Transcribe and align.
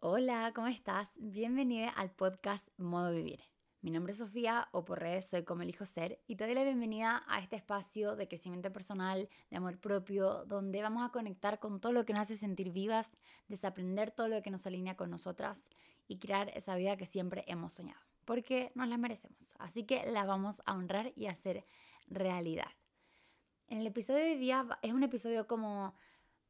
Hola, 0.00 0.52
¿cómo 0.54 0.68
estás? 0.68 1.10
Bienvenida 1.16 1.88
al 1.88 2.12
podcast 2.12 2.68
Modo 2.78 3.10
Vivir. 3.10 3.40
Mi 3.80 3.90
nombre 3.90 4.12
es 4.12 4.18
Sofía 4.18 4.68
o 4.70 4.84
por 4.84 5.00
redes 5.00 5.28
soy 5.28 5.42
como 5.42 5.62
elijo 5.62 5.86
ser 5.86 6.20
y 6.28 6.36
te 6.36 6.44
doy 6.44 6.54
la 6.54 6.62
bienvenida 6.62 7.24
a 7.26 7.40
este 7.40 7.56
espacio 7.56 8.14
de 8.14 8.28
crecimiento 8.28 8.72
personal, 8.72 9.28
de 9.50 9.56
amor 9.56 9.80
propio, 9.80 10.44
donde 10.44 10.82
vamos 10.82 11.04
a 11.04 11.10
conectar 11.10 11.58
con 11.58 11.80
todo 11.80 11.90
lo 11.90 12.04
que 12.04 12.12
nos 12.12 12.22
hace 12.22 12.36
sentir 12.36 12.70
vivas, 12.70 13.16
desaprender 13.48 14.12
todo 14.12 14.28
lo 14.28 14.40
que 14.40 14.52
nos 14.52 14.64
alinea 14.68 14.96
con 14.96 15.10
nosotras 15.10 15.68
y 16.06 16.20
crear 16.20 16.50
esa 16.50 16.76
vida 16.76 16.96
que 16.96 17.06
siempre 17.06 17.42
hemos 17.48 17.72
soñado, 17.72 18.00
porque 18.24 18.70
nos 18.76 18.86
la 18.86 18.98
merecemos. 18.98 19.52
Así 19.58 19.82
que 19.82 20.06
la 20.06 20.24
vamos 20.24 20.62
a 20.64 20.74
honrar 20.74 21.12
y 21.16 21.26
hacer 21.26 21.66
realidad. 22.06 22.70
En 23.66 23.78
el 23.78 23.86
episodio 23.88 24.20
de 24.20 24.30
hoy 24.30 24.38
día 24.38 24.64
es 24.80 24.92
un 24.92 25.02
episodio 25.02 25.48
como 25.48 25.96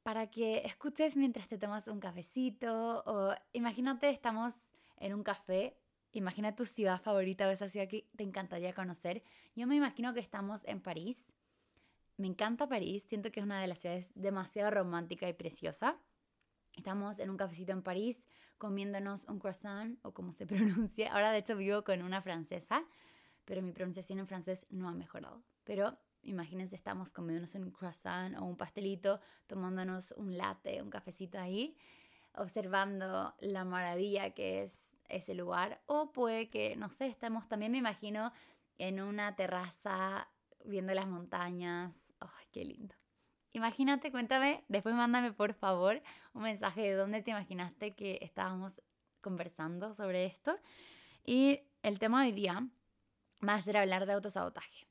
para 0.09 0.31
que 0.31 0.63
escuches 0.65 1.17
mientras 1.17 1.49
te 1.49 1.59
tomas 1.59 1.87
un 1.87 2.01
cafecito 2.01 3.03
o 3.05 3.35
imagínate 3.53 4.09
estamos 4.09 4.55
en 4.97 5.13
un 5.13 5.23
café, 5.23 5.77
imagina 6.13 6.55
tu 6.55 6.65
ciudad 6.65 6.99
favorita 6.99 7.47
o 7.47 7.51
esa 7.51 7.69
ciudad 7.69 7.89
que 7.89 8.09
te 8.17 8.25
encantaría 8.25 8.73
conocer. 8.73 9.23
Yo 9.55 9.67
me 9.67 9.77
imagino 9.77 10.15
que 10.15 10.21
estamos 10.21 10.63
en 10.65 10.81
París. 10.81 11.35
Me 12.17 12.27
encanta 12.27 12.67
París, 12.67 13.05
siento 13.07 13.31
que 13.31 13.41
es 13.41 13.45
una 13.45 13.61
de 13.61 13.67
las 13.67 13.81
ciudades 13.81 14.11
demasiado 14.15 14.71
romántica 14.71 15.29
y 15.29 15.35
preciosa. 15.35 15.99
Estamos 16.73 17.19
en 17.19 17.29
un 17.29 17.37
cafecito 17.37 17.73
en 17.73 17.83
París 17.83 18.25
comiéndonos 18.57 19.27
un 19.27 19.39
croissant 19.39 19.99
o 20.01 20.15
como 20.15 20.33
se 20.33 20.47
pronuncia. 20.53 21.13
Ahora 21.13 21.33
de 21.33 21.41
hecho 21.41 21.55
vivo 21.55 21.85
con 21.85 22.01
una 22.01 22.23
francesa, 22.23 22.83
pero 23.45 23.61
mi 23.61 23.73
pronunciación 23.73 24.21
en 24.21 24.27
francés 24.27 24.65
no 24.71 24.89
ha 24.89 24.95
mejorado. 24.95 25.43
Pero 25.65 25.99
Imagínense, 26.23 26.77
estamos 26.77 27.09
comiéndonos 27.11 27.55
un 27.55 27.71
croissant 27.71 28.37
o 28.37 28.45
un 28.45 28.57
pastelito, 28.57 29.21
tomándonos 29.47 30.13
un 30.13 30.37
latte, 30.37 30.83
un 30.83 30.91
cafecito 30.91 31.39
ahí, 31.39 31.77
observando 32.35 33.35
la 33.41 33.65
maravilla 33.65 34.31
que 34.31 34.63
es 34.65 34.99
ese 35.09 35.35
lugar. 35.35 35.81
O 35.87 36.13
puede 36.13 36.51
que, 36.51 36.77
no 36.77 36.91
sé, 36.91 37.07
estamos 37.07 37.49
también, 37.49 37.73
me 37.73 37.79
imagino, 37.79 38.33
en 38.79 39.01
una 39.01 39.35
terraza 39.37 40.29
viendo 40.65 40.95
las 40.95 41.07
montañas. 41.07 41.95
¡Ay, 42.21 42.47
qué 42.53 42.65
lindo! 42.65 42.95
Imagínate, 43.53 44.13
cuéntame, 44.13 44.65
después 44.69 44.95
mándame 44.95 45.33
por 45.33 45.55
favor 45.55 46.03
un 46.35 46.43
mensaje 46.43 46.83
de 46.83 46.95
dónde 46.95 47.23
te 47.23 47.31
imaginaste 47.31 47.95
que 47.95 48.19
estábamos 48.21 48.81
conversando 49.21 49.95
sobre 49.95 50.27
esto. 50.27 50.57
Y 51.25 51.61
el 51.83 51.99
tema 51.99 52.23
de 52.23 52.29
hoy 52.29 52.33
día 52.33 52.69
va 53.47 53.55
a 53.55 53.63
ser 53.63 53.77
hablar 53.77 54.07
de 54.07 54.13
autosabotaje. 54.13 54.88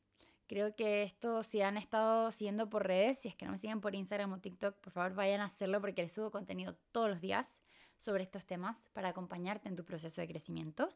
Creo 0.48 0.76
que 0.76 1.04
esto, 1.04 1.44
si 1.44 1.62
han 1.62 1.76
estado 1.76 2.32
siguiendo 2.32 2.70
por 2.70 2.88
redes, 2.88 3.20
si 3.20 3.28
es 3.28 3.36
que 3.36 3.46
no 3.46 3.52
me 3.52 3.60
siguen 3.60 3.82
por 3.82 3.96
Instagram 3.96 4.32
o 4.32 4.40
TikTok, 4.40 4.76
por 4.78 4.94
favor 4.94 5.14
vayan 5.14 5.42
a 5.42 5.46
hacerlo 5.46 5.82
porque 5.82 6.02
les 6.02 6.14
subo 6.14 6.32
contenido 6.32 6.76
todos 6.94 7.10
los 7.10 7.20
días 7.20 7.62
sobre 8.00 8.24
estos 8.24 8.46
temas 8.46 8.90
para 8.94 9.10
acompañarte 9.10 9.68
en 9.68 9.76
tu 9.76 9.84
proceso 9.84 10.22
de 10.22 10.28
crecimiento. 10.28 10.90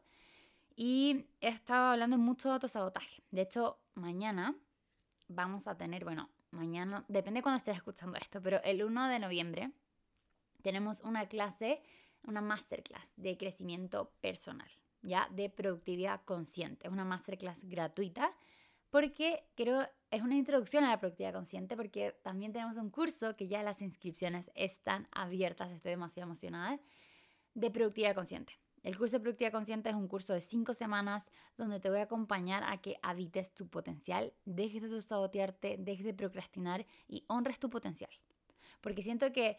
Y 0.74 1.26
he 1.42 1.48
estado 1.48 1.92
hablando 1.92 2.16
mucho 2.16 2.48
de 2.48 2.54
autosabotaje. 2.54 3.22
De 3.30 3.42
hecho, 3.42 3.78
mañana 3.94 4.56
vamos 5.28 5.66
a 5.66 5.76
tener, 5.76 6.04
bueno, 6.04 6.30
mañana, 6.50 7.04
depende 7.08 7.38
de 7.38 7.42
cuando 7.42 7.58
estés 7.58 7.76
escuchando 7.76 8.16
esto, 8.18 8.40
pero 8.40 8.62
el 8.64 8.82
1 8.82 9.08
de 9.08 9.18
noviembre 9.18 9.70
tenemos 10.62 11.00
una 11.00 11.26
clase, 11.26 11.82
una 12.22 12.40
masterclass 12.40 13.12
de 13.16 13.36
crecimiento 13.36 14.12
personal, 14.22 14.70
ya 15.02 15.28
de 15.30 15.50
productividad 15.50 16.22
consciente. 16.24 16.86
Es 16.86 16.92
una 16.92 17.04
masterclass 17.04 17.64
gratuita 17.64 18.32
porque 18.92 19.42
creo 19.54 19.88
es 20.10 20.20
una 20.20 20.36
introducción 20.36 20.84
a 20.84 20.90
la 20.90 21.00
productividad 21.00 21.32
consciente 21.32 21.78
porque 21.78 22.14
también 22.22 22.52
tenemos 22.52 22.76
un 22.76 22.90
curso 22.90 23.34
que 23.36 23.48
ya 23.48 23.62
las 23.62 23.80
inscripciones 23.80 24.50
están 24.54 25.08
abiertas, 25.12 25.72
estoy 25.72 25.92
demasiado 25.92 26.26
emocionada, 26.26 26.78
de 27.54 27.70
productividad 27.70 28.14
consciente. 28.14 28.52
El 28.82 28.98
curso 28.98 29.16
de 29.16 29.20
productividad 29.20 29.52
consciente 29.52 29.88
es 29.88 29.96
un 29.96 30.08
curso 30.08 30.34
de 30.34 30.42
cinco 30.42 30.74
semanas 30.74 31.26
donde 31.56 31.80
te 31.80 31.88
voy 31.88 32.00
a 32.00 32.02
acompañar 32.02 32.64
a 32.66 32.82
que 32.82 32.98
habites 33.02 33.54
tu 33.54 33.66
potencial, 33.66 34.34
dejes 34.44 34.82
de 34.82 35.00
sabotearte, 35.00 35.78
dejes 35.78 36.04
de 36.04 36.12
procrastinar 36.12 36.84
y 37.08 37.24
honres 37.28 37.58
tu 37.58 37.70
potencial. 37.70 38.10
Porque 38.82 39.00
siento 39.00 39.32
que 39.32 39.56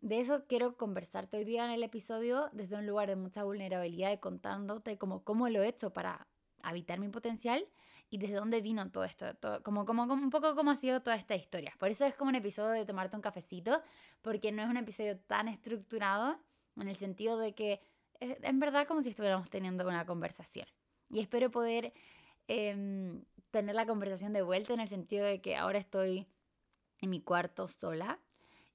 de 0.00 0.18
eso 0.18 0.44
quiero 0.48 0.76
conversarte 0.76 1.36
hoy 1.36 1.44
día 1.44 1.64
en 1.66 1.70
el 1.70 1.84
episodio 1.84 2.50
desde 2.52 2.74
un 2.74 2.86
lugar 2.86 3.08
de 3.08 3.14
mucha 3.14 3.44
vulnerabilidad 3.44 4.10
y 4.10 4.18
contándote 4.18 4.98
como 4.98 5.22
cómo 5.22 5.48
lo 5.48 5.62
he 5.62 5.68
hecho 5.68 5.92
para 5.92 6.26
habitar 6.62 6.98
mi 6.98 7.08
potencial 7.08 7.64
y 8.08 8.18
desde 8.18 8.36
dónde 8.36 8.60
vino 8.60 8.88
todo 8.90 9.04
esto, 9.04 9.26
como, 9.62 9.84
como, 9.84 10.04
un 10.04 10.30
poco 10.30 10.54
cómo 10.54 10.70
ha 10.70 10.76
sido 10.76 11.02
toda 11.02 11.16
esta 11.16 11.34
historia. 11.34 11.72
Por 11.78 11.90
eso 11.90 12.06
es 12.06 12.14
como 12.14 12.28
un 12.28 12.36
episodio 12.36 12.70
de 12.70 12.86
tomarte 12.86 13.16
un 13.16 13.22
cafecito, 13.22 13.82
porque 14.22 14.52
no 14.52 14.62
es 14.62 14.68
un 14.68 14.76
episodio 14.76 15.18
tan 15.18 15.48
estructurado 15.48 16.38
en 16.76 16.88
el 16.88 16.96
sentido 16.96 17.38
de 17.38 17.54
que 17.54 17.80
es 18.20 18.36
en 18.42 18.60
verdad 18.60 18.86
como 18.86 19.02
si 19.02 19.10
estuviéramos 19.10 19.50
teniendo 19.50 19.86
una 19.86 20.06
conversación. 20.06 20.66
Y 21.10 21.20
espero 21.20 21.50
poder 21.50 21.92
em, 22.48 23.24
tener 23.50 23.74
la 23.74 23.86
conversación 23.86 24.32
de 24.32 24.42
vuelta 24.42 24.72
en 24.74 24.80
el 24.80 24.88
sentido 24.88 25.24
de 25.24 25.40
que 25.40 25.56
ahora 25.56 25.78
estoy 25.78 26.26
en 27.00 27.10
mi 27.10 27.20
cuarto 27.20 27.68
sola 27.68 28.18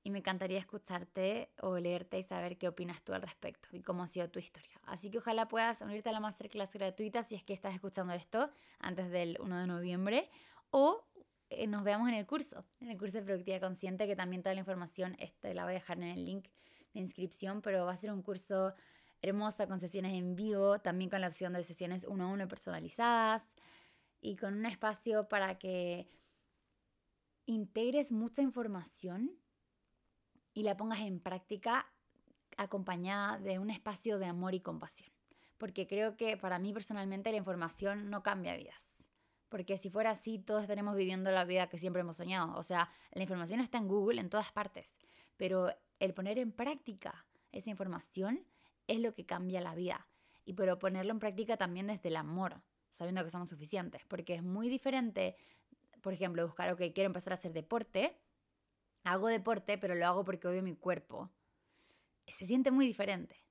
y 0.03 0.09
me 0.09 0.19
encantaría 0.19 0.59
escucharte 0.59 1.49
o 1.61 1.77
leerte 1.77 2.17
y 2.17 2.23
saber 2.23 2.57
qué 2.57 2.67
opinas 2.67 3.03
tú 3.03 3.13
al 3.13 3.21
respecto 3.21 3.69
y 3.71 3.81
cómo 3.81 4.03
ha 4.03 4.07
sido 4.07 4.29
tu 4.29 4.39
historia. 4.39 4.79
Así 4.85 5.11
que 5.11 5.19
ojalá 5.19 5.47
puedas 5.47 5.81
unirte 5.81 6.09
a 6.09 6.11
la 6.11 6.19
masterclass 6.19 6.73
gratuita 6.73 7.23
si 7.23 7.35
es 7.35 7.43
que 7.43 7.53
estás 7.53 7.75
escuchando 7.75 8.13
esto 8.13 8.49
antes 8.79 9.11
del 9.11 9.37
1 9.39 9.59
de 9.59 9.67
noviembre 9.67 10.29
o 10.71 11.03
eh, 11.49 11.67
nos 11.67 11.83
veamos 11.83 12.07
en 12.07 12.15
el 12.15 12.25
curso, 12.25 12.65
en 12.79 12.89
el 12.89 12.97
curso 12.97 13.19
de 13.19 13.25
productividad 13.25 13.61
consciente, 13.61 14.07
que 14.07 14.15
también 14.15 14.41
toda 14.41 14.55
la 14.55 14.61
información 14.61 15.15
este, 15.19 15.53
la 15.53 15.63
voy 15.63 15.71
a 15.71 15.75
dejar 15.75 15.97
en 15.97 16.03
el 16.03 16.25
link 16.25 16.47
de 16.93 17.01
inscripción, 17.01 17.61
pero 17.61 17.85
va 17.85 17.91
a 17.91 17.97
ser 17.97 18.11
un 18.11 18.23
curso 18.23 18.73
hermoso 19.21 19.67
con 19.67 19.79
sesiones 19.79 20.13
en 20.13 20.35
vivo, 20.35 20.79
también 20.79 21.09
con 21.09 21.21
la 21.21 21.27
opción 21.27 21.53
de 21.53 21.63
sesiones 21.63 22.05
uno 22.05 22.25
a 22.25 22.27
uno 22.29 22.47
personalizadas 22.47 23.43
y 24.19 24.35
con 24.35 24.55
un 24.55 24.65
espacio 24.65 25.27
para 25.27 25.59
que 25.59 26.07
integres 27.45 28.11
mucha 28.11 28.41
información 28.41 29.31
y 30.53 30.63
la 30.63 30.77
pongas 30.77 30.99
en 31.01 31.19
práctica 31.19 31.87
acompañada 32.57 33.39
de 33.39 33.59
un 33.59 33.69
espacio 33.69 34.19
de 34.19 34.25
amor 34.25 34.53
y 34.53 34.61
compasión. 34.61 35.09
Porque 35.57 35.87
creo 35.87 36.17
que 36.17 36.37
para 36.37 36.59
mí 36.59 36.73
personalmente 36.73 37.31
la 37.31 37.37
información 37.37 38.09
no 38.09 38.23
cambia 38.23 38.55
vidas. 38.55 39.07
Porque 39.49 39.77
si 39.77 39.89
fuera 39.89 40.11
así, 40.11 40.39
todos 40.39 40.63
estaremos 40.63 40.95
viviendo 40.95 41.31
la 41.31 41.45
vida 41.45 41.67
que 41.67 41.77
siempre 41.77 42.01
hemos 42.01 42.17
soñado. 42.17 42.57
O 42.57 42.63
sea, 42.63 42.89
la 43.11 43.21
información 43.21 43.59
está 43.59 43.77
en 43.77 43.87
Google 43.87 44.21
en 44.21 44.29
todas 44.29 44.51
partes. 44.51 44.97
Pero 45.37 45.67
el 45.99 46.13
poner 46.13 46.39
en 46.39 46.51
práctica 46.51 47.25
esa 47.51 47.69
información 47.69 48.45
es 48.87 48.99
lo 48.99 49.13
que 49.13 49.25
cambia 49.25 49.61
la 49.61 49.75
vida. 49.75 50.07
Y 50.45 50.53
pero 50.53 50.79
ponerlo 50.79 51.11
en 51.11 51.19
práctica 51.19 51.57
también 51.57 51.87
desde 51.87 52.09
el 52.09 52.15
amor, 52.15 52.61
sabiendo 52.91 53.23
que 53.23 53.29
somos 53.29 53.49
suficientes. 53.49 54.03
Porque 54.07 54.35
es 54.35 54.43
muy 54.43 54.69
diferente, 54.69 55.35
por 56.01 56.13
ejemplo, 56.13 56.45
buscar, 56.45 56.71
ok, 56.71 56.81
quiero 56.93 57.07
empezar 57.07 57.33
a 57.33 57.35
hacer 57.35 57.53
deporte 57.53 58.17
hago 59.03 59.27
deporte, 59.27 59.77
pero 59.77 59.95
lo 59.95 60.05
hago 60.05 60.23
porque 60.25 60.47
odio 60.47 60.63
mi 60.63 60.75
cuerpo, 60.75 61.29
se 62.31 62.45
siente 62.45 62.71
muy 62.71 62.85
diferente, 62.85 63.43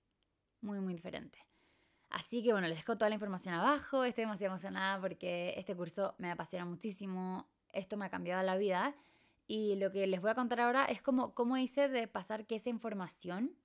muy, 0.61 0.81
muy 0.81 0.95
diferente. 0.95 1.39
Así 2.09 2.43
que 2.43 2.53
bueno, 2.53 2.67
les 2.67 2.79
dejo 2.79 2.97
toda 2.97 3.09
la 3.09 3.15
información 3.15 3.55
abajo, 3.55 4.05
estoy 4.05 4.25
demasiado 4.25 4.53
emocionada 4.53 5.01
porque 5.01 5.55
este 5.57 5.77
curso 5.77 6.15
me 6.19 6.31
apasiona 6.31 6.65
muchísimo, 6.65 7.49
esto 7.73 7.97
me 7.97 8.07
ha 8.07 8.11
cambiado 8.11 8.43
la 8.43 8.57
vida. 8.57 8.95
Y 9.47 9.77
lo 9.77 9.93
que 9.93 10.07
les 10.07 10.21
voy 10.21 10.31
a 10.31 10.35
contar 10.35 10.61
ahora 10.61 10.85
es 10.85 11.03
cómo, 11.03 11.35
cómo 11.35 11.57
hice 11.57 11.89
de 11.89 12.09
pasar 12.09 12.47
que 12.47 12.57
esa 12.57 12.69
información, 12.69 13.57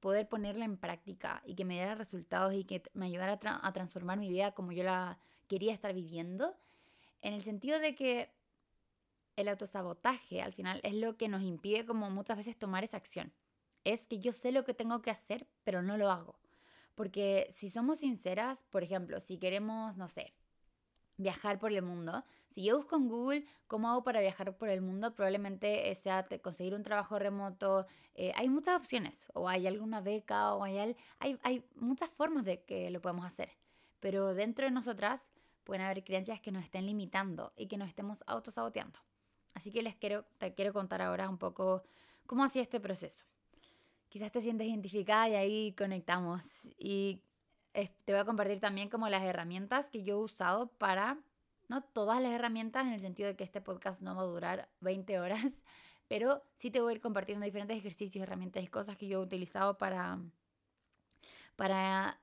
poder 0.00 0.28
ponerla 0.28 0.64
en 0.64 0.78
práctica 0.78 1.42
y 1.44 1.54
que 1.54 1.64
me 1.64 1.74
diera 1.74 1.94
resultados 1.94 2.54
y 2.54 2.64
que 2.64 2.82
me 2.94 3.06
ayudara 3.06 3.38
a, 3.42 3.66
a 3.66 3.72
transformar 3.72 4.18
mi 4.18 4.28
vida 4.28 4.52
como 4.52 4.72
yo 4.72 4.84
la 4.84 5.18
quería 5.46 5.72
estar 5.72 5.92
viviendo, 5.94 6.56
en 7.20 7.34
el 7.34 7.42
sentido 7.42 7.80
de 7.80 7.94
que 7.94 8.30
el 9.38 9.48
autosabotaje 9.48 10.42
al 10.42 10.52
final 10.52 10.80
es 10.82 10.94
lo 10.94 11.16
que 11.16 11.28
nos 11.28 11.42
impide 11.42 11.86
como 11.86 12.10
muchas 12.10 12.38
veces 12.38 12.58
tomar 12.58 12.82
esa 12.82 12.96
acción. 12.96 13.32
Es 13.84 14.08
que 14.08 14.18
yo 14.18 14.32
sé 14.32 14.50
lo 14.50 14.64
que 14.64 14.74
tengo 14.74 15.00
que 15.00 15.12
hacer, 15.12 15.46
pero 15.62 15.80
no 15.80 15.96
lo 15.96 16.10
hago. 16.10 16.40
Porque 16.96 17.48
si 17.52 17.70
somos 17.70 18.00
sinceras, 18.00 18.64
por 18.70 18.82
ejemplo, 18.82 19.20
si 19.20 19.38
queremos, 19.38 19.96
no 19.96 20.08
sé, 20.08 20.34
viajar 21.16 21.60
por 21.60 21.72
el 21.72 21.82
mundo, 21.82 22.24
si 22.48 22.64
yo 22.64 22.76
busco 22.78 22.96
en 22.96 23.08
Google 23.08 23.46
cómo 23.68 23.88
hago 23.88 24.02
para 24.02 24.20
viajar 24.20 24.56
por 24.56 24.70
el 24.70 24.80
mundo, 24.80 25.14
probablemente 25.14 25.94
sea 25.94 26.26
conseguir 26.42 26.74
un 26.74 26.82
trabajo 26.82 27.20
remoto. 27.20 27.86
Eh, 28.14 28.32
hay 28.34 28.48
muchas 28.48 28.74
opciones, 28.74 29.24
o 29.34 29.48
hay 29.48 29.68
alguna 29.68 30.00
beca, 30.00 30.52
o 30.54 30.64
hay, 30.64 30.96
hay, 31.20 31.38
hay 31.44 31.64
muchas 31.76 32.10
formas 32.10 32.44
de 32.44 32.64
que 32.64 32.90
lo 32.90 33.00
podemos 33.00 33.24
hacer. 33.24 33.50
Pero 34.00 34.34
dentro 34.34 34.64
de 34.64 34.72
nosotras 34.72 35.30
pueden 35.62 35.84
haber 35.84 36.02
creencias 36.02 36.40
que 36.40 36.50
nos 36.50 36.64
estén 36.64 36.86
limitando 36.86 37.52
y 37.56 37.68
que 37.68 37.76
nos 37.76 37.88
estemos 37.88 38.24
autosaboteando. 38.26 38.98
Así 39.58 39.72
que 39.72 39.82
les 39.82 39.96
quiero, 39.96 40.24
te 40.38 40.54
quiero 40.54 40.72
contar 40.72 41.02
ahora 41.02 41.28
un 41.28 41.36
poco 41.36 41.82
cómo 42.26 42.44
hacía 42.44 42.62
este 42.62 42.78
proceso. 42.78 43.24
Quizás 44.08 44.30
te 44.30 44.40
sientes 44.40 44.68
identificada 44.68 45.28
y 45.28 45.34
ahí 45.34 45.74
conectamos. 45.76 46.44
Y 46.78 47.20
te 47.72 48.12
voy 48.12 48.20
a 48.20 48.24
compartir 48.24 48.60
también 48.60 48.88
como 48.88 49.08
las 49.08 49.24
herramientas 49.24 49.90
que 49.90 50.04
yo 50.04 50.14
he 50.14 50.22
usado 50.22 50.68
para, 50.68 51.18
no 51.66 51.82
todas 51.82 52.22
las 52.22 52.32
herramientas 52.32 52.86
en 52.86 52.92
el 52.92 53.00
sentido 53.00 53.30
de 53.30 53.34
que 53.34 53.42
este 53.42 53.60
podcast 53.60 54.00
no 54.00 54.14
va 54.14 54.22
a 54.22 54.26
durar 54.26 54.68
20 54.80 55.18
horas, 55.18 55.42
pero 56.06 56.40
sí 56.54 56.70
te 56.70 56.80
voy 56.80 56.92
a 56.92 56.94
ir 56.94 57.00
compartiendo 57.00 57.44
diferentes 57.44 57.76
ejercicios, 57.76 58.22
herramientas 58.22 58.62
y 58.62 58.68
cosas 58.68 58.96
que 58.96 59.08
yo 59.08 59.18
he 59.18 59.24
utilizado 59.24 59.76
para 59.76 60.20
para 61.56 62.20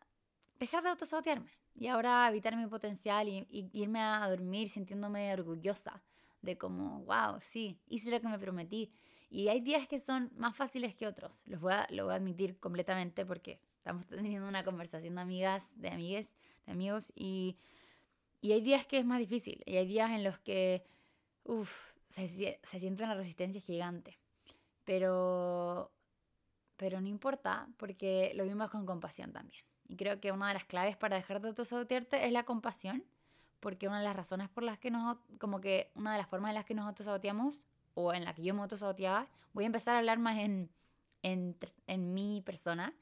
dejar 0.58 0.84
de 0.84 0.90
autosabotearme 0.92 1.52
y 1.76 1.88
ahora 1.88 2.30
evitar 2.30 2.56
mi 2.56 2.68
potencial 2.68 3.28
y, 3.28 3.70
irme 3.74 4.00
a 4.00 4.26
dormir 4.30 4.70
sintiéndome 4.70 5.34
orgullosa 5.34 6.02
de 6.46 6.58
como, 6.58 7.04
wow, 7.04 7.40
sí, 7.42 7.80
hice 7.88 8.12
lo 8.12 8.22
que 8.22 8.28
me 8.28 8.40
prometí. 8.40 8.92
Y 9.30 9.50
hay 9.50 9.60
días 9.60 9.88
que 9.88 10.00
son 10.00 10.32
más 10.38 10.56
fáciles 10.56 10.96
que 10.96 11.08
otros, 11.08 11.32
los 11.46 11.60
voy 11.60 11.74
a, 11.74 11.88
lo 11.90 12.06
voy 12.06 12.14
a 12.14 12.18
admitir 12.18 12.58
completamente 12.60 13.26
porque 13.26 13.60
estamos 13.78 14.08
teniendo 14.08 14.48
una 14.48 14.64
conversación 14.64 15.16
de 15.16 15.22
amigas, 15.22 15.64
de 15.76 15.90
amigues, 15.90 16.34
de 16.66 16.72
amigos 16.72 17.12
y, 17.16 17.58
y 18.42 18.54
hay 18.54 18.62
días 18.62 18.86
que 18.86 19.00
es 19.00 19.06
más 19.06 19.20
difícil 19.20 19.62
y 19.66 19.78
hay 19.78 19.88
días 19.88 20.12
en 20.12 20.24
los 20.24 20.40
que, 20.40 20.84
uff, 21.44 21.96
se, 22.10 22.28
se 22.30 22.80
siente 22.80 23.04
una 23.04 23.16
resistencia 23.16 23.60
gigante. 23.60 24.20
Pero, 24.86 25.92
pero 26.78 27.02
no 27.02 27.08
importa 27.08 27.68
porque 27.78 28.32
lo 28.36 28.44
vimos 28.44 28.70
con 28.70 28.86
compasión 28.86 29.34
también. 29.34 29.64
Y 29.88 29.98
creo 29.98 30.20
que 30.20 30.32
una 30.32 30.48
de 30.48 30.54
las 30.54 30.66
claves 30.66 30.96
para 30.98 31.16
dejar 31.16 31.42
de 31.42 31.50
autosabotearte 31.50 32.26
es 32.26 32.32
la 32.32 32.44
compasión, 32.44 33.04
porque 33.60 33.88
una 33.88 34.00
de 34.00 34.06
las 34.06 34.16
razones 34.16 34.50
por 34.50 34.63
las 34.63 34.78
que 34.80 34.92
nos, 34.92 35.18
como 35.40 35.62
que 35.62 35.92
una 35.96 36.12
de 36.12 36.18
las 36.18 36.28
formas 36.28 36.50
en 36.50 36.56
las 36.56 36.66
que 36.66 36.74
nos 36.74 36.88
autosaboteamos, 36.88 37.66
o 37.96 38.13
en 38.13 38.25
la 38.25 38.34
que 38.34 38.44
yo 38.44 38.54
me 38.54 38.62
autosaboteaba, 38.62 39.28
voy 39.54 39.63
a 39.63 39.68
empezar 39.68 39.96
a 39.96 40.00
hablar 40.00 40.19
más 40.19 40.38
en, 40.38 40.69
en, 41.24 41.57
en 41.88 42.13
mi 42.13 42.42
persona, 42.42 42.94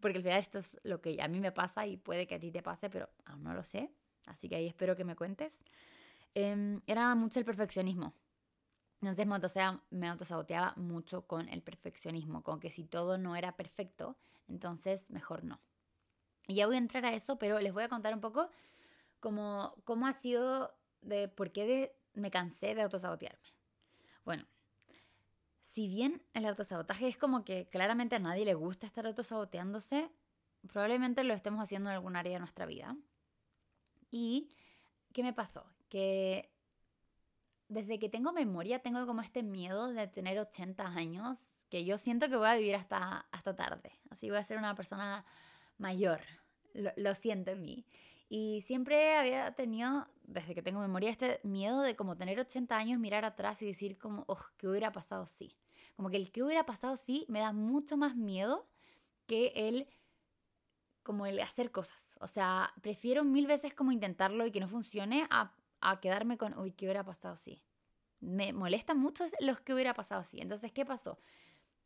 porque 0.00 0.18
al 0.18 0.24
final 0.24 0.38
esto 0.40 0.58
es 0.58 0.80
lo 0.82 1.00
que 1.00 1.20
a 1.22 1.28
mí 1.28 1.40
me 1.40 1.52
pasa 1.52 1.86
y 1.86 1.96
puede 1.96 2.26
que 2.26 2.34
a 2.34 2.40
ti 2.40 2.50
te 2.50 2.62
pase, 2.62 2.90
pero 2.90 3.08
aún 3.26 3.44
no 3.44 3.54
lo 3.54 3.64
sé, 3.64 3.92
así 4.26 4.48
que 4.48 4.56
ahí 4.56 4.66
espero 4.66 4.96
que 4.96 5.04
me 5.04 5.14
cuentes. 5.14 5.62
Em, 6.34 6.80
era 6.86 7.14
mucho 7.14 7.38
el 7.38 7.44
perfeccionismo. 7.44 8.14
Entonces 9.02 9.26
me, 9.26 9.38
me 9.90 10.08
autosaboteaba 10.08 10.74
mucho 10.76 11.26
con 11.26 11.48
el 11.48 11.62
perfeccionismo, 11.62 12.42
con 12.42 12.60
que 12.60 12.70
si 12.70 12.84
todo 12.84 13.18
no 13.18 13.36
era 13.36 13.56
perfecto, 13.56 14.16
entonces 14.48 15.10
mejor 15.10 15.44
no. 15.44 15.60
Y 16.46 16.54
ya 16.54 16.66
voy 16.66 16.76
a 16.76 16.78
entrar 16.78 17.04
a 17.04 17.14
eso, 17.14 17.38
pero 17.38 17.60
les 17.60 17.72
voy 17.72 17.84
a 17.84 17.88
contar 17.88 18.12
un 18.14 18.20
poco 18.20 18.50
cómo, 19.20 19.74
cómo 19.84 20.06
ha 20.06 20.12
sido 20.12 20.74
de 21.02 21.28
por 21.28 21.52
qué 21.52 21.94
me 22.14 22.30
cansé 22.30 22.74
de 22.74 22.82
autosabotearme. 22.82 23.48
Bueno, 24.24 24.46
si 25.62 25.88
bien 25.88 26.22
el 26.34 26.46
autosabotaje 26.46 27.06
es 27.06 27.16
como 27.16 27.44
que 27.44 27.68
claramente 27.68 28.16
a 28.16 28.20
nadie 28.20 28.44
le 28.44 28.54
gusta 28.54 28.86
estar 28.86 29.06
autosaboteándose, 29.06 30.10
probablemente 30.68 31.24
lo 31.24 31.34
estemos 31.34 31.62
haciendo 31.62 31.90
en 31.90 31.96
algún 31.96 32.16
área 32.16 32.34
de 32.34 32.40
nuestra 32.40 32.66
vida. 32.66 32.96
¿Y 34.10 34.50
qué 35.12 35.22
me 35.22 35.32
pasó? 35.32 35.64
Que 35.88 36.50
desde 37.68 38.00
que 38.00 38.08
tengo 38.08 38.32
memoria 38.32 38.80
tengo 38.80 39.06
como 39.06 39.22
este 39.22 39.42
miedo 39.42 39.92
de 39.92 40.08
tener 40.08 40.38
80 40.38 40.84
años, 40.86 41.56
que 41.68 41.84
yo 41.84 41.98
siento 41.98 42.28
que 42.28 42.36
voy 42.36 42.48
a 42.48 42.56
vivir 42.56 42.74
hasta, 42.74 43.26
hasta 43.30 43.54
tarde. 43.54 43.92
Así 44.10 44.28
voy 44.28 44.38
a 44.38 44.42
ser 44.42 44.58
una 44.58 44.74
persona 44.74 45.24
mayor, 45.78 46.20
lo, 46.74 47.14
siento 47.14 47.52
en 47.52 47.62
mí. 47.62 47.86
Y 48.32 48.62
siempre 48.62 49.16
había 49.16 49.56
tenido, 49.56 50.06
desde 50.22 50.54
que 50.54 50.62
tengo 50.62 50.78
memoria, 50.78 51.10
este 51.10 51.40
miedo 51.42 51.82
de 51.82 51.96
como 51.96 52.16
tener 52.16 52.38
80 52.38 52.76
años, 52.76 53.00
mirar 53.00 53.24
atrás 53.24 53.60
y 53.60 53.66
decir 53.66 53.98
como, 53.98 54.22
oh, 54.28 54.38
¿qué 54.56 54.68
hubiera 54.68 54.92
pasado 54.92 55.26
si? 55.26 55.56
Como 55.96 56.10
que 56.10 56.16
el 56.16 56.30
que 56.30 56.44
hubiera 56.44 56.64
pasado 56.64 56.96
si 56.96 57.26
me 57.28 57.40
da 57.40 57.52
mucho 57.52 57.96
más 57.96 58.14
miedo 58.14 58.68
que 59.26 59.52
el, 59.56 59.88
como 61.02 61.26
el 61.26 61.40
hacer 61.40 61.72
cosas. 61.72 62.16
O 62.20 62.28
sea, 62.28 62.72
prefiero 62.82 63.24
mil 63.24 63.48
veces 63.48 63.74
como 63.74 63.90
intentarlo 63.90 64.46
y 64.46 64.52
que 64.52 64.60
no 64.60 64.68
funcione 64.68 65.26
a, 65.28 65.52
quedarme 66.00 66.38
con, 66.38 66.56
uy, 66.56 66.70
¿qué 66.70 66.86
hubiera 66.86 67.02
pasado 67.02 67.34
si? 67.34 67.60
Me 68.20 68.52
molesta 68.52 68.94
mucho 68.94 69.24
los 69.40 69.60
que 69.60 69.74
hubiera 69.74 69.92
pasado 69.94 70.22
si. 70.22 70.40
Entonces, 70.40 70.70
¿qué 70.70 70.86
pasó? 70.86 71.18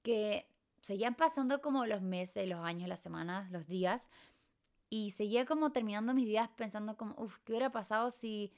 Que 0.02 0.46
seguían 0.82 1.14
pasando 1.14 1.62
como 1.62 1.86
los 1.86 2.02
meses, 2.02 2.46
los 2.46 2.60
años, 2.60 2.86
las 2.86 3.00
semanas, 3.00 3.50
los 3.50 3.66
días, 3.66 4.10
y 4.94 5.10
seguía 5.10 5.44
como 5.44 5.72
terminando 5.72 6.14
mis 6.14 6.26
días 6.26 6.48
pensando 6.54 6.96
como, 6.96 7.16
uff, 7.18 7.38
¿qué 7.38 7.50
hubiera 7.50 7.72
pasado 7.72 8.12
si 8.12 8.52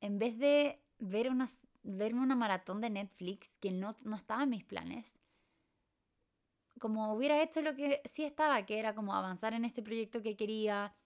en 0.00 0.18
vez 0.18 0.36
de 0.36 0.80
ver 0.98 1.30
una, 1.30 1.48
verme 1.84 2.20
una 2.20 2.34
maratón 2.34 2.80
de 2.80 2.90
Netflix 2.90 3.56
que 3.60 3.70
no, 3.70 3.94
no 4.02 4.16
estaba 4.16 4.42
en 4.42 4.50
mis 4.50 4.64
planes, 4.64 5.20
como 6.80 7.14
hubiera 7.14 7.40
hecho 7.40 7.62
lo 7.62 7.76
que 7.76 8.02
sí 8.06 8.24
estaba, 8.24 8.66
que 8.66 8.80
era 8.80 8.96
como 8.96 9.14
avanzar 9.14 9.54
en 9.54 9.64
este 9.64 9.80
proyecto 9.80 10.20
que 10.20 10.36
quería, 10.36 10.96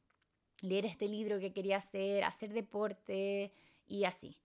leer 0.62 0.86
este 0.86 1.06
libro 1.06 1.38
que 1.38 1.52
quería 1.52 1.76
hacer, 1.76 2.24
hacer 2.24 2.54
deporte 2.54 3.52
y 3.86 4.04
así. 4.04 4.38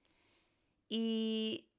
Y 0.89 1.69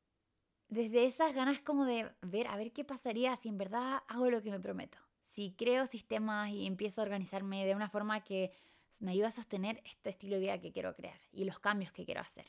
desde 0.71 1.05
esas 1.05 1.35
ganas 1.35 1.61
como 1.61 1.85
de 1.85 2.11
ver 2.23 2.47
a 2.47 2.57
ver 2.57 2.73
qué 2.73 2.83
pasaría 2.83 3.37
si 3.37 3.51
en 3.51 3.59
verdad 3.59 4.03
hago 4.09 4.31
lo 4.31 4.43
que 4.43 4.51
me 4.51 4.59
prometo. 4.59 5.08
Si 5.39 5.53
creo 5.53 5.87
sistemas 5.87 6.51
y 6.51 6.67
empiezo 6.67 7.01
a 7.01 7.05
organizarme 7.05 7.65
de 7.65 7.77
una 7.77 7.89
forma 7.89 8.25
que 8.25 8.51
me 8.99 9.13
ayuda 9.13 9.29
a 9.29 9.31
sostener 9.31 9.81
este 9.85 10.11
estilo 10.11 10.35
de 10.35 10.41
vida 10.41 10.61
que 10.61 10.73
quiero 10.73 10.97
crear 10.97 11.21
y 11.31 11.45
los 11.45 11.61
cambios 11.61 11.93
que 11.93 12.05
quiero 12.05 12.23
hacer. 12.23 12.45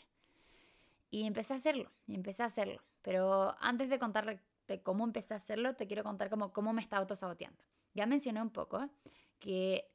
Y 1.12 1.28
empecé 1.28 1.54
a 1.54 1.58
hacerlo, 1.58 1.92
y 2.08 2.16
empecé 2.16 2.42
a 2.42 2.48
hacerlo. 2.48 2.82
Pero 3.04 3.56
antes 3.60 3.92
de 3.92 4.00
contarte 4.00 4.82
cómo 4.82 5.04
empecé 5.04 5.36
a 5.36 5.38
hacerlo, 5.38 5.76
te 5.76 5.86
quiero 5.86 6.02
contar 6.02 6.32
cómo, 6.32 6.52
cómo 6.52 6.74
me 6.74 6.82
está 6.82 6.98
autosaboteando. 6.98 7.62
Ya 7.94 8.08
mencioné 8.08 8.42
un 8.42 8.50
poco 8.50 8.90
que 9.38 9.92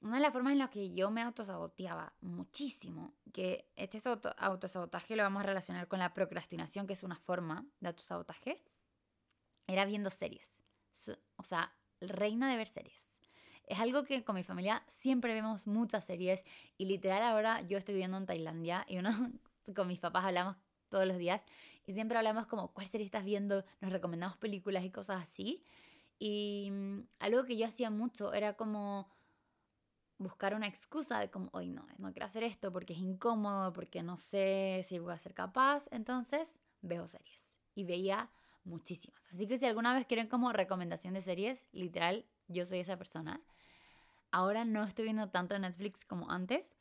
una 0.00 0.16
de 0.16 0.22
las 0.22 0.32
formas 0.32 0.54
en 0.54 0.58
las 0.58 0.70
que 0.70 0.92
yo 0.92 1.12
me 1.12 1.22
autosaboteaba 1.22 2.12
muchísimo, 2.22 3.14
que 3.32 3.70
este 3.76 4.02
autosabotaje 4.38 5.14
lo 5.14 5.22
vamos 5.22 5.44
a 5.44 5.46
relacionar 5.46 5.86
con 5.86 6.00
la 6.00 6.12
procrastinación, 6.12 6.88
que 6.88 6.94
es 6.94 7.04
una 7.04 7.20
forma 7.20 7.64
de 7.78 7.86
autosabotaje, 7.86 8.60
era 9.68 9.84
viendo 9.84 10.10
series. 10.10 10.58
O 11.36 11.44
sea, 11.44 11.72
reina 12.08 12.50
de 12.50 12.56
ver 12.56 12.68
series. 12.68 13.16
Es 13.66 13.78
algo 13.78 14.04
que 14.04 14.24
con 14.24 14.34
mi 14.34 14.42
familia 14.42 14.82
siempre 14.88 15.34
vemos 15.34 15.66
muchas 15.66 16.04
series 16.04 16.44
y 16.76 16.86
literal 16.86 17.22
ahora 17.22 17.62
yo 17.62 17.78
estoy 17.78 17.94
viviendo 17.94 18.18
en 18.18 18.26
Tailandia 18.26 18.84
y 18.88 18.98
uno 18.98 19.10
con 19.74 19.86
mis 19.86 19.98
papás 19.98 20.24
hablamos 20.24 20.56
todos 20.88 21.06
los 21.06 21.16
días 21.16 21.46
y 21.86 21.94
siempre 21.94 22.18
hablamos 22.18 22.46
como 22.46 22.72
cuál 22.72 22.86
serie 22.86 23.06
estás 23.06 23.24
viendo, 23.24 23.64
nos 23.80 23.92
recomendamos 23.92 24.36
películas 24.36 24.84
y 24.84 24.90
cosas 24.90 25.22
así. 25.22 25.64
Y 26.18 26.68
mm, 26.70 27.00
algo 27.18 27.44
que 27.44 27.56
yo 27.56 27.66
hacía 27.66 27.90
mucho 27.90 28.32
era 28.32 28.54
como 28.54 29.08
buscar 30.18 30.54
una 30.54 30.68
excusa 30.68 31.18
de 31.18 31.30
como, 31.30 31.48
hoy 31.52 31.68
no, 31.68 31.86
no 31.98 32.12
quiero 32.12 32.26
hacer 32.26 32.44
esto 32.44 32.72
porque 32.72 32.92
es 32.92 33.00
incómodo, 33.00 33.72
porque 33.72 34.02
no 34.02 34.16
sé 34.16 34.82
si 34.84 34.98
voy 34.98 35.12
a 35.14 35.18
ser 35.18 35.34
capaz. 35.34 35.88
Entonces 35.90 36.60
veo 36.80 37.08
series 37.08 37.58
y 37.74 37.84
veía 37.84 38.30
muchísimas. 38.64 39.22
Así 39.32 39.46
que 39.46 39.58
si 39.58 39.66
alguna 39.66 39.94
vez 39.94 40.06
quieren 40.06 40.28
como 40.28 40.52
recomendación 40.52 41.14
de 41.14 41.22
series, 41.22 41.66
literal, 41.72 42.26
yo 42.48 42.66
soy 42.66 42.80
esa 42.80 42.96
persona. 42.96 43.40
Ahora 44.30 44.64
no 44.64 44.84
estoy 44.84 45.04
viendo 45.04 45.28
tanto 45.30 45.58
Netflix 45.58 46.04
como 46.04 46.30
antes, 46.30 46.76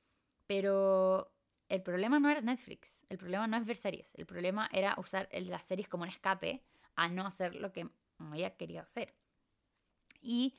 pero 0.47 1.33
el 1.69 1.81
problema 1.81 2.19
no 2.19 2.29
era 2.29 2.41
Netflix, 2.41 2.99
el 3.09 3.17
problema 3.17 3.47
no 3.47 3.57
es 3.57 3.65
ver 3.65 3.77
series, 3.77 4.13
el 4.15 4.25
problema 4.25 4.69
era 4.71 4.95
usar 4.97 5.29
las 5.31 5.65
series 5.65 5.87
como 5.87 6.03
un 6.03 6.09
escape 6.09 6.63
a 6.95 7.09
no 7.09 7.25
hacer 7.25 7.55
lo 7.55 7.71
que 7.71 7.89
había 8.17 8.55
querido 8.55 8.81
hacer. 8.81 9.13
Y 10.21 10.55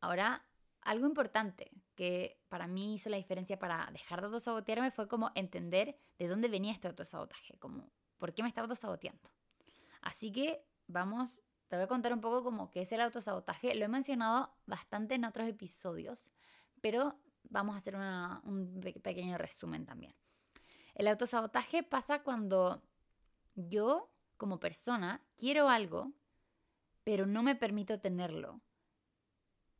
ahora 0.00 0.44
algo 0.82 1.06
importante 1.06 1.70
que 1.94 2.38
para 2.48 2.66
mí 2.66 2.94
hizo 2.94 3.08
la 3.08 3.16
diferencia 3.16 3.58
para 3.58 3.88
dejar 3.92 4.20
de 4.20 4.26
autosabotearme 4.26 4.90
fue 4.90 5.08
como 5.08 5.30
entender 5.34 5.98
de 6.18 6.28
dónde 6.28 6.48
venía 6.48 6.72
este 6.72 6.88
autosabotaje, 6.88 7.56
como 7.58 7.90
por 8.18 8.34
qué 8.34 8.42
me 8.42 8.48
estaba 8.48 8.64
autosaboteando. 8.64 9.33
Así 10.04 10.30
que 10.30 10.62
vamos, 10.86 11.42
te 11.68 11.76
voy 11.76 11.84
a 11.84 11.88
contar 11.88 12.12
un 12.12 12.20
poco 12.20 12.44
como 12.44 12.70
qué 12.70 12.82
es 12.82 12.92
el 12.92 13.00
autosabotaje. 13.00 13.74
Lo 13.74 13.86
he 13.86 13.88
mencionado 13.88 14.54
bastante 14.66 15.14
en 15.14 15.24
otros 15.24 15.48
episodios, 15.48 16.28
pero 16.80 17.18
vamos 17.44 17.74
a 17.74 17.78
hacer 17.78 17.96
un 17.96 18.80
pequeño 19.02 19.38
resumen 19.38 19.86
también. 19.86 20.14
El 20.94 21.08
autosabotaje 21.08 21.82
pasa 21.82 22.22
cuando 22.22 22.82
yo, 23.54 24.12
como 24.36 24.60
persona, 24.60 25.24
quiero 25.36 25.70
algo, 25.70 26.12
pero 27.02 27.26
no 27.26 27.42
me 27.42 27.56
permito 27.56 27.98
tenerlo. 27.98 28.60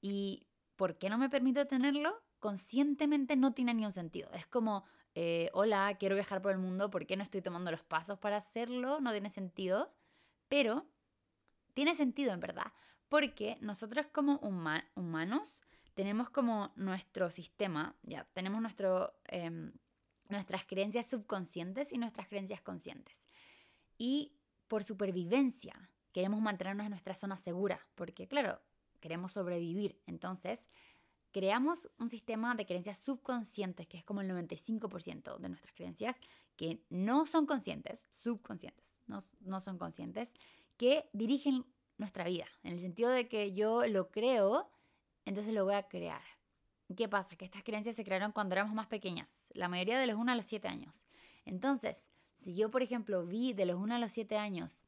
Y 0.00 0.47
¿por 0.76 0.97
qué 0.97 1.11
no 1.11 1.19
me 1.19 1.28
permito 1.28 1.66
tenerlo? 1.66 2.23
Conscientemente 2.40 3.37
no 3.37 3.52
tiene 3.52 3.75
ni 3.75 3.85
un 3.85 3.93
sentido. 3.93 4.31
Es 4.33 4.47
como, 4.47 4.85
eh, 5.14 5.50
hola, 5.52 5.97
quiero 5.99 6.14
viajar 6.14 6.40
por 6.40 6.52
el 6.52 6.59
mundo, 6.59 6.90
¿por 6.90 7.07
qué 7.07 7.16
no 7.16 7.23
estoy 7.23 7.43
tomando 7.43 7.71
los 7.71 7.83
pasos 7.83 8.19
para 8.19 8.38
hacerlo? 8.38 9.00
No 9.00 9.12
tiene 9.12 9.31
sentido. 9.31 9.93
Pero 10.55 10.87
tiene 11.75 11.97
sentido 11.97 12.33
en 12.33 12.39
verdad, 12.39 12.73
porque 13.09 13.59
nosotros 13.61 14.07
como 14.07 14.37
humanos 14.95 15.61
tenemos 15.95 16.31
como 16.31 16.73
nuestro 16.77 17.29
sistema, 17.33 17.97
ya, 18.05 18.25
tenemos 18.35 18.63
nuestro, 18.63 19.19
em, 19.25 19.73
nuestras 20.29 20.65
creencias 20.65 21.07
subconscientes 21.07 21.93
y 21.93 21.99
nuestras 21.99 22.29
creencias 22.29 22.61
conscientes. 22.61 23.27
Y 23.99 24.37
por 24.69 24.85
supervivencia 24.85 25.91
queremos 26.13 26.41
mantenernos 26.41 26.85
en 26.87 26.91
nuestra 26.91 27.15
zona 27.15 27.37
segura, 27.37 27.85
porque 27.97 28.29
claro, 28.29 28.61
queremos 29.01 29.33
sobrevivir. 29.33 30.01
Entonces, 30.07 30.69
creamos 31.35 31.91
un 31.99 32.09
sistema 32.09 32.55
de 32.55 32.64
creencias 32.64 32.97
subconscientes, 32.97 33.88
que 33.88 33.97
es 33.97 34.05
como 34.05 34.21
el 34.21 34.31
95% 34.31 35.37
de 35.38 35.49
nuestras 35.49 35.75
creencias, 35.75 36.17
que 36.55 36.81
no 36.91 37.26
son 37.26 37.45
conscientes, 37.45 38.05
subconscientes, 38.23 39.03
no, 39.09 39.25
no 39.41 39.61
son 39.61 39.76
conscientes, 39.76 40.33
que 40.76 41.11
dirigen 41.12 41.67
nuestra 41.99 42.23
vida, 42.23 42.47
en 42.62 42.75
el 42.75 42.81
sentido 42.81 43.11
de 43.11 43.26
que 43.26 43.53
yo 43.53 43.85
lo 43.88 44.12
creo, 44.12 44.71
entonces 45.25 45.53
lo 45.53 45.64
voy 45.64 45.75
a 45.75 45.88
crear. 45.88 46.23
¿Qué 46.97 47.09
pasa? 47.09 47.35
Que 47.35 47.47
estas 47.47 47.64
creencias 47.64 47.97
se 47.97 48.05
crearon 48.05 48.31
cuando 48.31 48.55
éramos 48.55 48.73
más 48.73 48.87
pequeñas, 48.87 49.45
la 49.50 49.67
mayoría 49.67 49.99
de 49.99 50.07
los 50.07 50.17
1 50.17 50.31
a 50.31 50.37
los 50.37 50.47
7 50.47 50.69
años. 50.69 51.05
Entonces, 51.45 51.99
si 52.37 52.55
yo, 52.55 52.71
por 52.71 52.83
ejemplo, 52.83 53.26
vi 53.26 53.55
de 53.55 53.67
los 53.67 53.81
1 53.81 53.97
a 53.97 53.99
los 53.99 54.12
7 54.12 54.38
años 54.38 54.85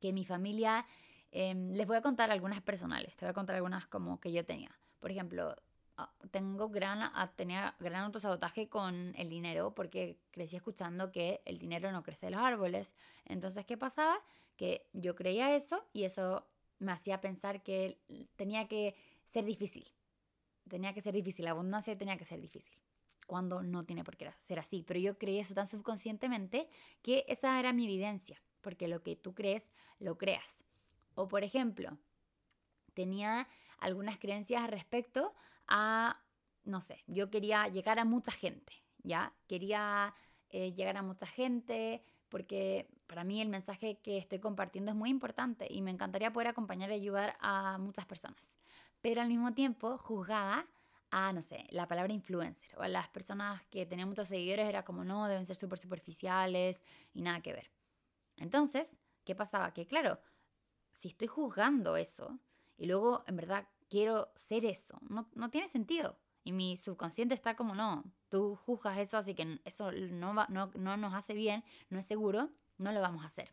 que 0.00 0.14
mi 0.14 0.24
familia, 0.24 0.86
em, 1.32 1.72
les 1.72 1.86
voy 1.86 1.98
a 1.98 2.00
contar 2.00 2.30
algunas 2.30 2.62
personales, 2.62 3.14
te 3.16 3.26
voy 3.26 3.32
a 3.32 3.34
contar 3.34 3.56
algunas 3.56 3.86
como 3.88 4.18
que 4.20 4.32
yo 4.32 4.46
tenía. 4.46 4.79
Por 5.00 5.10
ejemplo, 5.10 5.56
ah, 5.96 6.12
tengo 6.30 6.68
gran, 6.68 7.10
tenía 7.36 7.74
gran 7.80 8.04
autosabotaje 8.04 8.68
con 8.68 9.14
el 9.16 9.28
dinero 9.28 9.74
porque 9.74 10.18
crecí 10.30 10.56
escuchando 10.56 11.10
que 11.10 11.42
el 11.44 11.58
dinero 11.58 11.90
no 11.92 12.02
crece 12.02 12.26
en 12.26 12.32
los 12.32 12.42
árboles. 12.42 12.92
Entonces, 13.24 13.66
¿qué 13.66 13.76
pasaba? 13.76 14.20
Que 14.56 14.86
yo 14.92 15.16
creía 15.16 15.56
eso 15.56 15.84
y 15.92 16.04
eso 16.04 16.46
me 16.78 16.92
hacía 16.92 17.20
pensar 17.20 17.62
que 17.62 17.98
tenía 18.36 18.68
que 18.68 18.94
ser 19.26 19.44
difícil. 19.44 19.90
Tenía 20.68 20.92
que 20.94 21.00
ser 21.00 21.14
difícil, 21.14 21.46
la 21.46 21.50
abundancia 21.52 21.98
tenía 21.98 22.16
que 22.16 22.24
ser 22.24 22.40
difícil 22.40 22.76
cuando 23.30 23.62
no 23.62 23.84
tiene 23.84 24.02
por 24.02 24.16
qué 24.16 24.32
ser 24.38 24.58
así. 24.58 24.82
Pero 24.82 24.98
yo 24.98 25.16
creí 25.16 25.38
eso 25.38 25.54
tan 25.54 25.68
subconscientemente 25.68 26.68
que 27.00 27.24
esa 27.28 27.60
era 27.60 27.72
mi 27.72 27.84
evidencia, 27.84 28.42
porque 28.60 28.88
lo 28.88 29.04
que 29.04 29.14
tú 29.14 29.34
crees, 29.34 29.70
lo 30.00 30.18
creas. 30.18 30.64
O 31.14 31.28
por 31.28 31.44
ejemplo, 31.44 31.96
tenía 32.92 33.46
algunas 33.80 34.18
creencias 34.18 34.68
respecto 34.68 35.34
a, 35.66 36.22
no 36.64 36.80
sé, 36.80 37.02
yo 37.06 37.30
quería 37.30 37.68
llegar 37.68 37.98
a 37.98 38.04
mucha 38.04 38.32
gente, 38.32 38.72
¿ya? 39.02 39.34
Quería 39.46 40.14
eh, 40.50 40.72
llegar 40.72 40.96
a 40.96 41.02
mucha 41.02 41.26
gente 41.26 42.02
porque 42.28 42.88
para 43.06 43.24
mí 43.24 43.40
el 43.40 43.48
mensaje 43.48 43.98
que 44.00 44.18
estoy 44.18 44.38
compartiendo 44.38 44.92
es 44.92 44.96
muy 44.96 45.10
importante 45.10 45.66
y 45.68 45.82
me 45.82 45.90
encantaría 45.90 46.32
poder 46.32 46.48
acompañar 46.48 46.90
y 46.90 46.94
ayudar 46.94 47.36
a 47.40 47.78
muchas 47.78 48.06
personas. 48.06 48.56
Pero 49.00 49.20
al 49.20 49.28
mismo 49.28 49.52
tiempo 49.52 49.98
juzgaba 49.98 50.66
a, 51.10 51.32
no 51.32 51.42
sé, 51.42 51.66
la 51.70 51.88
palabra 51.88 52.12
influencer 52.12 52.70
o 52.78 52.82
a 52.82 52.88
las 52.88 53.08
personas 53.08 53.62
que 53.64 53.84
tenían 53.84 54.08
muchos 54.08 54.28
seguidores 54.28 54.68
era 54.68 54.84
como, 54.84 55.04
no, 55.04 55.26
deben 55.26 55.44
ser 55.44 55.56
súper 55.56 55.78
superficiales 55.78 56.82
y 57.12 57.22
nada 57.22 57.40
que 57.40 57.52
ver. 57.52 57.70
Entonces, 58.36 58.96
¿qué 59.24 59.34
pasaba? 59.34 59.72
Que 59.74 59.86
claro, 59.86 60.20
si 60.92 61.08
estoy 61.08 61.26
juzgando 61.26 61.96
eso 61.96 62.38
y 62.80 62.86
luego 62.86 63.22
en 63.28 63.36
verdad 63.36 63.68
quiero 63.88 64.32
ser 64.34 64.64
eso, 64.64 64.98
no, 65.08 65.28
no 65.34 65.50
tiene 65.50 65.68
sentido. 65.68 66.16
Y 66.42 66.52
mi 66.52 66.78
subconsciente 66.78 67.34
está 67.34 67.54
como, 67.54 67.74
no, 67.74 68.02
tú 68.30 68.56
juzgas 68.56 68.98
eso, 68.98 69.18
así 69.18 69.34
que 69.34 69.60
eso 69.64 69.92
no, 69.92 70.34
va, 70.34 70.46
no, 70.48 70.70
no 70.74 70.96
nos 70.96 71.14
hace 71.14 71.34
bien, 71.34 71.62
no 71.90 71.98
es 71.98 72.06
seguro, 72.06 72.48
no 72.78 72.90
lo 72.92 73.00
vamos 73.00 73.22
a 73.22 73.26
hacer. 73.26 73.52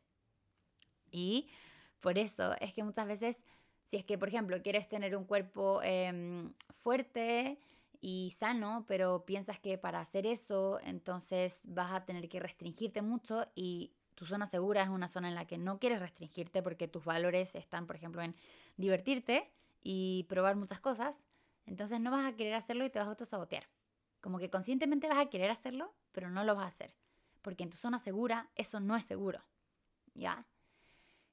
Y 1.12 1.50
por 2.00 2.18
eso 2.18 2.56
es 2.62 2.74
que 2.74 2.84
muchas 2.84 3.06
veces 3.06 3.44
si 3.88 3.96
es 3.96 4.04
que, 4.04 4.18
por 4.18 4.28
ejemplo, 4.28 4.62
quieres 4.62 4.88
tener 4.90 5.16
un 5.16 5.24
cuerpo 5.24 5.82
em, 5.82 6.54
fuerte 6.70 7.58
y 8.02 8.34
sano, 8.38 8.86
pero 8.88 9.26
piensas 9.26 9.60
que 9.60 9.78
para 9.78 10.02
hacer 10.02 10.26
eso, 10.26 10.80
entonces 10.84 11.64
vas 11.68 11.92
a 11.94 12.06
tener 12.06 12.28
que 12.28 12.40
restringirte 12.40 13.02
mucho 13.02 13.46
y 13.56 13.94
tu 14.14 14.26
zona 14.26 14.46
segura 14.46 14.84
es 14.84 14.90
una 14.90 15.08
zona 15.08 15.30
en 15.30 15.36
la 15.36 15.46
que 15.46 15.58
no 15.58 15.80
quieres 15.80 16.02
restringirte 16.02 16.62
porque 16.62 16.88
tus 16.88 17.06
valores 17.06 17.56
están, 17.56 17.88
por 17.88 17.96
ejemplo, 17.96 18.22
en 18.22 18.36
divertirte 18.78 19.52
y 19.82 20.26
probar 20.30 20.56
muchas 20.56 20.80
cosas, 20.80 21.24
entonces 21.66 22.00
no 22.00 22.12
vas 22.12 22.26
a 22.26 22.36
querer 22.36 22.54
hacerlo 22.54 22.86
y 22.86 22.90
te 22.90 23.00
vas 23.00 23.08
a 23.08 23.12
autosabotear. 23.12 23.68
Como 24.22 24.40
que 24.40 24.50
conscientemente 24.50 25.08
vas 25.08 25.20
a 25.20 25.30
querer 25.30 25.52
hacerlo, 25.52 25.94
pero 26.12 26.30
no 26.30 26.44
lo 26.44 26.56
vas 26.56 26.66
a 26.66 26.70
hacer. 26.70 26.96
Porque 27.42 27.64
en 27.64 27.70
tu 27.70 27.78
zona 27.78 28.00
segura 28.00 28.50
eso 28.56 28.80
no 28.80 28.96
es 28.96 29.06
seguro. 29.06 29.44
¿Ya? 30.14 30.48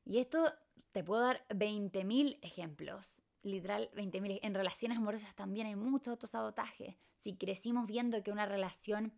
Y 0.05 0.19
esto 0.19 0.53
te 0.93 1.03
puedo 1.03 1.23
dar 1.23 1.45
20.000 1.49 2.39
ejemplos, 2.43 3.23
literal 3.43 3.91
20.000. 3.95 4.41
En 4.43 4.55
relaciones 4.55 4.99
amorosas 4.99 5.35
también 5.35 5.67
hay 5.67 5.77
mucho 5.77 6.11
autosabotaje. 6.11 6.99
Si 7.17 7.37
crecimos 7.37 7.87
viendo 7.87 8.23
que 8.23 8.31
una 8.31 8.47
relación 8.47 9.13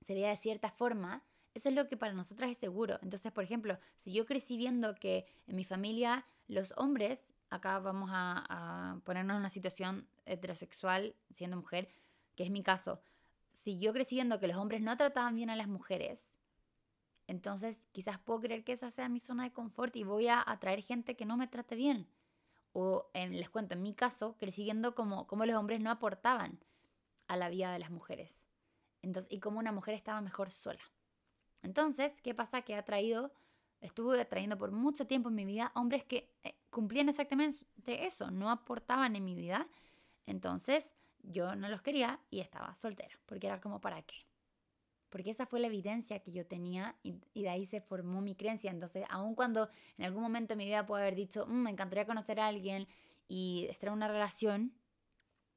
se 0.00 0.14
veía 0.14 0.28
de 0.28 0.36
cierta 0.36 0.70
forma, 0.70 1.24
eso 1.54 1.68
es 1.68 1.74
lo 1.74 1.88
que 1.88 1.96
para 1.96 2.12
nosotras 2.12 2.50
es 2.50 2.58
seguro. 2.58 2.98
Entonces, 3.02 3.32
por 3.32 3.44
ejemplo, 3.44 3.78
si 3.96 4.12
yo 4.12 4.26
crecí 4.26 4.56
viendo 4.56 4.94
que 4.94 5.26
en 5.46 5.56
mi 5.56 5.64
familia 5.64 6.26
los 6.46 6.72
hombres, 6.76 7.33
acá 7.54 7.78
vamos 7.78 8.10
a, 8.12 8.98
ponernos 9.04 9.34
en 9.34 9.40
una 9.40 9.48
situación 9.48 10.08
heterosexual 10.26 11.14
siendo 11.30 11.56
mujer, 11.56 11.88
que 12.34 12.42
es 12.44 12.50
mi 12.50 12.62
caso, 12.62 13.00
si 13.50 13.78
yo 13.78 13.92
crecí 13.92 14.16
viendo 14.16 14.40
que 14.40 14.48
los 14.48 14.56
hombres 14.56 14.80
no 14.80 14.96
trataban 14.96 15.36
bien 15.36 15.50
a 15.50 15.56
las 15.56 15.68
mujeres, 15.68 16.36
entonces 17.26 17.86
quizás 17.92 18.18
puedo 18.18 18.40
creer 18.40 18.64
que 18.64 18.72
esa 18.72 18.90
sea 18.90 19.08
mi 19.08 19.20
zona 19.20 19.44
de 19.44 19.52
confort 19.52 19.94
y 19.96 20.02
voy 20.04 20.28
a 20.28 20.42
atraer 20.44 20.82
gente 20.82 21.16
que 21.16 21.24
no 21.24 21.36
me 21.36 21.46
trate 21.46 21.76
bien. 21.76 22.06
O 22.72 23.08
les 23.14 23.48
cuento, 23.50 23.74
en 23.74 23.82
mi 23.82 23.94
caso, 23.94 24.36
crecí 24.36 24.64
viendo 24.64 24.96
como, 24.96 25.26
los 25.30 25.56
hombres 25.56 25.80
no 25.80 25.90
aportaban 25.90 26.58
a 27.28 27.36
la 27.36 27.48
vida 27.48 27.72
de 27.72 27.78
las 27.78 27.90
mujeres. 27.90 28.42
Entonces, 29.00 29.32
y 29.32 29.38
cómo 29.38 29.60
una 29.60 29.70
mujer 29.70 29.94
estaba 29.94 30.20
mejor 30.20 30.50
sola. 30.50 30.82
Entonces, 31.62 32.20
¿qué 32.20 32.34
pasa? 32.34 32.62
Que 32.62 32.74
ha 32.74 32.84
traído, 32.84 33.32
estuve 33.80 34.20
atrayendo 34.20 34.58
por 34.58 34.72
mucho 34.72 35.06
tiempo 35.06 35.28
en 35.28 35.36
mi 35.36 35.44
vida 35.44 35.70
hombres 35.74 36.04
que 36.04 36.34
eh, 36.42 36.56
cumplían 36.74 37.08
exactamente 37.08 37.64
eso, 37.86 38.30
no 38.30 38.50
aportaban 38.50 39.16
en 39.16 39.24
mi 39.24 39.34
vida. 39.34 39.66
Entonces, 40.26 40.94
yo 41.22 41.56
no 41.56 41.68
los 41.68 41.80
quería 41.80 42.20
y 42.30 42.40
estaba 42.40 42.74
soltera, 42.74 43.18
porque 43.26 43.46
era 43.46 43.60
como, 43.60 43.80
¿para 43.80 44.02
qué? 44.02 44.16
porque 45.14 45.30
esa 45.30 45.46
fue 45.46 45.60
la 45.60 45.68
evidencia 45.68 46.18
que 46.18 46.32
yo 46.32 46.44
tenía 46.44 46.96
y, 47.04 47.14
de 47.40 47.48
ahí 47.48 47.66
se 47.66 47.80
formó 47.80 48.20
mi 48.20 48.34
creencia. 48.34 48.72
Entonces, 48.72 49.04
aun 49.10 49.36
cuando 49.36 49.70
en 49.96 50.06
algún 50.06 50.24
momento 50.24 50.54
de 50.54 50.56
mi 50.56 50.64
vida 50.64 50.86
puedo 50.86 51.00
haber 51.00 51.14
dicho, 51.14 51.46
mm, 51.46 51.52
me 51.52 51.70
encantaría 51.70 52.04
conocer 52.04 52.40
a 52.40 52.48
alguien 52.48 52.88
y 53.28 53.68
estar 53.70 53.90
en 53.90 53.94
una 53.94 54.08
relación, 54.08 54.74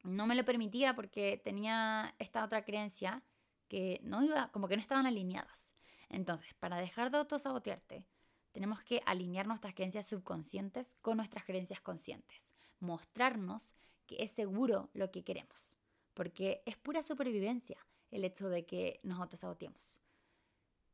no 0.03 0.27
me 0.27 0.35
lo 0.35 0.45
permitía 0.45 0.95
porque 0.95 1.41
tenía 1.43 2.13
esta 2.19 2.43
otra 2.43 2.65
creencia 2.65 3.23
que 3.67 3.99
no 4.03 4.21
iba, 4.21 4.51
como 4.51 4.67
que 4.67 4.75
no 4.75 4.81
estaban 4.83 5.07
alineadas. 5.07 5.71
Entonces, 6.09 6.53
para 6.53 6.77
dejar 6.77 7.09
de 7.09 7.17
autosabotearte, 7.17 8.05
tenemos 8.51 8.83
que 8.83 9.01
alinear 9.05 9.47
nuestras 9.47 9.73
creencias 9.73 10.07
subconscientes 10.07 10.93
con 11.01 11.17
nuestras 11.17 11.43
creencias 11.45 11.81
conscientes. 11.81 12.53
Mostrarnos 12.79 13.75
que 14.05 14.23
es 14.23 14.31
seguro 14.31 14.89
lo 14.93 15.11
que 15.11 15.23
queremos, 15.23 15.75
porque 16.13 16.63
es 16.65 16.77
pura 16.77 17.03
supervivencia 17.03 17.77
el 18.11 18.23
hecho 18.23 18.49
de 18.49 18.65
que 18.65 18.99
nos 19.03 19.19
autosaboteemos. 19.19 19.99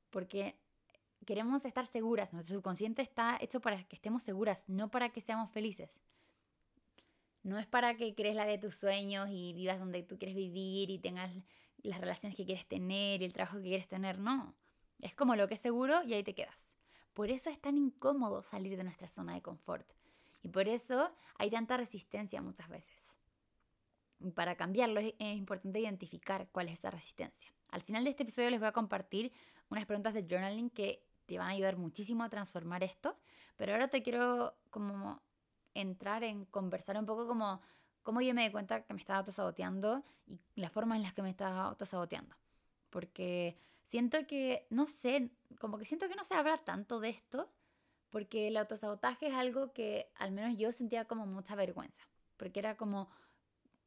Porque 0.10 0.56
queremos 1.26 1.66
estar 1.66 1.86
seguras, 1.86 2.34
nuestro 2.34 2.56
subconsciente 2.56 3.02
está 3.02 3.38
hecho 3.40 3.62
para 3.62 3.84
que 3.84 3.96
estemos 3.96 4.24
seguras, 4.24 4.68
no 4.68 4.90
para 4.90 5.10
que 5.10 5.22
seamos 5.22 5.52
felices. 5.52 6.02
No 7.44 7.60
es 7.60 7.68
para 7.68 7.96
que 7.96 8.16
crees 8.16 8.36
la 8.36 8.46
de 8.46 8.58
tus 8.58 8.76
sueños 8.76 9.30
y 9.30 9.54
vivas 9.54 9.80
donde 9.80 10.02
tú 10.04 10.18
quieres 10.18 10.36
vivir 10.36 10.90
y 10.90 11.00
tengas 11.00 11.32
las 11.78 12.00
relaciones 12.00 12.38
que 12.38 12.46
quieres 12.46 12.66
tener 12.66 13.22
y 13.22 13.26
el 13.26 13.34
trabajo 13.34 13.58
que 13.58 13.64
quieres 13.64 13.88
tener, 13.88 14.18
no. 14.18 14.56
Es 15.02 15.14
como 15.16 15.36
lo 15.36 15.48
que 15.48 15.56
es 15.56 15.60
seguro 15.60 16.02
y 16.04 16.14
ahí 16.14 16.24
te 16.24 16.34
quedas. 16.34 16.73
Por 17.14 17.30
eso 17.30 17.50
es 17.50 17.60
tan 17.60 17.78
incómodo 17.78 18.44
salir 18.44 18.78
de 18.78 18.84
nuestra 18.84 19.08
zona 19.08 19.34
de 19.34 19.42
confort. 19.42 19.88
Y 20.42 20.50
por 20.50 20.68
eso 20.68 21.12
hay 21.38 21.50
tanta 21.50 21.78
resistencia 21.78 22.42
muchas 22.42 22.68
veces 22.70 23.14
para 24.32 24.56
cambiarlo 24.56 25.00
es, 25.00 25.14
importante 25.20 25.80
identificar 25.80 26.48
cuál 26.52 26.70
es 26.70 26.80
esa 26.80 26.92
resistencia. 26.92 27.52
Al 27.70 27.82
final 27.82 28.04
de 28.04 28.12
este 28.12 28.24
episodio 28.24 28.50
les 28.50 28.60
voy 28.60 28.70
a 28.70 28.72
compartir 28.72 29.32
unas 29.70 29.86
preguntas 29.86 30.14
de 30.14 30.26
journaling 30.30 30.70
que 30.70 31.04
te 31.26 31.38
van 31.38 31.48
a 31.48 31.52
ayudar 31.52 31.78
muchísimo 31.78 32.24
a 32.24 32.30
transformar 32.30 32.84
esto, 32.84 33.18
pero 33.58 33.74
ahora 33.74 33.88
te 33.88 34.04
quiero 34.04 34.56
como 34.70 35.22
entrar 35.74 36.24
en 36.24 36.46
conversar 36.46 36.98
un 36.98 37.06
poco 37.06 37.28
como 37.28 37.62
cómo 38.04 38.22
yo 38.22 38.34
me 38.34 38.44
di 38.44 38.52
cuenta 38.52 38.84
que 38.84 38.94
me 38.94 39.00
estaba 39.00 39.20
autosaboteando 39.20 40.04
y 40.28 40.62
las 40.62 40.72
formas 40.72 40.98
en 40.98 41.04
las 41.04 41.14
que 41.14 41.22
me 41.22 41.30
estaba 41.30 41.64
autosaboteando. 41.64 42.36
Porque 42.90 43.58
siento 43.84 44.26
que, 44.28 44.68
no 44.70 44.88
sé, 44.88 45.32
como 45.60 45.78
que 45.78 45.86
siento 45.86 46.08
que 46.08 46.16
no 46.16 46.24
se 46.24 46.36
habla 46.36 46.58
tanto 46.60 47.00
de 47.00 47.10
esto, 47.10 47.52
porque 48.10 48.48
el 48.48 48.58
autosabotaje 48.58 49.28
es 49.28 49.34
algo 49.34 49.74
que 49.74 50.12
al 50.16 50.32
menos 50.32 50.58
yo 50.58 50.72
sentía 50.72 51.06
como 51.06 51.26
mucha 51.26 51.56
vergüenza, 51.56 52.08
porque 52.38 52.60
era 52.60 52.78
como, 52.78 53.10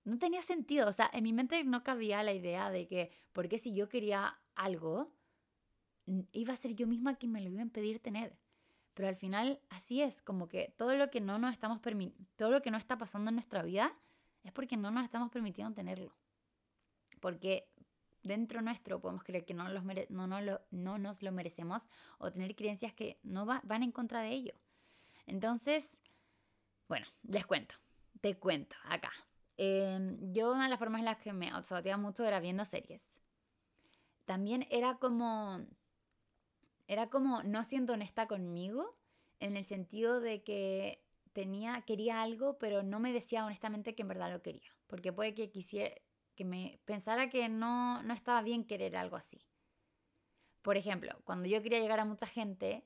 no 0.05 0.19
tenía 0.19 0.43
sentido. 0.43 0.89
O 0.89 0.93
sea, 0.93 1.11
en 1.13 1.25
mi 1.25 1.33
mente 1.33 1.63
no 1.65 1.83
cabía 1.83 2.23
la 2.23 2.33
idea 2.33 2.71
de 2.71 2.89
que, 2.89 3.11
porque 3.33 3.59
si 3.59 3.75
yo 3.75 3.89
quería 3.89 4.39
algo, 4.55 5.13
iba 6.33 6.55
a 6.55 6.57
ser 6.57 6.75
yo 6.75 6.87
misma 6.87 7.17
quien 7.17 7.33
me 7.33 7.41
lo 7.41 7.51
iba 7.51 7.61
a 7.61 7.65
impedir 7.65 8.01
tener. 8.01 8.37
Pero 8.95 9.09
al 9.09 9.17
final 9.17 9.61
así 9.69 10.01
es, 10.01 10.23
como 10.23 10.49
que 10.49 10.75
todo 10.79 10.95
lo 10.97 11.11
que 11.11 11.21
no 11.21 11.39
nos 11.39 11.53
estamos 11.53 11.81
todo 12.37 12.51
lo 12.51 12.63
que 12.63 12.71
no 12.71 12.79
está 12.79 12.97
pasando 12.97 13.29
en 13.29 13.35
nuestra 13.35 13.63
vida 13.63 13.95
es 14.43 14.53
porque 14.53 14.77
no 14.77 14.91
nos 14.91 15.05
estamos 15.05 15.31
permitiendo 15.31 15.75
tenerlo. 15.75 16.17
Porque 17.21 17.69
dentro 18.27 18.63
nuestro 18.63 19.01
podemos 19.01 19.25
creer 19.25 19.45
que 19.45 19.55
no, 19.55 19.69
los 19.69 19.85
no, 20.11 20.27
no, 20.27 20.41
lo, 20.41 20.61
no 20.71 20.99
nos 20.99 21.23
lo 21.23 21.33
merecemos 21.33 21.87
o 22.19 22.31
tener 22.33 22.55
creencias 22.55 22.93
que 22.93 23.19
no 23.23 23.47
van 23.47 23.83
en 23.83 23.93
contra 23.93 24.21
de 24.21 24.31
ello. 24.31 24.55
Entonces, 25.27 25.99
bueno, 26.89 27.07
les 27.25 27.47
cuento, 27.47 27.75
te 28.21 28.39
cuento 28.39 28.77
acá. 28.85 29.13
Em, 29.57 30.33
yo 30.33 30.53
una 30.53 30.65
de 30.65 30.71
las 30.71 30.79
formas 30.79 31.01
en 31.01 31.07
las 31.07 31.19
que 31.19 31.33
me 31.33 31.51
autosaboteaba 31.51 32.01
mucho 32.01 32.25
era 32.25 32.41
viendo 32.41 32.65
series. 32.65 33.03
También 34.25 34.67
era 34.71 34.99
como, 34.99 35.65
era 36.87 37.09
como 37.09 37.43
no 37.43 37.65
siendo 37.65 37.95
honesta 37.95 38.27
conmigo, 38.27 38.97
en 39.41 39.57
el 39.57 39.65
sentido 39.65 40.21
de 40.21 40.43
que 40.43 41.03
tenía, 41.33 41.83
quería 41.83 42.23
algo, 42.23 42.59
pero 42.59 42.83
no 42.83 42.99
me 42.99 43.13
decía 43.13 43.45
honestamente 43.45 43.95
que 43.95 44.03
en 44.03 44.09
verdad 44.09 44.33
lo 44.33 44.43
quería. 44.43 44.75
Porque 44.87 45.13
puede 45.13 45.35
que 45.35 45.51
quisiera, 45.51 45.95
que 46.37 46.45
me 46.45 46.79
pensara 46.85 47.29
que 47.29 47.49
no, 47.49 48.03
no 48.03 48.15
estaba 48.15 48.43
bien 48.43 48.65
querer 48.65 48.97
algo 48.97 49.17
así. 49.17 49.41
Por 50.63 50.77
ejemplo, 50.77 51.13
cuando 51.25 51.49
yo 51.49 51.63
quería 51.63 51.81
llegar 51.81 52.01
a 52.01 52.05
mucha 52.05 52.27
gente, 52.27 52.85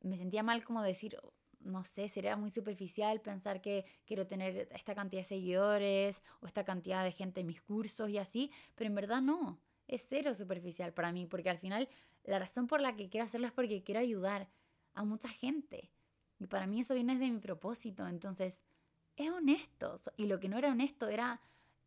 me 0.00 0.16
sentía 0.16 0.42
mal 0.42 0.64
como 0.64 0.82
decir, 0.82 1.18
no 1.60 1.84
sé, 1.84 2.08
sería 2.08 2.36
muy 2.36 2.50
superficial 2.50 3.20
pensar 3.20 3.60
que 3.60 3.84
quiero 4.04 4.26
tener 4.26 4.68
esta 4.72 4.94
cantidad 4.94 5.22
de 5.22 5.28
seguidores 5.28 6.22
o 6.40 6.46
esta 6.46 6.64
cantidad 6.64 7.04
de 7.04 7.12
gente 7.12 7.40
en 7.40 7.46
mis 7.46 7.62
cursos 7.62 8.10
y 8.10 8.18
así, 8.18 8.50
pero 8.74 8.88
en 8.88 8.94
verdad 8.94 9.20
no, 9.20 9.60
es 9.88 10.04
cero 10.08 10.34
superficial 10.34 10.92
para 10.92 11.12
mí, 11.12 11.26
porque 11.26 11.50
al 11.50 11.58
final 11.58 11.88
la 12.24 12.38
razón 12.38 12.66
por 12.66 12.80
la 12.80 12.96
que 12.96 13.08
quiero 13.08 13.24
hacerlo 13.24 13.46
es 13.46 13.52
porque 13.52 13.82
quiero 13.82 14.00
ayudar 14.00 14.48
a 14.94 15.04
mucha 15.04 15.28
gente. 15.28 15.90
Y 16.38 16.46
para 16.46 16.66
mí 16.66 16.80
eso 16.80 16.94
viene 16.94 17.18
de 17.18 17.30
mi 17.30 17.38
propósito, 17.38 18.06
entonces 18.06 18.62
es 19.16 19.30
honesto. 19.30 20.00
Y 20.16 20.26
lo 20.26 20.40
que 20.40 20.48
no 20.48 20.58
era 20.58 20.70
honesto 20.70 21.08
era, 21.08 21.40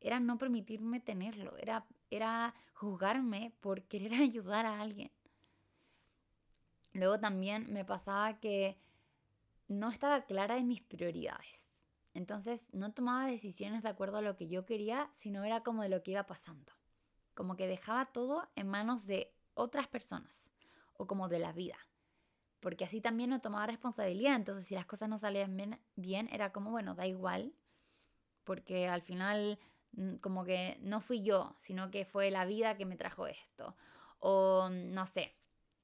era 0.05 0.19
no 0.19 0.37
permitirme 0.37 0.99
tenerlo, 0.99 1.57
era, 1.57 1.83
era 2.11 2.53
juzgarme 2.75 3.55
por 3.59 3.81
querer 3.85 4.13
ayudar 4.21 4.67
a 4.67 4.79
alguien. 4.79 5.11
Luego 6.93 7.19
también 7.19 7.73
me 7.73 7.83
pasaba 7.83 8.39
que 8.39 8.77
no 9.67 9.89
estaba 9.89 10.21
clara 10.25 10.55
de 10.55 10.63
mis 10.63 10.83
prioridades. 10.83 11.83
Entonces 12.13 12.69
no 12.71 12.93
tomaba 12.93 13.25
decisiones 13.25 13.81
de 13.81 13.89
acuerdo 13.89 14.17
a 14.17 14.21
lo 14.21 14.37
que 14.37 14.47
yo 14.47 14.63
quería, 14.63 15.09
sino 15.11 15.43
era 15.43 15.63
como 15.63 15.81
de 15.81 15.89
lo 15.89 16.03
que 16.03 16.11
iba 16.11 16.27
pasando. 16.27 16.71
Como 17.33 17.55
que 17.57 17.65
dejaba 17.65 18.05
todo 18.05 18.47
en 18.55 18.67
manos 18.67 19.07
de 19.07 19.33
otras 19.55 19.87
personas 19.87 20.53
o 20.93 21.07
como 21.07 21.29
de 21.29 21.39
la 21.39 21.51
vida. 21.51 21.77
Porque 22.59 22.85
así 22.85 23.01
también 23.01 23.31
no 23.31 23.41
tomaba 23.41 23.65
responsabilidad. 23.65 24.35
Entonces 24.35 24.67
si 24.67 24.75
las 24.75 24.85
cosas 24.85 25.09
no 25.09 25.17
salían 25.17 25.57
bien, 25.57 25.79
bien 25.95 26.29
era 26.31 26.53
como, 26.53 26.69
bueno, 26.69 26.93
da 26.93 27.07
igual. 27.07 27.55
Porque 28.43 28.87
al 28.87 29.01
final 29.01 29.57
como 30.21 30.45
que 30.45 30.77
no 30.81 31.01
fui 31.01 31.23
yo, 31.23 31.55
sino 31.59 31.91
que 31.91 32.05
fue 32.05 32.31
la 32.31 32.45
vida 32.45 32.77
que 32.77 32.85
me 32.85 32.97
trajo 32.97 33.27
esto. 33.27 33.75
O 34.19 34.69
no 34.69 35.07
sé, 35.07 35.33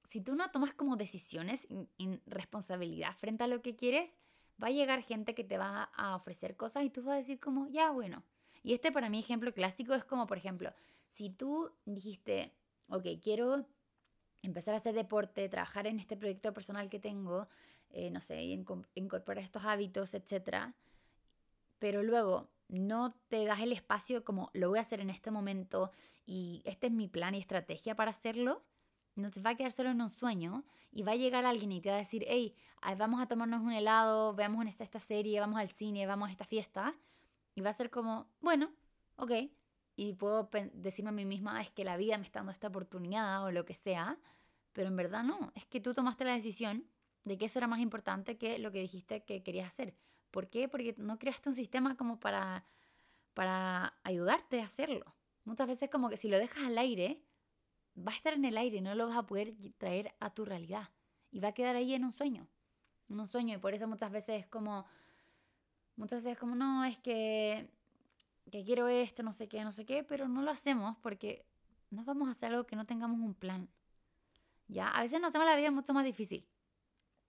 si 0.07 0.21
tú 0.21 0.35
no 0.35 0.51
tomas 0.51 0.73
como 0.73 0.97
decisiones 0.97 1.67
en 1.97 2.21
responsabilidad 2.25 3.15
frente 3.17 3.43
a 3.43 3.47
lo 3.47 3.61
que 3.61 3.75
quieres, 3.75 4.17
va 4.61 4.67
a 4.67 4.71
llegar 4.71 5.03
gente 5.03 5.33
que 5.35 5.43
te 5.43 5.57
va 5.57 5.83
a 5.95 6.15
ofrecer 6.15 6.55
cosas 6.55 6.83
y 6.83 6.89
tú 6.89 7.03
vas 7.03 7.13
a 7.13 7.17
decir 7.17 7.39
como, 7.39 7.67
ya, 7.67 7.91
bueno. 7.91 8.23
Y 8.63 8.73
este 8.73 8.91
para 8.91 9.09
mí 9.09 9.19
ejemplo 9.19 9.53
clásico 9.53 9.93
es 9.93 10.03
como, 10.03 10.27
por 10.27 10.37
ejemplo, 10.37 10.73
si 11.09 11.29
tú 11.29 11.71
dijiste, 11.85 12.53
ok, 12.89 13.05
quiero 13.21 13.65
empezar 14.43 14.73
a 14.73 14.77
hacer 14.77 14.93
deporte, 14.93 15.47
trabajar 15.49 15.87
en 15.87 15.99
este 15.99 16.17
proyecto 16.17 16.53
personal 16.53 16.89
que 16.89 16.99
tengo, 16.99 17.47
eh, 17.91 18.11
no 18.11 18.21
sé, 18.21 18.41
incorporar 18.43 19.43
estos 19.43 19.63
hábitos, 19.65 20.13
etc. 20.13 20.73
Pero 21.79 22.03
luego 22.03 22.49
no 22.79 23.13
te 23.27 23.45
das 23.45 23.59
el 23.59 23.71
espacio 23.71 24.23
como 24.23 24.49
lo 24.53 24.69
voy 24.69 24.79
a 24.79 24.83
hacer 24.83 24.99
en 24.99 25.09
este 25.09 25.31
momento 25.31 25.91
y 26.25 26.61
este 26.65 26.87
es 26.87 26.93
mi 26.93 27.07
plan 27.07 27.35
y 27.35 27.39
estrategia 27.39 27.95
para 27.95 28.11
hacerlo, 28.11 28.63
no 29.15 29.31
se 29.31 29.41
va 29.41 29.51
a 29.51 29.55
quedar 29.55 29.71
solo 29.71 29.89
en 29.89 30.01
un 30.01 30.09
sueño 30.09 30.63
y 30.91 31.03
va 31.03 31.13
a 31.13 31.15
llegar 31.15 31.45
alguien 31.45 31.71
y 31.71 31.81
te 31.81 31.89
va 31.89 31.95
a 31.95 31.99
decir, 31.99 32.25
hey, 32.27 32.55
vamos 32.97 33.21
a 33.21 33.27
tomarnos 33.27 33.61
un 33.61 33.71
helado, 33.71 34.33
veamos 34.33 34.65
esta, 34.67 34.83
esta 34.83 34.99
serie, 34.99 35.39
vamos 35.39 35.59
al 35.59 35.69
cine, 35.69 36.05
vamos 36.05 36.29
a 36.29 36.31
esta 36.31 36.45
fiesta. 36.45 36.95
Y 37.55 37.61
va 37.61 37.69
a 37.69 37.73
ser 37.73 37.89
como, 37.89 38.27
bueno, 38.39 38.71
ok. 39.17 39.31
Y 39.95 40.13
puedo 40.13 40.49
decirme 40.73 41.09
a 41.09 41.13
mí 41.13 41.25
misma, 41.25 41.61
es 41.61 41.69
que 41.69 41.83
la 41.83 41.97
vida 41.97 42.17
me 42.17 42.23
está 42.23 42.39
dando 42.39 42.51
esta 42.51 42.67
oportunidad 42.67 43.43
o 43.43 43.51
lo 43.51 43.65
que 43.65 43.75
sea. 43.75 44.17
Pero 44.73 44.87
en 44.87 44.95
verdad 44.95 45.23
no, 45.23 45.51
es 45.55 45.65
que 45.65 45.81
tú 45.81 45.93
tomaste 45.93 46.23
la 46.23 46.33
decisión 46.33 46.87
de 47.23 47.37
que 47.37 47.45
eso 47.45 47.59
era 47.59 47.67
más 47.67 47.79
importante 47.79 48.37
que 48.37 48.57
lo 48.57 48.71
que 48.71 48.79
dijiste 48.79 49.23
que 49.23 49.43
querías 49.43 49.67
hacer. 49.67 49.95
¿Por 50.31 50.49
qué? 50.49 50.67
Porque 50.67 50.95
no 50.97 51.19
creaste 51.19 51.49
un 51.49 51.55
sistema 51.55 51.95
como 51.95 52.19
para, 52.19 52.65
para 53.33 53.93
ayudarte 54.03 54.61
a 54.61 54.65
hacerlo. 54.65 55.13
Muchas 55.43 55.67
veces 55.67 55.89
como 55.89 56.09
que 56.09 56.17
si 56.17 56.29
lo 56.29 56.39
dejas 56.39 56.63
al 56.63 56.77
aire, 56.77 57.21
va 57.97 58.13
a 58.13 58.15
estar 58.15 58.33
en 58.33 58.45
el 58.45 58.57
aire, 58.57 58.81
no 58.81 58.95
lo 58.95 59.07
vas 59.07 59.17
a 59.17 59.25
poder 59.25 59.53
traer 59.77 60.13
a 60.19 60.33
tu 60.33 60.45
realidad. 60.45 60.89
Y 61.31 61.39
va 61.39 61.49
a 61.49 61.53
quedar 61.53 61.75
ahí 61.75 61.93
en 61.93 62.05
un 62.05 62.11
sueño. 62.11 62.47
En 63.09 63.19
un 63.19 63.27
sueño. 63.27 63.55
Y 63.55 63.59
por 63.59 63.73
eso 63.73 63.87
muchas 63.87 64.11
veces 64.11 64.41
es 64.41 64.47
como. 64.47 64.85
Muchas 65.95 66.23
veces 66.23 66.33
es 66.33 66.39
como, 66.39 66.55
no, 66.55 66.85
es 66.85 66.97
que. 66.99 67.69
que 68.51 68.63
quiero 68.63 68.87
esto, 68.87 69.23
no 69.23 69.33
sé 69.33 69.47
qué, 69.47 69.63
no 69.63 69.71
sé 69.71 69.85
qué, 69.85 70.03
pero 70.03 70.27
no 70.27 70.41
lo 70.41 70.51
hacemos 70.51 70.97
porque 71.01 71.45
no 71.89 72.03
vamos 72.03 72.27
a 72.27 72.31
hacer 72.31 72.51
algo 72.51 72.65
que 72.65 72.75
no 72.75 72.85
tengamos 72.85 73.19
un 73.19 73.33
plan. 73.33 73.69
¿Ya? 74.67 74.89
A 74.89 75.01
veces 75.01 75.19
nos 75.19 75.29
hacemos 75.29 75.47
la 75.47 75.55
vida 75.55 75.71
mucho 75.71 75.93
más 75.93 76.05
difícil. 76.05 76.47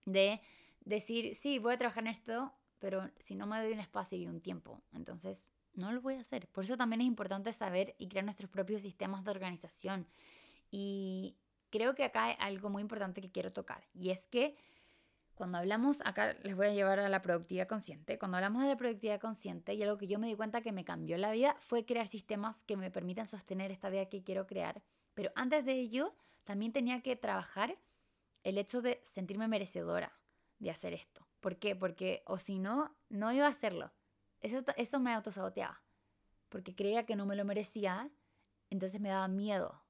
De 0.05 0.41
decir, 0.81 1.35
sí, 1.35 1.59
voy 1.59 1.73
a 1.73 1.77
trabajar 1.77 2.03
en 2.03 2.07
esto, 2.07 2.53
pero 2.83 3.09
si 3.17 3.33
no 3.33 3.47
me 3.47 3.57
doy 3.63 3.71
un 3.71 3.79
espacio 3.79 4.17
y 4.17 4.27
un 4.27 4.41
tiempo, 4.41 4.83
entonces 4.91 5.45
no 5.73 5.93
lo 5.93 6.01
voy 6.01 6.15
a 6.15 6.19
hacer. 6.19 6.49
Por 6.49 6.65
eso 6.65 6.75
también 6.75 6.99
es 6.99 7.07
importante 7.07 7.53
saber 7.53 7.95
y 7.97 8.09
crear 8.09 8.25
nuestros 8.25 8.49
propios 8.49 8.81
sistemas 8.81 9.23
de 9.23 9.31
organización 9.31 10.05
y 10.69 11.37
creo 11.69 11.95
que 11.95 12.03
acá 12.03 12.25
hay 12.25 12.35
algo 12.39 12.69
muy 12.69 12.81
importante 12.81 13.21
que 13.21 13.31
quiero 13.31 13.53
tocar. 13.53 13.87
Y 13.93 14.09
es 14.09 14.27
que 14.27 14.57
cuando 15.33 15.59
hablamos, 15.59 16.01
acá 16.03 16.33
les 16.43 16.57
voy 16.57 16.67
a 16.67 16.73
llevar 16.73 16.99
a 16.99 17.07
la 17.07 17.21
productividad 17.21 17.69
consciente. 17.69 18.19
Cuando 18.19 18.35
hablamos 18.35 18.63
de 18.63 18.67
la 18.67 18.75
productividad 18.75 19.21
consciente 19.21 19.75
y 19.75 19.81
algo 19.81 19.97
que 19.97 20.07
yo 20.07 20.19
me 20.19 20.27
di 20.27 20.35
cuenta 20.35 20.59
que 20.59 20.73
me 20.73 20.83
cambió 20.83 21.17
la 21.17 21.31
vida 21.31 21.55
fue 21.61 21.85
crear 21.85 22.09
sistemas 22.09 22.63
que 22.63 22.75
me 22.75 22.91
permitan 22.91 23.29
sostener 23.29 23.71
esta 23.71 23.89
vida 23.89 24.09
que 24.09 24.25
quiero 24.25 24.45
crear. 24.45 24.83
Pero 25.13 25.31
antes 25.35 25.63
de 25.63 25.79
ello, 25.79 26.13
también 26.43 26.73
tenía 26.73 27.01
que 27.01 27.15
trabajar 27.15 27.77
el 28.43 28.57
hecho 28.57 28.81
de 28.81 29.01
sentirme 29.05 29.47
merecedora 29.47 30.11
de 30.59 30.69
hacer 30.69 30.91
esto. 30.91 31.25
¿Por 31.43 31.59
qué? 31.59 31.75
Porque 31.75 32.23
o 32.25 32.39
si 32.39 32.57
no, 32.57 32.97
no 33.09 33.31
iba 33.31 33.45
a 33.45 33.51
hacerlo. 33.51 33.93
Eso, 34.41 34.63
eso 34.77 34.99
me 34.99 35.13
autosaboteaba. 35.13 35.83
Porque 36.49 36.73
creía 36.73 37.05
que 37.05 37.15
no 37.15 37.27
me 37.27 37.35
lo 37.35 37.45
merecía, 37.45 38.09
entonces 38.71 38.99
me 38.99 39.09
daba 39.09 39.27
miedo 39.27 39.83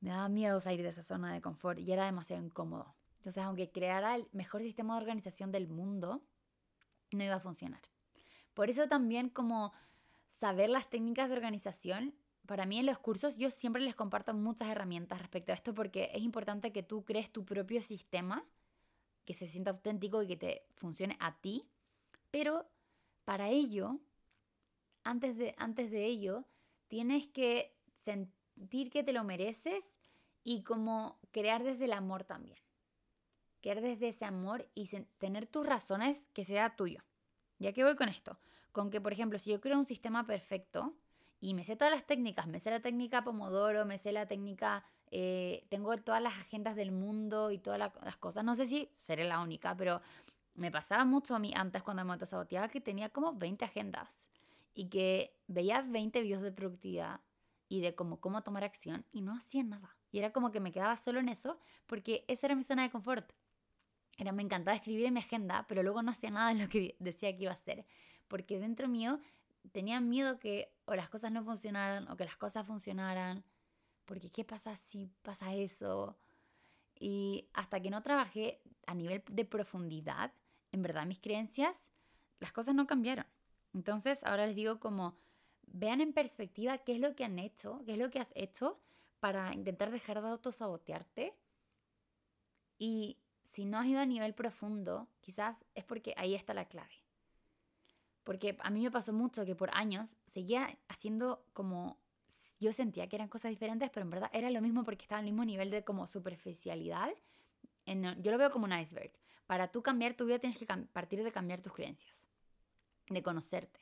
me 0.00 0.10
daba 0.10 0.28
miedo 0.28 0.60
salir 0.60 0.82
de 0.82 0.90
esa 0.90 1.02
zona 1.02 1.32
de 1.32 1.40
confort 1.40 1.78
y 1.78 1.92
era 1.92 2.04
demasiado 2.04 2.42
incómodo. 2.42 2.94
Entonces, 3.18 3.42
aunque 3.42 3.70
creara 3.70 4.14
el 4.14 4.28
mejor 4.32 4.62
sistema 4.62 4.94
de 4.94 5.00
organización 5.00 5.50
del 5.50 5.68
mundo, 5.68 6.22
no 7.10 7.24
iba 7.24 7.34
a 7.34 7.40
funcionar. 7.40 7.82
Por 8.54 8.70
eso 8.70 8.88
también 8.88 9.28
como 9.28 9.72
saber 10.28 10.70
las 10.70 10.88
técnicas 10.88 11.28
de 11.28 11.34
organización, 11.34 12.14
para 12.46 12.64
mí 12.64 12.78
en 12.78 12.86
los 12.86 12.98
cursos 12.98 13.36
yo 13.36 13.50
siempre 13.50 13.82
les 13.82 13.94
comparto 13.94 14.32
muchas 14.34 14.68
herramientas 14.68 15.18
respecto 15.18 15.52
a 15.52 15.54
esto 15.54 15.74
porque 15.74 16.10
es 16.14 16.22
importante 16.22 16.72
que 16.72 16.82
tú 16.82 17.04
crees 17.04 17.30
tu 17.30 17.44
propio 17.44 17.82
sistema, 17.82 18.44
que 19.28 19.34
se 19.34 19.46
sienta 19.46 19.72
auténtico 19.72 20.22
y 20.22 20.26
que 20.26 20.38
te 20.38 20.64
funcione 20.74 21.14
a 21.20 21.38
ti, 21.38 21.68
pero 22.30 22.64
para 23.26 23.50
ello, 23.50 23.98
antes 25.04 25.36
de, 25.36 25.54
antes 25.58 25.90
de 25.90 26.06
ello, 26.06 26.46
tienes 26.88 27.28
que 27.28 27.76
sentir 27.98 28.90
que 28.90 29.02
te 29.02 29.12
lo 29.12 29.24
mereces 29.24 29.84
y 30.44 30.62
como 30.62 31.18
crear 31.30 31.62
desde 31.62 31.84
el 31.84 31.92
amor 31.92 32.24
también. 32.24 32.56
Crear 33.60 33.82
desde 33.82 34.08
ese 34.08 34.24
amor 34.24 34.66
y 34.74 34.88
tener 35.18 35.46
tus 35.46 35.66
razones 35.66 36.30
que 36.32 36.46
sea 36.46 36.74
tuyo. 36.74 37.04
Ya 37.58 37.74
que 37.74 37.84
voy 37.84 37.96
con 37.96 38.08
esto, 38.08 38.38
con 38.72 38.90
que 38.90 39.02
por 39.02 39.12
ejemplo 39.12 39.38
si 39.38 39.50
yo 39.50 39.60
creo 39.60 39.78
un 39.78 39.84
sistema 39.84 40.26
perfecto 40.26 40.94
y 41.38 41.52
me 41.52 41.64
sé 41.64 41.76
todas 41.76 41.92
las 41.92 42.06
técnicas, 42.06 42.46
me 42.46 42.60
sé 42.60 42.70
la 42.70 42.80
técnica 42.80 43.24
Pomodoro, 43.24 43.84
me 43.84 43.98
sé 43.98 44.10
la 44.10 44.24
técnica, 44.24 44.86
eh, 45.10 45.66
tengo 45.68 45.96
todas 45.96 46.22
las 46.22 46.34
agendas 46.34 46.76
del 46.76 46.92
mundo 46.92 47.50
y 47.50 47.58
todas 47.58 47.78
las 47.78 48.16
cosas, 48.16 48.44
no 48.44 48.54
sé 48.54 48.66
si 48.66 48.88
seré 48.98 49.24
la 49.24 49.40
única, 49.40 49.76
pero 49.76 50.00
me 50.54 50.70
pasaba 50.70 51.04
mucho 51.04 51.34
a 51.34 51.38
mí 51.38 51.52
antes 51.54 51.82
cuando 51.82 52.04
me 52.04 52.12
autosaboteaba 52.12 52.68
que 52.68 52.80
tenía 52.80 53.08
como 53.10 53.32
20 53.32 53.64
agendas 53.64 54.28
y 54.74 54.88
que 54.88 55.36
veía 55.46 55.82
20 55.82 56.20
videos 56.22 56.42
de 56.42 56.52
productividad 56.52 57.20
y 57.68 57.80
de 57.80 57.94
cómo, 57.94 58.20
cómo 58.20 58.42
tomar 58.42 58.64
acción 58.64 59.04
y 59.12 59.20
no 59.20 59.36
hacía 59.36 59.62
nada. 59.62 59.96
Y 60.10 60.18
era 60.18 60.32
como 60.32 60.50
que 60.50 60.60
me 60.60 60.72
quedaba 60.72 60.96
solo 60.96 61.20
en 61.20 61.28
eso 61.28 61.58
porque 61.86 62.24
esa 62.28 62.46
era 62.46 62.56
mi 62.56 62.62
zona 62.62 62.82
de 62.82 62.90
confort. 62.90 63.32
Era, 64.16 64.32
me 64.32 64.42
encantaba 64.42 64.76
escribir 64.76 65.06
en 65.06 65.14
mi 65.14 65.20
agenda, 65.20 65.64
pero 65.68 65.82
luego 65.82 66.02
no 66.02 66.10
hacía 66.10 66.30
nada 66.30 66.52
de 66.52 66.60
lo 66.60 66.68
que 66.68 66.96
decía 66.98 67.36
que 67.36 67.44
iba 67.44 67.52
a 67.52 67.54
hacer. 67.54 67.86
Porque 68.26 68.58
dentro 68.58 68.88
mío 68.88 69.20
tenía 69.72 70.00
miedo 70.00 70.38
que 70.38 70.72
o 70.86 70.94
las 70.94 71.08
cosas 71.08 71.30
no 71.30 71.44
funcionaran 71.44 72.08
o 72.10 72.16
que 72.16 72.24
las 72.24 72.36
cosas 72.36 72.66
funcionaran. 72.66 73.44
Porque 74.08 74.30
¿qué 74.30 74.42
pasa 74.42 74.74
si 74.74 75.10
pasa 75.22 75.54
eso? 75.54 76.16
Y 76.98 77.46
hasta 77.52 77.78
que 77.78 77.90
no 77.90 78.02
trabajé 78.02 78.58
a 78.86 78.94
nivel 78.94 79.22
de 79.30 79.44
profundidad, 79.44 80.32
en 80.72 80.80
verdad 80.80 81.04
mis 81.04 81.18
creencias, 81.18 81.76
las 82.40 82.50
cosas 82.50 82.74
no 82.74 82.86
cambiaron. 82.86 83.26
Entonces 83.74 84.24
ahora 84.24 84.46
les 84.46 84.56
digo 84.56 84.80
como 84.80 85.14
vean 85.66 86.00
en 86.00 86.14
perspectiva 86.14 86.78
qué 86.78 86.94
es 86.94 87.00
lo 87.00 87.14
que 87.14 87.26
han 87.26 87.38
hecho, 87.38 87.82
qué 87.84 87.92
es 87.92 87.98
lo 87.98 88.10
que 88.10 88.18
has 88.18 88.32
hecho 88.34 88.80
para 89.20 89.52
intentar 89.52 89.90
dejar 89.90 90.22
de 90.22 90.28
autosabotearte. 90.28 91.34
Y 92.78 93.18
si 93.42 93.66
no 93.66 93.78
has 93.78 93.86
ido 93.86 94.00
a 94.00 94.06
nivel 94.06 94.32
profundo, 94.32 95.06
quizás 95.20 95.66
es 95.74 95.84
porque 95.84 96.14
ahí 96.16 96.34
está 96.34 96.54
la 96.54 96.64
clave. 96.64 97.04
Porque 98.24 98.56
a 98.60 98.70
mí 98.70 98.82
me 98.82 98.90
pasó 98.90 99.12
mucho 99.12 99.44
que 99.44 99.54
por 99.54 99.68
años 99.74 100.16
seguía 100.24 100.78
haciendo 100.88 101.44
como 101.52 101.98
yo 102.60 102.72
sentía 102.72 103.08
que 103.08 103.16
eran 103.16 103.28
cosas 103.28 103.50
diferentes, 103.50 103.90
pero 103.90 104.04
en 104.04 104.10
verdad 104.10 104.30
era 104.32 104.50
lo 104.50 104.60
mismo 104.60 104.84
porque 104.84 105.02
estaba 105.02 105.20
al 105.20 105.24
mismo 105.24 105.44
nivel 105.44 105.70
de 105.70 105.84
como 105.84 106.06
superficialidad. 106.06 107.10
yo 107.86 108.32
lo 108.32 108.38
veo 108.38 108.50
como 108.50 108.66
un 108.66 108.72
iceberg, 108.72 109.12
para 109.46 109.68
tú 109.68 109.82
cambiar 109.82 110.14
tu 110.14 110.26
vida 110.26 110.38
tienes 110.38 110.58
que 110.58 110.66
partir 110.66 111.22
de 111.22 111.32
cambiar 111.32 111.62
tus 111.62 111.72
creencias, 111.72 112.26
de 113.08 113.22
conocerte 113.22 113.80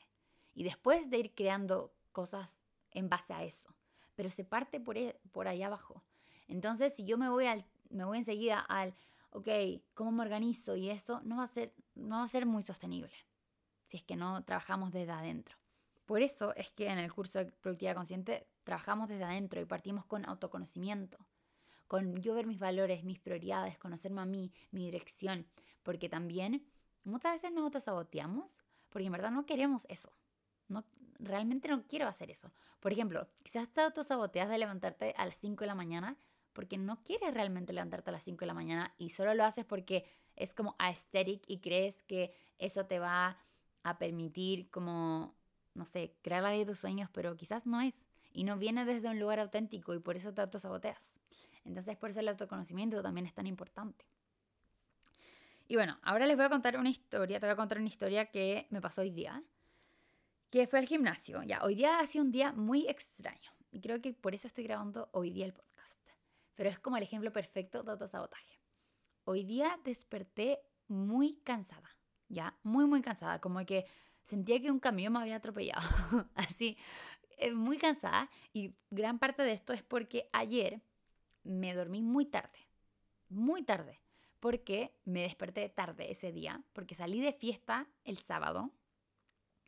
y 0.54 0.64
después 0.64 1.10
de 1.10 1.18
ir 1.18 1.34
creando 1.34 1.92
cosas 2.12 2.60
en 2.92 3.08
base 3.08 3.32
a 3.34 3.44
eso. 3.44 3.74
Pero 4.14 4.30
se 4.30 4.44
parte 4.44 4.80
por, 4.80 4.96
e, 4.96 5.20
por 5.32 5.48
allá 5.48 5.66
abajo. 5.66 6.02
Entonces, 6.48 6.94
si 6.94 7.04
yo 7.04 7.18
me 7.18 7.28
voy, 7.28 7.46
al, 7.46 7.66
me 7.90 8.04
voy 8.04 8.18
enseguida 8.18 8.60
al, 8.60 8.94
ok, 9.30 9.48
¿cómo 9.94 10.12
me 10.12 10.22
organizo? 10.22 10.76
Y 10.76 10.88
eso 10.88 11.20
no 11.24 11.36
va, 11.36 11.44
a 11.44 11.48
ser, 11.48 11.74
no 11.94 12.18
va 12.18 12.24
a 12.24 12.28
ser 12.28 12.46
muy 12.46 12.62
sostenible 12.62 13.12
si 13.86 13.98
es 13.98 14.02
que 14.02 14.16
no 14.16 14.44
trabajamos 14.44 14.92
desde 14.92 15.12
adentro. 15.12 15.56
Por 16.06 16.22
eso 16.22 16.54
es 16.54 16.70
que 16.70 16.88
en 16.88 16.98
el 16.98 17.12
curso 17.12 17.38
de 17.38 17.46
productividad 17.46 17.94
consciente 17.94 18.46
trabajamos 18.66 19.08
desde 19.08 19.24
adentro 19.24 19.60
y 19.60 19.64
partimos 19.64 20.04
con 20.04 20.28
autoconocimiento, 20.28 21.18
con 21.86 22.20
yo 22.20 22.34
ver 22.34 22.46
mis 22.46 22.58
valores, 22.58 23.04
mis 23.04 23.20
prioridades, 23.20 23.78
conocerme 23.78 24.20
a 24.20 24.26
mí, 24.26 24.52
mi 24.72 24.84
dirección, 24.86 25.46
porque 25.84 26.08
también 26.08 26.66
muchas 27.04 27.34
veces 27.34 27.52
nos 27.52 27.62
autosaboteamos 27.64 28.64
porque 28.90 29.06
en 29.06 29.12
verdad 29.12 29.30
no 29.30 29.46
queremos 29.46 29.86
eso. 29.88 30.10
No, 30.68 30.84
realmente 31.20 31.68
no 31.68 31.86
quiero 31.86 32.08
hacer 32.08 32.30
eso. 32.30 32.52
Por 32.80 32.92
ejemplo, 32.92 33.28
quizás 33.44 33.68
te 33.72 33.82
autosaboteas 33.82 34.48
de 34.48 34.58
levantarte 34.58 35.14
a 35.16 35.26
las 35.26 35.36
5 35.36 35.60
de 35.60 35.68
la 35.68 35.76
mañana 35.76 36.16
porque 36.52 36.76
no 36.76 37.04
quieres 37.04 37.32
realmente 37.34 37.72
levantarte 37.72 38.10
a 38.10 38.14
las 38.14 38.24
5 38.24 38.40
de 38.40 38.46
la 38.46 38.54
mañana 38.54 38.94
y 38.98 39.10
solo 39.10 39.32
lo 39.34 39.44
haces 39.44 39.64
porque 39.64 40.04
es 40.34 40.52
como 40.52 40.74
aesthetic 40.80 41.44
y 41.46 41.60
crees 41.60 42.02
que 42.02 42.34
eso 42.58 42.86
te 42.86 42.98
va 42.98 43.38
a 43.84 43.98
permitir 43.98 44.68
como 44.70 45.36
no 45.76 45.86
sé, 45.86 46.16
crear 46.22 46.42
la 46.42 46.50
vida 46.50 46.60
de 46.60 46.66
tus 46.66 46.78
sueños, 46.78 47.10
pero 47.12 47.36
quizás 47.36 47.66
no 47.66 47.80
es. 47.80 47.94
Y 48.36 48.44
no 48.44 48.58
viene 48.58 48.84
desde 48.84 49.08
un 49.08 49.18
lugar 49.18 49.40
auténtico 49.40 49.94
y 49.94 49.98
por 49.98 50.14
eso 50.14 50.34
te 50.34 50.42
autosaboteas. 50.42 51.18
Entonces, 51.64 51.96
por 51.96 52.10
eso 52.10 52.20
el 52.20 52.28
autoconocimiento 52.28 53.02
también 53.02 53.26
es 53.26 53.32
tan 53.32 53.46
importante. 53.46 54.04
Y 55.66 55.76
bueno, 55.76 55.98
ahora 56.02 56.26
les 56.26 56.36
voy 56.36 56.44
a 56.44 56.50
contar 56.50 56.76
una 56.76 56.90
historia, 56.90 57.40
te 57.40 57.46
voy 57.46 57.54
a 57.54 57.56
contar 57.56 57.78
una 57.78 57.88
historia 57.88 58.26
que 58.26 58.66
me 58.68 58.82
pasó 58.82 59.00
hoy 59.00 59.10
día, 59.10 59.42
que 60.50 60.66
fue 60.66 60.78
al 60.78 60.86
gimnasio. 60.86 61.42
Ya, 61.44 61.64
hoy 61.64 61.76
día 61.76 61.98
ha 61.98 62.06
sido 62.06 62.26
un 62.26 62.30
día 62.30 62.52
muy 62.52 62.86
extraño 62.86 63.50
y 63.70 63.80
creo 63.80 64.02
que 64.02 64.12
por 64.12 64.34
eso 64.34 64.48
estoy 64.48 64.64
grabando 64.64 65.08
hoy 65.12 65.30
día 65.30 65.46
el 65.46 65.54
podcast. 65.54 66.06
Pero 66.56 66.68
es 66.68 66.78
como 66.78 66.98
el 66.98 67.04
ejemplo 67.04 67.32
perfecto 67.32 67.84
de 67.84 67.92
autosabotaje. 67.92 68.60
Hoy 69.24 69.44
día 69.44 69.80
desperté 69.82 70.60
muy 70.88 71.40
cansada, 71.42 71.88
ya, 72.28 72.54
muy, 72.62 72.84
muy 72.84 73.00
cansada, 73.00 73.40
como 73.40 73.64
que 73.64 73.86
sentía 74.24 74.60
que 74.60 74.70
un 74.70 74.78
camión 74.78 75.14
me 75.14 75.20
había 75.20 75.36
atropellado. 75.36 75.80
Así, 76.34 76.76
muy 77.54 77.78
cansada. 77.78 78.30
Y 78.52 78.74
gran 78.90 79.18
parte 79.18 79.42
de 79.42 79.52
esto 79.52 79.72
es 79.72 79.82
porque 79.82 80.28
ayer 80.32 80.82
me 81.42 81.74
dormí 81.74 82.02
muy 82.02 82.26
tarde. 82.26 82.58
Muy 83.28 83.62
tarde. 83.62 84.00
Porque 84.40 84.94
me 85.04 85.22
desperté 85.22 85.68
tarde 85.68 86.10
ese 86.10 86.32
día. 86.32 86.62
Porque 86.72 86.94
salí 86.94 87.20
de 87.20 87.32
fiesta 87.32 87.86
el 88.04 88.18
sábado. 88.18 88.70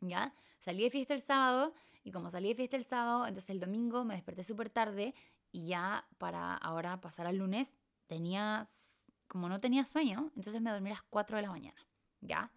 ¿Ya? 0.01 0.33
Salí 0.59 0.83
de 0.83 0.91
fiesta 0.91 1.13
el 1.13 1.21
sábado. 1.21 1.73
Y 2.03 2.11
como 2.11 2.31
salí 2.31 2.49
de 2.49 2.55
fiesta 2.55 2.77
el 2.77 2.85
sábado, 2.85 3.27
entonces 3.27 3.49
el 3.49 3.59
domingo 3.59 4.05
me 4.05 4.15
desperté 4.15 4.43
súper 4.43 4.69
tarde. 4.69 5.13
Y 5.51 5.67
ya 5.67 6.07
para 6.17 6.55
ahora 6.55 7.01
pasar 7.01 7.27
al 7.27 7.37
lunes, 7.37 7.71
tenía. 8.07 8.67
Como 9.27 9.47
no 9.47 9.59
tenía 9.59 9.85
sueño, 9.85 10.31
entonces 10.35 10.59
me 10.59 10.71
dormí 10.71 10.89
a 10.89 10.93
las 10.93 11.03
4 11.03 11.37
de 11.37 11.43
la 11.43 11.51
mañana. 11.51 11.85
¿Ya? 12.19 12.51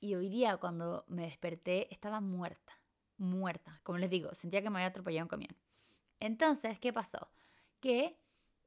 Y 0.00 0.14
hoy 0.14 0.30
día 0.30 0.56
cuando 0.56 1.04
me 1.08 1.22
desperté 1.22 1.92
estaba 1.92 2.20
muerta, 2.20 2.79
muerta. 3.20 3.80
Como 3.82 3.98
les 3.98 4.10
digo, 4.10 4.34
sentía 4.34 4.62
que 4.62 4.70
me 4.70 4.78
había 4.78 4.88
atropellado 4.88 5.26
un 5.26 5.28
camión. 5.28 5.54
Entonces, 6.18 6.78
¿qué 6.78 6.92
pasó? 6.92 7.28
Que 7.80 8.18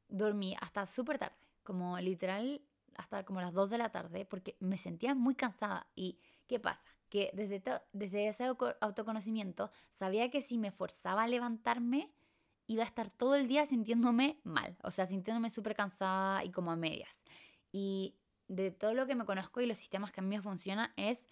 dormí 0.08 0.56
hasta 0.62 0.86
súper 0.86 1.20
tarde, 1.20 1.36
como 1.64 2.00
literal 2.00 2.62
hasta 2.96 3.26
como 3.26 3.42
las 3.42 3.54
2 3.54 3.70
de 3.72 3.78
la 3.78 3.90
tarde, 3.90 4.26
porque 4.26 4.56
me 4.60 4.78
sentía 4.78 5.16
muy 5.16 5.36
cansada. 5.36 5.88
¿Y 5.96 6.20
qué 6.48 6.60
pasa? 6.60 6.90
Que 7.10 7.32
desde, 7.34 7.62
desde 7.92 8.28
ese 8.28 8.46
autoconocimiento 8.82 9.72
sabía 9.90 10.30
que 10.30 10.42
si 10.42 10.58
me 10.58 10.72
forzaba 10.72 11.24
a 11.24 11.28
levantarme, 11.28 12.12
iba 12.68 12.84
a 12.84 12.88
estar 12.88 13.10
todo 13.10 13.36
el 13.36 13.48
día 13.48 13.66
sintiéndome 13.66 14.40
mal, 14.44 14.78
o 14.84 14.92
sea, 14.92 15.06
sintiéndome 15.06 15.50
súper 15.50 15.76
cansada 15.76 16.44
y 16.44 16.52
como 16.52 16.72
a 16.72 16.76
medias. 16.76 17.24
Y 17.72 18.16
de 18.48 18.72
todo 18.72 18.94
lo 18.94 19.08
que 19.08 19.16
me 19.16 19.26
conozco 19.26 19.62
y 19.62 19.66
los 19.66 19.78
sistemas 19.78 20.12
que 20.12 20.22
a 20.22 20.24
mí 20.24 20.30
me 20.30 20.42
funcionan 20.42 20.92
es, 20.96 21.28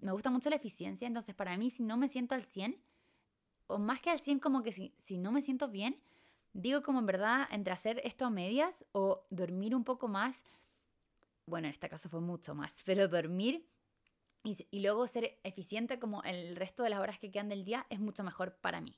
me 0.00 0.12
gusta 0.12 0.30
mucho 0.30 0.50
la 0.50 0.56
eficiencia, 0.56 1.06
entonces 1.06 1.34
para 1.34 1.56
mí 1.56 1.70
si 1.70 1.82
no 1.82 1.96
me 1.96 2.08
siento 2.08 2.34
al 2.34 2.44
100, 2.44 2.80
o 3.66 3.78
más 3.78 4.00
que 4.00 4.10
al 4.10 4.20
100 4.20 4.40
como 4.40 4.62
que 4.62 4.72
si, 4.72 4.94
si 4.98 5.18
no 5.18 5.32
me 5.32 5.42
siento 5.42 5.68
bien, 5.68 6.00
digo 6.52 6.82
como 6.82 6.98
en 6.98 7.06
verdad 7.06 7.48
entre 7.50 7.72
hacer 7.72 8.00
esto 8.04 8.24
a 8.24 8.30
medias 8.30 8.84
o 8.92 9.26
dormir 9.30 9.74
un 9.74 9.84
poco 9.84 10.08
más, 10.08 10.44
bueno, 11.46 11.66
en 11.68 11.72
este 11.72 11.88
caso 11.88 12.08
fue 12.08 12.20
mucho 12.20 12.54
más, 12.54 12.72
pero 12.84 13.08
dormir 13.08 13.66
y, 14.42 14.66
y 14.70 14.80
luego 14.80 15.06
ser 15.06 15.38
eficiente 15.44 15.98
como 15.98 16.22
el 16.22 16.56
resto 16.56 16.82
de 16.82 16.90
las 16.90 17.00
horas 17.00 17.18
que 17.18 17.30
quedan 17.30 17.48
del 17.48 17.64
día 17.64 17.86
es 17.90 18.00
mucho 18.00 18.24
mejor 18.24 18.56
para 18.56 18.80
mí. 18.80 18.96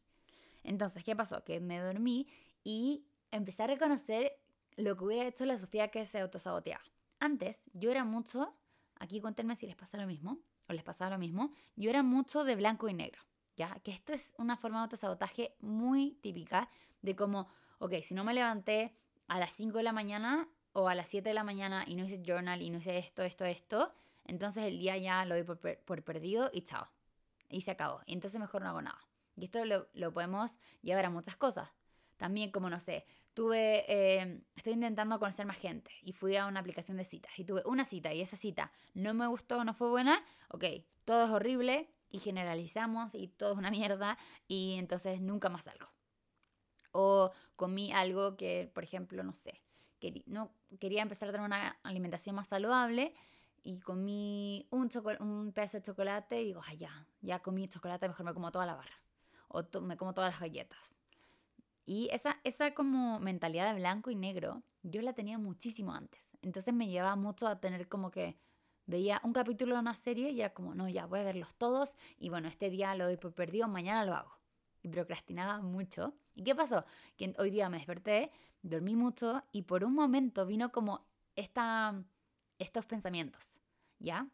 Entonces, 0.65 1.03
¿qué 1.03 1.17
pasó? 1.17 1.43
Que 1.43 1.61
me 1.61 1.79
dormí 1.81 2.29
y 2.63 3.05
empecé 3.33 3.65
a 3.65 3.67
reconocer 3.67 4.39
lo 4.77 4.97
que 4.97 5.05
hubiera 5.05 5.27
hecho 5.27 5.45
la 5.45 5.59
Sofía 5.59 5.89
que 5.89 6.07
se 6.07 6.21
autosaboteaba. 6.21 6.85
Antes 7.19 7.63
yo 7.73 7.91
era 7.91 8.05
mucho, 8.05 8.55
aquí 8.99 9.21
cuéntenme 9.21 9.57
si 9.57 9.67
les 9.67 9.77
pasa 9.77 9.99
lo 9.99 10.07
mismo, 10.07 10.39
o 10.73 10.75
les 10.75 10.85
pasaba 10.85 11.11
lo 11.11 11.19
mismo, 11.19 11.53
yo 11.77 11.91
era 11.91 12.03
mucho 12.03 12.45
de 12.45 12.57
blanco 12.57 12.89
y 12.89 12.95
negro, 12.95 13.23
¿ya? 13.57 13.75
Que 13.85 13.93
esto 13.93 14.13
es 14.13 14.35
una 14.39 14.57
forma 14.57 14.79
de 14.79 14.85
autosabotaje 14.85 15.55
muy 15.61 16.19
típica 16.23 16.69
de 17.03 17.15
como, 17.15 17.49
ok, 17.79 17.95
si 18.03 18.15
no 18.15 18.25
me 18.25 18.35
levanté 18.35 18.97
a 19.29 19.39
las 19.39 19.51
5 19.51 19.79
de 19.79 19.85
la 19.85 19.93
mañana 19.93 20.49
o 20.73 20.89
a 20.89 20.95
las 20.95 21.09
7 21.09 21.29
de 21.29 21.35
la 21.35 21.45
mañana 21.45 21.85
y 21.87 21.95
no 21.95 22.05
hice 22.05 22.23
journal 22.25 22.63
y 22.63 22.71
no 22.71 22.79
hice 22.79 22.99
esto, 22.99 23.23
esto, 23.23 23.45
esto, 23.45 23.93
entonces 24.25 24.65
el 24.65 24.79
día 24.79 24.97
ya 24.97 25.25
lo 25.25 25.35
doy 25.35 25.45
por, 25.45 26.03
perdido 26.03 26.51
y 26.53 26.63
chao. 26.63 26.89
Y 27.49 27.61
se 27.63 27.71
acabó. 27.71 28.01
Y 28.07 28.15
entonces 28.15 28.41
mejor 28.41 28.63
no 28.63 28.71
hago 28.71 28.81
nada. 28.81 28.99
Y 29.37 29.45
esto 29.45 29.65
lo, 29.65 29.89
lo 29.93 30.13
podemos 30.13 30.57
llevar 30.81 31.05
a 31.05 31.11
muchas 31.11 31.37
cosas. 31.37 31.69
También 32.17 32.51
como, 32.51 32.71
no 32.71 32.81
sé, 32.81 33.05
tuve, 33.35 33.85
eh, 33.89 34.43
estoy 34.57 34.75
intentando 34.75 35.19
conocer 35.19 35.47
más 35.47 35.57
gente 35.57 35.91
y 36.03 36.13
fui 36.13 36.37
a 36.37 36.47
una 36.47 36.61
aplicación 36.61 36.97
de 36.97 37.05
citas 37.05 37.39
y 37.39 37.45
tuve 37.45 37.63
una 37.65 37.85
cita 37.85 38.13
y 38.13 38.21
esa 38.21 38.37
cita 38.37 38.73
no 38.95 39.15
me 39.15 39.27
gustó, 39.27 39.65
no 39.65 39.75
fue 39.75 39.89
buena, 39.89 40.25
ok, 40.49 40.65
todo 41.05 41.25
es 41.25 41.31
horrible 41.31 41.89
y 42.11 42.19
generalizamos 42.19 43.15
y 43.15 43.29
todo 43.29 43.53
es 43.53 43.59
una 43.59 43.71
mierda 43.71 44.19
y 44.49 44.75
entonces 44.79 45.21
nunca 45.21 45.49
más 45.49 45.65
salgo. 45.65 45.87
O 46.93 47.33
comí 47.57 47.91
algo 47.93 48.37
que, 48.37 48.71
por 48.75 48.85
ejemplo, 48.85 49.23
no 49.23 49.35
sé, 49.35 49.63
no, 50.27 50.53
quería 50.81 51.03
empezar 51.03 51.29
a 51.29 51.33
tener 51.33 51.47
una 51.47 51.79
alimentación 51.83 52.35
más 52.35 52.49
saludable 52.49 53.15
y 53.63 53.79
comí 53.79 54.67
un, 54.71 54.91
un 55.21 55.53
pedazo 55.53 55.79
de 55.79 55.85
chocolate 55.85 56.43
y 56.43 56.47
digo, 56.47 56.61
ay, 56.65 56.77
ya, 56.79 57.07
ya 57.21 57.41
comí 57.41 57.69
chocolate, 57.69 58.09
mejor 58.09 58.27
me 58.27 58.35
como 58.35 58.51
toda 58.51 58.67
la 58.67 58.75
barra 58.75 59.03
o 59.49 59.81
me 59.81 59.97
como 59.97 60.15
todas 60.15 60.33
las 60.33 60.41
galletas. 60.41 60.97
Y 61.85 62.09
esa, 62.13 62.41
esa 62.45 62.75
como 62.75 63.19
mentalidad 63.19 63.69
de 63.73 63.79
blanco 63.79 64.11
y 64.11 64.17
negro, 64.17 64.63
yo 64.83 65.03
la 65.03 65.13
tenía 65.13 65.39
muchísimo 65.39 65.93
antes. 65.95 66.37
Entonces 66.43 66.73
me 66.75 66.89
llevaba 66.89 67.17
mucho 67.17 67.47
a 67.47 67.61
tener 67.61 67.89
como 67.89 68.11
que 68.11 68.37
veía 68.87 69.21
un 69.25 69.33
capítulo 69.33 69.75
de 69.75 69.81
una 69.81 69.95
serie 69.95 70.31
y 70.31 70.41
era 70.41 70.53
como, 70.53 70.75
no, 70.75 70.89
ya 70.89 71.07
voy 71.07 71.21
a 71.21 71.25
verlos 71.25 71.55
todos 71.55 71.95
y 72.19 72.29
bueno, 72.29 72.49
este 72.49 72.71
día 72.71 72.95
lo 72.95 73.05
doy 73.05 73.17
por 73.17 73.33
perdido, 73.33 73.69
mañana 73.69 74.05
lo 74.05 74.15
hago. 74.15 74.39
Y 74.83 74.89
procrastinaba 74.89 75.61
mucho. 75.61 76.15
¿Y 76.35 76.43
qué 76.43 76.55
pasó? 76.55 76.85
Que 77.17 77.35
hoy 77.39 77.51
día 77.51 77.69
me 77.69 77.77
desperté, 77.77 78.33
dormí 78.63 78.97
mucho 78.97 79.43
y 79.53 79.63
por 79.63 79.85
un 79.85 79.95
momento 79.95 80.47
vino 80.47 80.73
como 80.73 81.07
esta, 81.37 82.03
estos 82.59 82.87
pensamientos, 82.87 83.61
¿ya? 83.99 84.29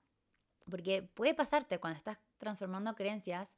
Porque 0.71 1.03
puede 1.03 1.35
pasarte 1.35 1.79
cuando 1.79 1.99
estás 1.99 2.19
transformando 2.39 2.95
creencias 2.95 3.55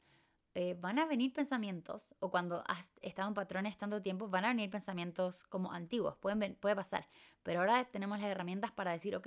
eh, 0.63 0.77
van 0.79 0.99
a 0.99 1.07
venir 1.07 1.33
pensamientos, 1.33 2.15
o 2.19 2.31
cuando 2.31 2.63
has 2.67 2.91
estado 3.01 3.29
en 3.29 3.35
patrones 3.35 3.79
tanto 3.79 4.03
tiempo, 4.03 4.29
van 4.29 4.45
a 4.45 4.49
venir 4.49 4.69
pensamientos 4.69 5.45
como 5.45 5.73
antiguos, 5.73 6.19
pueden 6.19 6.55
puede 6.57 6.77
pasar. 6.77 7.09
Pero 7.43 7.61
ahora 7.61 7.87
tenemos 7.87 8.21
las 8.21 8.31
herramientas 8.31 8.71
para 8.71 8.93
decir, 8.93 9.17
ok, 9.17 9.27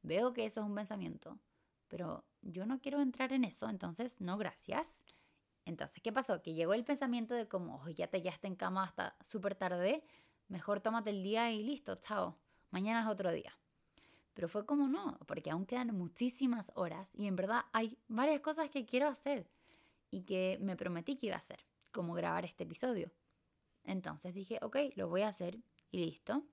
veo 0.00 0.32
que 0.32 0.46
eso 0.46 0.60
es 0.60 0.66
un 0.66 0.74
pensamiento, 0.74 1.38
pero 1.88 2.24
yo 2.40 2.64
no 2.64 2.80
quiero 2.80 3.02
entrar 3.02 3.34
en 3.34 3.44
eso, 3.44 3.68
entonces 3.68 4.22
no, 4.22 4.38
gracias. 4.38 5.04
Entonces, 5.66 6.00
¿qué 6.02 6.14
pasó? 6.14 6.40
Que 6.40 6.54
llegó 6.54 6.72
el 6.72 6.82
pensamiento 6.82 7.34
de 7.34 7.46
como, 7.46 7.86
ya 7.90 8.06
te 8.06 8.22
quedaste 8.22 8.46
en 8.46 8.56
cama 8.56 8.84
hasta 8.84 9.14
súper 9.20 9.54
tarde, 9.56 10.02
mejor 10.48 10.80
tómate 10.80 11.10
el 11.10 11.22
día 11.22 11.52
y 11.52 11.62
listo, 11.62 11.94
chao, 11.96 12.38
mañana 12.70 13.02
es 13.02 13.06
otro 13.06 13.30
día. 13.32 13.54
Pero 14.32 14.48
fue 14.48 14.64
como 14.64 14.88
no, 14.88 15.18
porque 15.26 15.50
aún 15.50 15.66
quedan 15.66 15.94
muchísimas 15.94 16.72
horas 16.74 17.10
y 17.14 17.26
en 17.26 17.36
verdad 17.36 17.66
hay 17.74 17.98
varias 18.08 18.40
cosas 18.40 18.70
que 18.70 18.86
quiero 18.86 19.08
hacer 19.08 19.46
y 20.10 20.22
que 20.22 20.58
me 20.60 20.76
prometí 20.76 21.16
que 21.16 21.26
iba 21.26 21.36
a 21.36 21.38
hacer, 21.38 21.64
como 21.92 22.14
grabar 22.14 22.44
este 22.44 22.64
episodio. 22.64 23.12
Entonces 23.84 24.34
dije, 24.34 24.58
ok, 24.62 24.76
lo 24.96 25.08
voy 25.08 25.22
a 25.22 25.28
hacer 25.28 25.58
y 25.90 26.04
listo. 26.04 26.44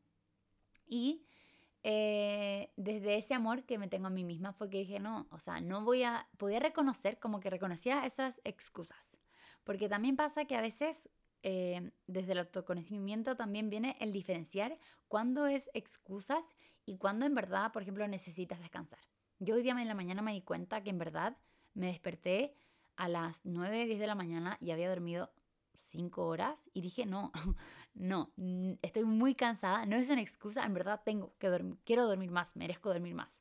Y 0.86 1.26
eh, 1.84 2.72
desde 2.76 3.18
ese 3.18 3.34
amor 3.34 3.64
que 3.64 3.78
me 3.78 3.88
tengo 3.88 4.08
a 4.08 4.12
mí 4.12 4.24
misma 4.24 4.54
fue 4.54 4.70
que 4.70 4.80
dije, 4.80 5.00
no, 5.00 5.28
o 5.32 5.40
sea, 5.40 5.62
no 5.62 5.84
voy 5.84 6.04
a, 6.04 6.28
podía 6.38 6.60
reconocer 6.60 7.20
como 7.20 7.40
que 7.40 7.50
reconocía 7.50 8.06
esas 8.06 8.42
excusas. 8.44 9.18
Porque 9.64 9.90
también 9.90 10.16
pasa 10.16 10.46
que 10.46 10.56
a 10.56 10.62
veces 10.62 11.10
eh, 11.44 11.92
desde 12.08 12.32
el 12.32 12.40
autoconocimiento 12.40 13.36
también 13.36 13.70
viene 13.70 13.96
el 14.00 14.12
diferenciar 14.12 14.78
cuándo 15.08 15.46
es 15.46 15.70
excusas 15.74 16.46
y 16.86 16.98
cuándo 16.98 17.26
en 17.26 17.36
verdad, 17.36 17.72
por 17.72 17.84
ejemplo, 17.84 18.08
necesitas 18.08 18.60
descansar. 18.60 19.00
Yo 19.40 19.56
hoy 19.56 19.64
día 19.64 19.74
en 19.74 19.88
la 19.88 19.94
mañana 19.94 20.22
me 20.22 20.34
di 20.34 20.42
cuenta 20.42 20.82
que 20.84 20.90
en 20.90 20.98
verdad 20.98 21.38
me 21.74 21.88
desperté 21.88 22.56
a 22.98 23.08
las 23.08 23.40
9, 23.46 23.86
10 23.86 24.00
de 24.00 24.08
la 24.08 24.16
mañana 24.16 24.58
y 24.60 24.72
había 24.72 24.90
dormido 24.90 25.32
5 25.84 26.26
horas 26.26 26.60
y 26.74 26.82
dije, 26.82 27.06
no, 27.06 27.32
no, 27.94 28.32
estoy 28.82 29.06
muy 29.06 29.36
cansada, 29.36 29.86
no 29.86 29.96
es 29.96 30.10
una 30.10 30.22
excusa, 30.22 30.66
en 30.66 30.74
verdad 30.74 31.02
tengo 31.06 31.34
que 31.40 31.48
dormir, 31.48 31.78
quiero 31.86 32.06
dormir 32.06 32.32
más, 32.32 32.56
merezco 32.56 32.90
dormir 32.90 33.16
más. 33.16 33.32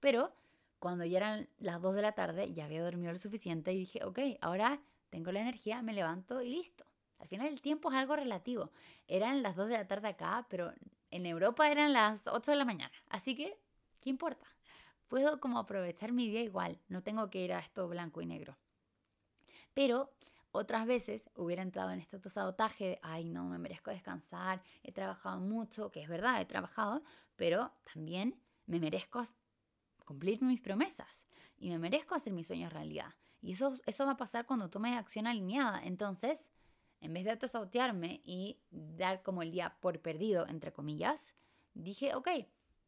Pero 0.00 0.32
cuando 0.78 1.04
ya 1.04 1.18
eran 1.18 1.48
las 1.58 1.80
2 1.80 1.96
de 1.96 2.02
la 2.02 2.12
tarde, 2.12 2.52
ya 2.52 2.66
había 2.66 2.82
dormido 2.82 3.12
lo 3.12 3.18
suficiente 3.18 3.72
y 3.72 3.78
dije, 3.78 4.04
ok, 4.04 4.18
ahora 4.40 4.80
tengo 5.10 5.32
la 5.32 5.40
energía, 5.40 5.82
me 5.82 5.92
levanto 5.92 6.42
y 6.42 6.50
listo. 6.50 6.84
Al 7.18 7.26
final 7.26 7.48
el 7.48 7.60
tiempo 7.60 7.90
es 7.90 7.96
algo 7.96 8.14
relativo. 8.14 8.70
Eran 9.08 9.42
las 9.42 9.56
2 9.56 9.68
de 9.68 9.74
la 9.74 9.88
tarde 9.88 10.08
acá, 10.08 10.46
pero 10.48 10.72
en 11.10 11.26
Europa 11.26 11.68
eran 11.68 11.92
las 11.92 12.26
8 12.28 12.52
de 12.52 12.56
la 12.56 12.64
mañana. 12.64 12.92
Así 13.08 13.34
que, 13.34 13.58
¿qué 14.00 14.10
importa? 14.10 14.46
Puedo 15.08 15.40
como 15.40 15.58
aprovechar 15.58 16.12
mi 16.12 16.28
día 16.28 16.42
igual, 16.42 16.78
no 16.88 17.02
tengo 17.02 17.30
que 17.30 17.42
ir 17.42 17.52
a 17.52 17.60
esto 17.60 17.88
blanco 17.88 18.20
y 18.20 18.26
negro. 18.26 18.56
Pero 19.78 20.10
otras 20.50 20.88
veces 20.88 21.30
hubiera 21.36 21.62
entrado 21.62 21.92
en 21.92 22.00
este 22.00 22.16
autosabotaje 22.16 22.84
de, 22.84 22.98
ay, 23.00 23.24
no, 23.24 23.44
me 23.44 23.58
merezco 23.58 23.92
descansar, 23.92 24.60
he 24.82 24.90
trabajado 24.90 25.38
mucho, 25.38 25.92
que 25.92 26.02
es 26.02 26.08
verdad, 26.08 26.40
he 26.40 26.46
trabajado, 26.46 27.04
pero 27.36 27.70
también 27.84 28.34
me 28.66 28.80
merezco 28.80 29.22
cumplir 30.04 30.42
mis 30.42 30.60
promesas 30.60 31.24
y 31.58 31.68
me 31.68 31.78
merezco 31.78 32.16
hacer 32.16 32.32
mis 32.32 32.48
sueños 32.48 32.72
realidad. 32.72 33.14
Y 33.40 33.52
eso, 33.52 33.74
eso 33.86 34.04
va 34.04 34.10
a 34.10 34.16
pasar 34.16 34.46
cuando 34.46 34.68
tome 34.68 34.96
acción 34.96 35.28
alineada. 35.28 35.80
Entonces, 35.84 36.50
en 37.00 37.14
vez 37.14 37.22
de 37.22 37.30
autosabotearme 37.30 38.20
y 38.24 38.58
dar 38.72 39.22
como 39.22 39.42
el 39.42 39.52
día 39.52 39.76
por 39.78 40.00
perdido, 40.00 40.48
entre 40.48 40.72
comillas, 40.72 41.34
dije, 41.74 42.16
ok, 42.16 42.28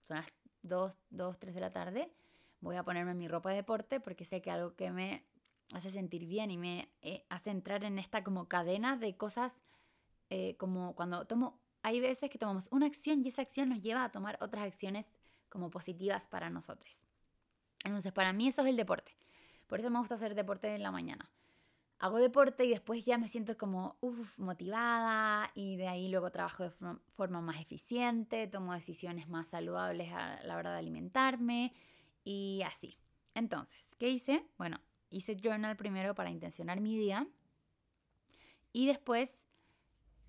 son 0.03 0.16
las 0.16 0.26
2, 0.62 0.98
2, 1.11 1.38
3 1.38 1.55
de 1.55 1.61
la 1.61 1.70
tarde, 1.70 2.12
voy 2.59 2.74
a 2.74 2.83
ponerme 2.83 3.14
mi 3.14 3.29
ropa 3.29 3.50
de 3.50 3.57
deporte 3.57 4.00
porque 4.00 4.24
sé 4.24 4.42
que 4.42 4.50
algo 4.50 4.74
que 4.74 4.90
me 4.90 5.29
hace 5.72 5.90
sentir 5.90 6.26
bien 6.26 6.50
y 6.50 6.59
me 6.59 6.88
eh, 7.02 7.24
hace 7.28 7.50
entrar 7.50 7.85
en 7.85 7.98
esta 7.98 8.24
como 8.24 8.48
cadena 8.48 8.96
de 8.96 9.16
cosas 9.16 9.61
eh, 10.30 10.56
como 10.56 10.94
cuando 10.94 11.26
tomo, 11.26 11.61
hay 11.83 12.00
veces 12.00 12.30
que 12.30 12.38
tomamos 12.38 12.68
una 12.70 12.87
acción 12.87 13.24
y 13.24 13.28
esa 13.28 13.42
acción 13.42 13.68
nos 13.68 13.83
lleva 13.83 14.04
a 14.04 14.12
tomar 14.12 14.38
otras 14.40 14.64
acciones 14.64 15.06
como 15.48 15.70
positivas 15.70 16.26
para 16.26 16.50
nosotros. 16.50 17.06
Entonces, 17.85 18.12
para 18.12 18.33
mí 18.33 18.48
eso 18.48 18.62
es 18.62 18.68
el 18.68 18.76
deporte. 18.76 19.16
Por 19.66 19.80
eso 19.80 19.90
me 19.90 19.98
gusta 19.98 20.14
hacer 20.14 20.35
deporte 20.35 20.72
en 20.74 20.83
la 20.83 20.92
mañana. 20.92 21.28
Hago 21.98 22.18
deporte 22.18 22.64
y 22.64 22.70
después 22.70 23.04
ya 23.04 23.18
me 23.18 23.28
siento 23.28 23.59
como 23.59 23.96
uf, 24.00 24.38
motivada 24.38 25.50
y 25.54 25.76
de 25.76 25.88
ahí 25.88 26.09
luego 26.09 26.30
trabajo 26.30 26.64
de 26.64 26.70
forma 27.14 27.40
más 27.42 27.61
eficiente, 27.61 28.46
tomo 28.46 28.72
decisiones 28.72 29.28
más 29.28 29.48
saludables 29.48 30.12
a 30.12 30.42
la 30.44 30.56
hora 30.56 30.72
de 30.72 30.78
alimentarme 30.78 31.74
y 32.24 32.62
así. 32.64 32.96
Entonces, 33.35 33.85
¿qué 33.98 34.09
hice? 34.09 34.46
Bueno, 34.56 34.80
hice 35.11 35.37
journal 35.37 35.77
primero 35.77 36.14
para 36.14 36.31
intencionar 36.31 36.81
mi 36.81 36.96
día 36.96 37.27
y 38.73 38.87
después 38.87 39.44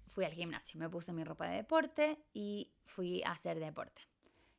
fui 0.07 0.25
al 0.25 0.33
gimnasio, 0.33 0.79
me 0.79 0.89
puse 0.89 1.13
mi 1.13 1.23
ropa 1.23 1.47
de 1.47 1.57
deporte 1.57 2.19
y 2.33 2.71
fui 2.83 3.23
a 3.23 3.31
hacer 3.31 3.59
deporte. 3.59 4.01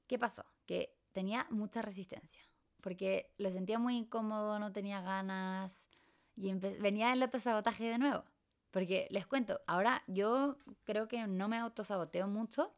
¿Qué 0.07 0.19
pasó? 0.19 0.45
Que 0.67 0.97
tenía 1.13 1.47
mucha 1.51 1.83
resistencia 1.83 2.43
porque 2.83 3.33
lo 3.39 3.51
sentía 3.51 3.79
muy 3.79 3.97
incómodo, 3.97 4.59
no 4.59 4.73
tenía 4.73 5.01
ganas 5.01 5.87
y 6.37 6.53
venía 6.53 7.13
el 7.15 7.23
autosabotaje 7.23 7.85
de 7.85 7.99
nuevo. 7.99 8.25
Porque 8.71 9.07
les 9.11 9.27
cuento, 9.27 9.61
ahora 9.67 10.03
yo 10.07 10.59
creo 10.85 11.09
que 11.09 11.27
no 11.27 11.49
me 11.49 11.59
autosaboteo 11.59 12.27
mucho, 12.27 12.75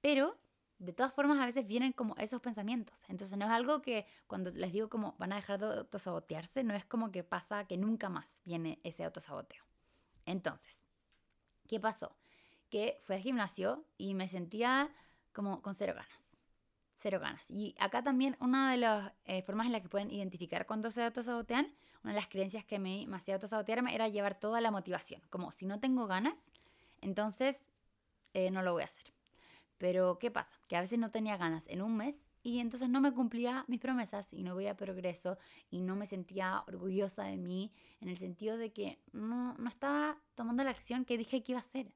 pero 0.00 0.38
de 0.80 0.94
todas 0.94 1.12
formas 1.12 1.38
a 1.38 1.44
veces 1.44 1.66
vienen 1.66 1.92
como 1.92 2.16
esos 2.16 2.40
pensamientos. 2.40 2.98
Entonces 3.08 3.36
no 3.36 3.44
es 3.44 3.50
algo 3.50 3.82
que 3.82 4.06
cuando 4.26 4.50
les 4.50 4.72
digo 4.72 4.88
como 4.88 5.14
van 5.18 5.32
a 5.32 5.36
dejar 5.36 5.60
de 5.60 5.66
autosabotearse, 5.66 6.64
no 6.64 6.74
es 6.74 6.86
como 6.86 7.12
que 7.12 7.22
pasa 7.22 7.66
que 7.66 7.76
nunca 7.76 8.08
más 8.08 8.40
viene 8.44 8.80
ese 8.82 9.04
autosaboteo. 9.04 9.62
Entonces, 10.24 10.82
¿qué 11.68 11.78
pasó? 11.78 12.16
Que 12.70 12.98
fui 13.02 13.16
al 13.16 13.22
gimnasio 13.22 13.84
y 13.98 14.14
me 14.14 14.26
sentía 14.26 14.90
como 15.34 15.60
con 15.60 15.74
cero 15.74 15.92
ganas. 15.94 16.36
Cero 16.94 17.20
ganas. 17.20 17.44
Y 17.50 17.74
acá 17.78 18.02
también 18.02 18.38
una 18.40 18.70
de 18.70 18.78
las 18.78 19.12
eh, 19.26 19.42
formas 19.42 19.66
en 19.66 19.72
las 19.72 19.82
que 19.82 19.90
pueden 19.90 20.10
identificar 20.10 20.66
cuando 20.66 20.90
se 20.90 21.04
autosabotean, 21.04 21.74
una 22.02 22.14
de 22.14 22.16
las 22.16 22.28
creencias 22.28 22.64
que 22.64 22.78
me, 22.78 23.06
me 23.06 23.18
hacía 23.18 23.34
autosabotearme 23.34 23.94
era 23.94 24.08
llevar 24.08 24.40
toda 24.40 24.62
la 24.62 24.70
motivación. 24.70 25.20
Como 25.28 25.52
si 25.52 25.66
no 25.66 25.78
tengo 25.78 26.06
ganas, 26.06 26.38
entonces 27.02 27.70
eh, 28.32 28.50
no 28.50 28.62
lo 28.62 28.72
voy 28.72 28.82
a 28.82 28.86
hacer. 28.86 29.09
Pero 29.80 30.18
¿qué 30.18 30.30
pasa? 30.30 30.60
Que 30.68 30.76
a 30.76 30.82
veces 30.82 30.98
no 30.98 31.10
tenía 31.10 31.38
ganas 31.38 31.66
en 31.66 31.80
un 31.80 31.96
mes 31.96 32.26
y 32.42 32.58
entonces 32.58 32.90
no 32.90 33.00
me 33.00 33.14
cumplía 33.14 33.64
mis 33.66 33.80
promesas 33.80 34.34
y 34.34 34.42
no 34.42 34.54
veía 34.54 34.76
progreso 34.76 35.38
y 35.70 35.80
no 35.80 35.96
me 35.96 36.04
sentía 36.04 36.62
orgullosa 36.68 37.24
de 37.24 37.38
mí 37.38 37.72
en 38.02 38.10
el 38.10 38.18
sentido 38.18 38.58
de 38.58 38.74
que 38.74 38.98
no, 39.12 39.54
no 39.54 39.68
estaba 39.70 40.18
tomando 40.34 40.62
la 40.64 40.70
acción 40.70 41.06
que 41.06 41.16
dije 41.16 41.42
que 41.42 41.52
iba 41.52 41.60
a 41.60 41.64
hacer. 41.64 41.94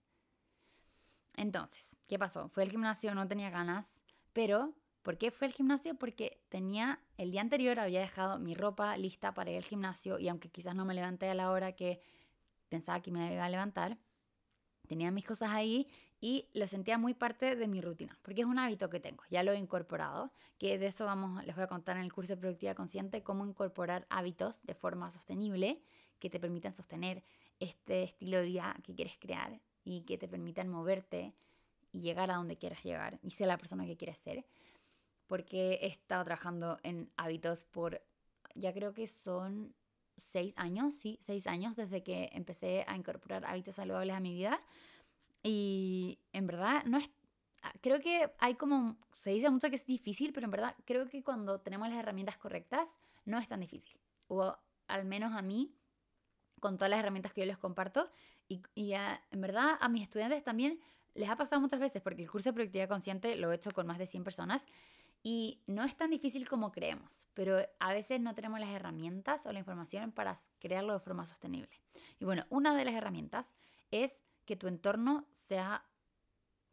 Entonces, 1.36 1.94
¿qué 2.06 2.18
pasó? 2.18 2.48
Fue 2.48 2.62
al 2.62 2.70
gimnasio, 2.70 3.14
no 3.14 3.28
tenía 3.28 3.50
ganas, 3.50 4.00
pero 4.32 4.72
¿por 5.02 5.18
qué 5.18 5.30
fue 5.30 5.48
al 5.48 5.52
gimnasio? 5.52 5.94
Porque 5.94 6.42
tenía, 6.48 7.00
el 7.18 7.32
día 7.32 7.42
anterior 7.42 7.78
había 7.78 8.00
dejado 8.00 8.38
mi 8.38 8.54
ropa 8.54 8.96
lista 8.96 9.34
para 9.34 9.50
ir 9.50 9.58
al 9.58 9.64
gimnasio 9.64 10.18
y 10.18 10.30
aunque 10.30 10.48
quizás 10.48 10.74
no 10.74 10.86
me 10.86 10.94
levanté 10.94 11.28
a 11.28 11.34
la 11.34 11.50
hora 11.50 11.72
que 11.72 12.00
pensaba 12.70 13.02
que 13.02 13.10
me 13.10 13.34
iba 13.34 13.44
a 13.44 13.50
levantar, 13.50 13.98
tenía 14.86 15.10
mis 15.10 15.26
cosas 15.26 15.50
ahí 15.50 15.86
y 16.24 16.48
lo 16.54 16.66
sentía 16.66 16.96
muy 16.96 17.12
parte 17.12 17.54
de 17.54 17.68
mi 17.68 17.82
rutina, 17.82 18.18
porque 18.22 18.40
es 18.40 18.46
un 18.46 18.58
hábito 18.58 18.88
que 18.88 18.98
tengo, 18.98 19.22
ya 19.28 19.42
lo 19.42 19.52
he 19.52 19.58
incorporado, 19.58 20.32
que 20.56 20.78
de 20.78 20.86
eso 20.86 21.04
vamos, 21.04 21.44
les 21.44 21.54
voy 21.54 21.64
a 21.64 21.66
contar 21.66 21.98
en 21.98 22.02
el 22.02 22.14
curso 22.14 22.32
de 22.32 22.40
Productividad 22.40 22.74
Consciente 22.74 23.22
cómo 23.22 23.44
incorporar 23.44 24.06
hábitos 24.08 24.62
de 24.62 24.74
forma 24.74 25.10
sostenible 25.10 25.82
que 26.20 26.30
te 26.30 26.40
permitan 26.40 26.72
sostener 26.72 27.22
este 27.60 28.04
estilo 28.04 28.38
de 28.38 28.44
vida 28.44 28.74
que 28.84 28.94
quieres 28.94 29.18
crear 29.20 29.60
y 29.84 30.04
que 30.04 30.16
te 30.16 30.26
permitan 30.26 30.70
moverte 30.70 31.34
y 31.92 32.00
llegar 32.00 32.30
a 32.30 32.36
donde 32.36 32.56
quieras 32.56 32.82
llegar 32.82 33.18
y 33.20 33.32
ser 33.32 33.48
la 33.48 33.58
persona 33.58 33.84
que 33.84 33.98
quieres 33.98 34.16
ser, 34.16 34.46
porque 35.26 35.74
he 35.82 35.88
estado 35.88 36.24
trabajando 36.24 36.78
en 36.84 37.10
hábitos 37.18 37.64
por, 37.64 38.00
ya 38.54 38.72
creo 38.72 38.94
que 38.94 39.08
son 39.08 39.74
seis 40.16 40.54
años, 40.56 40.94
sí, 40.94 41.18
seis 41.20 41.46
años 41.46 41.76
desde 41.76 42.02
que 42.02 42.30
empecé 42.32 42.86
a 42.88 42.96
incorporar 42.96 43.44
hábitos 43.44 43.74
saludables 43.74 44.16
a 44.16 44.20
mi 44.20 44.32
vida 44.32 44.58
y 45.44 46.18
en 46.32 46.46
verdad 46.46 46.84
no 46.86 46.98
es, 46.98 47.10
ah, 47.62 47.72
creo 47.82 48.00
que 48.00 48.32
hay 48.38 48.54
como, 48.54 48.96
se 49.18 49.30
dice 49.30 49.50
mucho 49.50 49.68
que 49.68 49.76
es 49.76 49.86
difícil, 49.86 50.32
pero 50.32 50.46
en 50.46 50.50
verdad 50.50 50.74
creo 50.86 51.06
que 51.08 51.22
cuando 51.22 51.60
tenemos 51.60 51.88
las 51.88 51.98
herramientas 51.98 52.38
correctas 52.38 52.88
no 53.26 53.38
es 53.38 53.46
tan 53.46 53.60
difícil. 53.60 53.96
O 54.26 54.56
al 54.88 55.04
menos 55.04 55.34
a 55.34 55.42
mí, 55.42 55.76
con 56.60 56.78
todas 56.78 56.90
las 56.90 56.98
herramientas 56.98 57.34
que 57.34 57.42
yo 57.42 57.46
les 57.46 57.58
comparto. 57.58 58.10
Y, 58.48 58.62
y 58.74 58.94
en 58.94 59.40
verdad 59.40 59.76
a 59.80 59.88
mis 59.88 60.02
estudiantes 60.02 60.42
también 60.42 60.80
les 61.12 61.28
ha 61.28 61.36
pasado 61.36 61.60
muchas 61.60 61.78
veces, 61.78 62.02
porque 62.02 62.22
el 62.22 62.30
curso 62.30 62.48
de 62.48 62.54
productividad 62.54 62.88
consciente 62.88 63.36
lo 63.36 63.52
he 63.52 63.56
hecho 63.56 63.70
con 63.70 63.86
más 63.86 63.98
de 63.98 64.06
100 64.06 64.24
personas. 64.24 64.66
Y 65.22 65.62
no 65.66 65.84
es 65.84 65.94
tan 65.96 66.10
difícil 66.10 66.48
como 66.48 66.72
creemos, 66.72 67.28
pero 67.34 67.58
a 67.80 67.92
veces 67.92 68.20
no 68.20 68.34
tenemos 68.34 68.60
las 68.60 68.70
herramientas 68.70 69.44
o 69.46 69.52
la 69.52 69.58
información 69.58 70.12
para 70.12 70.36
crearlo 70.58 70.94
de 70.94 71.00
forma 71.00 71.26
sostenible. 71.26 71.80
Y 72.18 72.24
bueno, 72.24 72.46
una 72.48 72.74
de 72.74 72.84
las 72.84 72.94
herramientas 72.94 73.54
es 73.90 74.23
que 74.44 74.56
tu 74.56 74.68
entorno 74.68 75.26
sea 75.30 75.84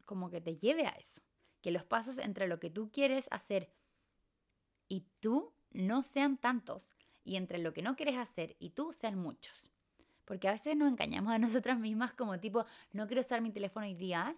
como 0.04 0.30
que 0.30 0.40
te 0.40 0.56
lleve 0.56 0.86
a 0.86 0.90
eso. 0.90 1.22
Que 1.60 1.70
los 1.70 1.84
pasos 1.84 2.18
entre 2.18 2.48
lo 2.48 2.58
que 2.58 2.70
tú 2.70 2.90
quieres 2.90 3.28
hacer 3.30 3.72
y 4.88 5.06
tú 5.20 5.52
no 5.70 6.02
sean 6.02 6.36
tantos. 6.36 6.92
Y 7.24 7.36
entre 7.36 7.58
lo 7.58 7.72
que 7.72 7.82
no 7.82 7.96
quieres 7.96 8.18
hacer 8.18 8.56
y 8.58 8.70
tú 8.70 8.92
sean 8.92 9.18
muchos. 9.18 9.70
Porque 10.24 10.48
a 10.48 10.52
veces 10.52 10.76
nos 10.76 10.90
engañamos 10.90 11.32
a 11.32 11.38
nosotras 11.38 11.78
mismas 11.78 12.12
como 12.14 12.38
tipo, 12.40 12.64
no 12.92 13.06
quiero 13.06 13.20
usar 13.20 13.40
mi 13.40 13.50
teléfono 13.50 13.86
hoy 13.86 13.94
día, 13.94 14.36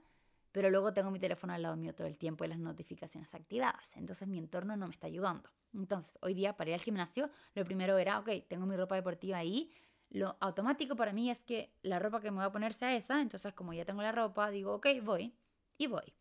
pero 0.53 0.71
luego 0.71 0.93
tengo 0.93 1.11
mi 1.11 1.19
teléfono 1.19 1.53
al 1.53 1.63
lado 1.63 1.77
mío 1.77 1.95
todo 1.95 2.07
el 2.07 2.17
tiempo 2.17 2.45
y 2.45 2.49
las 2.49 2.59
notificaciones 2.59 3.35
activadas. 3.35 3.91
Entonces 3.97 4.29
mi 4.29 4.39
entorno 4.39 4.77
no 4.77 4.87
me 4.87 4.93
está 4.93 5.07
ayudando. 5.07 5.51
Entonces 5.75 6.17
hoy 6.21 6.35
día 6.35 6.57
para 6.57 6.71
ir 6.71 6.75
al 6.75 6.81
gimnasio, 6.81 7.31
lo 7.55 7.65
primero 7.65 7.99
era, 7.99 8.21
ok, 8.21 8.31
tengo 8.49 8.65
mi 8.67 8.77
ropa 8.77 8.95
deportiva 8.95 9.39
ahí, 9.39 9.73
lo 10.15 10.37
automático 10.39 10.95
para 10.95 11.13
mí 11.13 11.29
es 11.29 11.43
que 11.43 11.75
la 11.83 11.99
ropa 11.99 12.21
que 12.21 12.31
me 12.31 12.37
voy 12.37 12.47
a 12.47 12.53
poner 12.53 12.73
sea 12.73 12.95
esa, 12.95 13.21
entonces 13.21 13.53
como 13.53 13.73
ya 13.73 13.85
tengo 13.85 14.01
la 14.01 14.13
ropa, 14.13 14.49
digo, 14.49 14.75
ok, 14.75 14.87
voy 15.03 15.35
y 15.77 15.89
voy. 15.89 16.15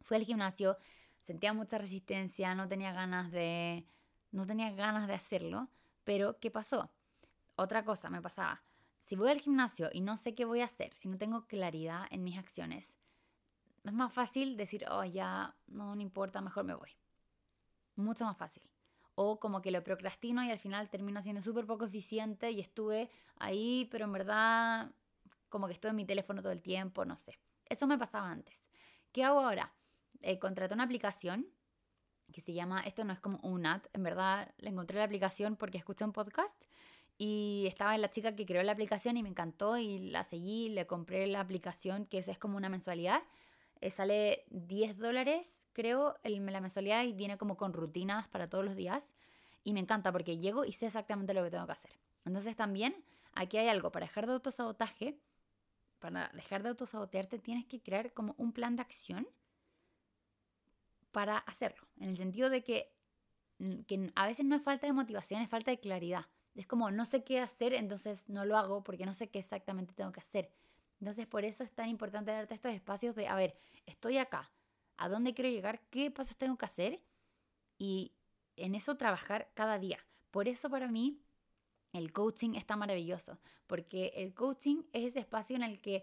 Fui 0.00 0.16
al 0.16 0.24
gimnasio, 0.24 0.76
sentía 1.20 1.52
mucha 1.52 1.78
resistencia, 1.78 2.56
no 2.56 2.66
tenía 2.66 2.92
ganas 2.92 3.30
de 3.30 3.86
no 4.32 4.46
tenía 4.46 4.72
ganas 4.72 5.06
de 5.06 5.14
hacerlo, 5.14 5.68
pero 6.02 6.40
¿qué 6.40 6.50
pasó? 6.50 6.90
Otra 7.54 7.84
cosa 7.84 8.10
me 8.10 8.20
pasaba. 8.20 8.64
Si 9.00 9.14
voy 9.14 9.30
al 9.30 9.40
gimnasio 9.40 9.90
y 9.92 10.00
no 10.00 10.16
sé 10.16 10.34
qué 10.34 10.44
voy 10.44 10.60
a 10.60 10.64
hacer, 10.64 10.92
si 10.92 11.08
no 11.08 11.16
tengo 11.16 11.46
claridad 11.46 12.06
en 12.10 12.24
mis 12.24 12.36
acciones, 12.36 12.96
es 13.84 13.92
más 13.92 14.12
fácil 14.12 14.56
decir, 14.56 14.86
oh, 14.90 15.04
ya, 15.04 15.54
no, 15.68 15.94
no 15.94 16.02
importa, 16.02 16.40
mejor 16.40 16.64
me 16.64 16.74
voy. 16.74 16.90
Mucho 17.94 18.24
más 18.24 18.36
fácil 18.36 18.73
o 19.14 19.38
como 19.38 19.62
que 19.62 19.70
lo 19.70 19.82
procrastino 19.84 20.42
y 20.44 20.50
al 20.50 20.58
final 20.58 20.90
termino 20.90 21.22
siendo 21.22 21.42
súper 21.42 21.66
poco 21.66 21.84
eficiente 21.84 22.50
y 22.50 22.60
estuve 22.60 23.10
ahí, 23.36 23.88
pero 23.90 24.04
en 24.04 24.12
verdad 24.12 24.92
como 25.48 25.66
que 25.66 25.74
estoy 25.74 25.90
en 25.90 25.96
mi 25.96 26.04
teléfono 26.04 26.42
todo 26.42 26.52
el 26.52 26.62
tiempo, 26.62 27.04
no 27.04 27.16
sé. 27.16 27.38
Eso 27.66 27.86
me 27.86 27.96
pasaba 27.96 28.30
antes. 28.30 28.66
¿Qué 29.12 29.22
hago 29.22 29.40
ahora? 29.40 29.72
Eh, 30.20 30.38
contraté 30.38 30.74
una 30.74 30.84
aplicación 30.84 31.46
que 32.32 32.40
se 32.40 32.52
llama, 32.52 32.80
esto 32.80 33.04
no 33.04 33.12
es 33.12 33.20
como 33.20 33.38
un 33.42 33.66
ad, 33.66 33.82
en 33.92 34.02
verdad 34.02 34.52
le 34.58 34.70
encontré 34.70 34.98
la 34.98 35.04
aplicación 35.04 35.56
porque 35.56 35.78
escuché 35.78 36.04
un 36.04 36.12
podcast 36.12 36.60
y 37.16 37.66
estaba 37.68 37.96
la 37.98 38.10
chica 38.10 38.34
que 38.34 38.44
creó 38.44 38.62
la 38.62 38.72
aplicación 38.72 39.16
y 39.16 39.22
me 39.22 39.28
encantó 39.28 39.76
y 39.78 39.98
la 40.10 40.24
seguí, 40.24 40.70
le 40.70 40.86
compré 40.86 41.26
la 41.26 41.40
aplicación 41.40 42.06
que 42.06 42.18
es, 42.18 42.28
es 42.28 42.38
como 42.38 42.56
una 42.56 42.68
mensualidad. 42.68 43.22
Eh, 43.80 43.90
sale 43.90 44.44
10 44.48 44.98
dólares, 44.98 45.63
creo, 45.74 46.16
el, 46.22 46.44
la 46.46 46.60
mensualidad 46.60 47.04
y 47.04 47.12
viene 47.12 47.36
como 47.36 47.56
con 47.56 47.74
rutinas 47.74 48.28
para 48.28 48.48
todos 48.48 48.64
los 48.64 48.76
días. 48.76 49.14
Y 49.62 49.74
me 49.74 49.80
encanta 49.80 50.12
porque 50.12 50.38
llego 50.38 50.64
y 50.64 50.72
sé 50.72 50.86
exactamente 50.86 51.34
lo 51.34 51.44
que 51.44 51.50
tengo 51.50 51.66
que 51.66 51.72
hacer. 51.72 51.90
Entonces 52.24 52.56
también 52.56 53.04
aquí 53.34 53.58
hay 53.58 53.68
algo 53.68 53.92
para 53.92 54.06
dejar 54.06 54.26
de 54.26 54.32
autosabotaje. 54.32 55.18
Para 55.98 56.30
dejar 56.34 56.62
de 56.62 56.70
autosabotearte 56.70 57.38
tienes 57.38 57.66
que 57.66 57.82
crear 57.82 58.12
como 58.12 58.34
un 58.38 58.52
plan 58.52 58.76
de 58.76 58.82
acción 58.82 59.28
para 61.12 61.38
hacerlo. 61.38 61.86
En 61.98 62.08
el 62.08 62.16
sentido 62.16 62.50
de 62.50 62.64
que, 62.64 62.92
mm, 63.58 63.80
que 63.82 64.12
a 64.14 64.26
veces 64.26 64.44
no 64.44 64.56
es 64.56 64.62
falta 64.62 64.86
de 64.86 64.92
motivación, 64.92 65.40
es 65.40 65.48
falta 65.48 65.70
de 65.70 65.78
claridad. 65.80 66.26
Es 66.54 66.66
como 66.66 66.90
no 66.90 67.04
sé 67.04 67.24
qué 67.24 67.40
hacer, 67.40 67.74
entonces 67.74 68.28
no 68.28 68.44
lo 68.44 68.56
hago 68.56 68.84
porque 68.84 69.06
no 69.06 69.14
sé 69.14 69.30
qué 69.30 69.38
exactamente 69.38 69.94
tengo 69.94 70.12
que 70.12 70.20
hacer. 70.20 70.50
Entonces 71.00 71.26
por 71.26 71.44
eso 71.44 71.64
es 71.64 71.72
tan 71.72 71.88
importante 71.88 72.30
darte 72.30 72.54
estos 72.54 72.72
espacios 72.72 73.14
de, 73.14 73.28
a 73.28 73.34
ver, 73.34 73.56
estoy 73.86 74.18
acá, 74.18 74.50
¿a 74.96 75.08
dónde 75.08 75.34
quiero 75.34 75.50
llegar? 75.50 75.80
¿Qué 75.90 76.10
pasos 76.10 76.36
tengo 76.36 76.56
que 76.56 76.66
hacer? 76.66 77.02
Y 77.78 78.12
en 78.56 78.74
eso 78.74 78.96
trabajar 78.96 79.50
cada 79.54 79.78
día. 79.78 79.98
Por 80.30 80.48
eso 80.48 80.70
para 80.70 80.88
mí 80.88 81.20
el 81.92 82.12
coaching 82.12 82.54
está 82.54 82.76
maravilloso, 82.76 83.38
porque 83.66 84.12
el 84.16 84.34
coaching 84.34 84.82
es 84.92 85.04
ese 85.04 85.20
espacio 85.20 85.56
en 85.56 85.62
el 85.62 85.80
que 85.80 86.02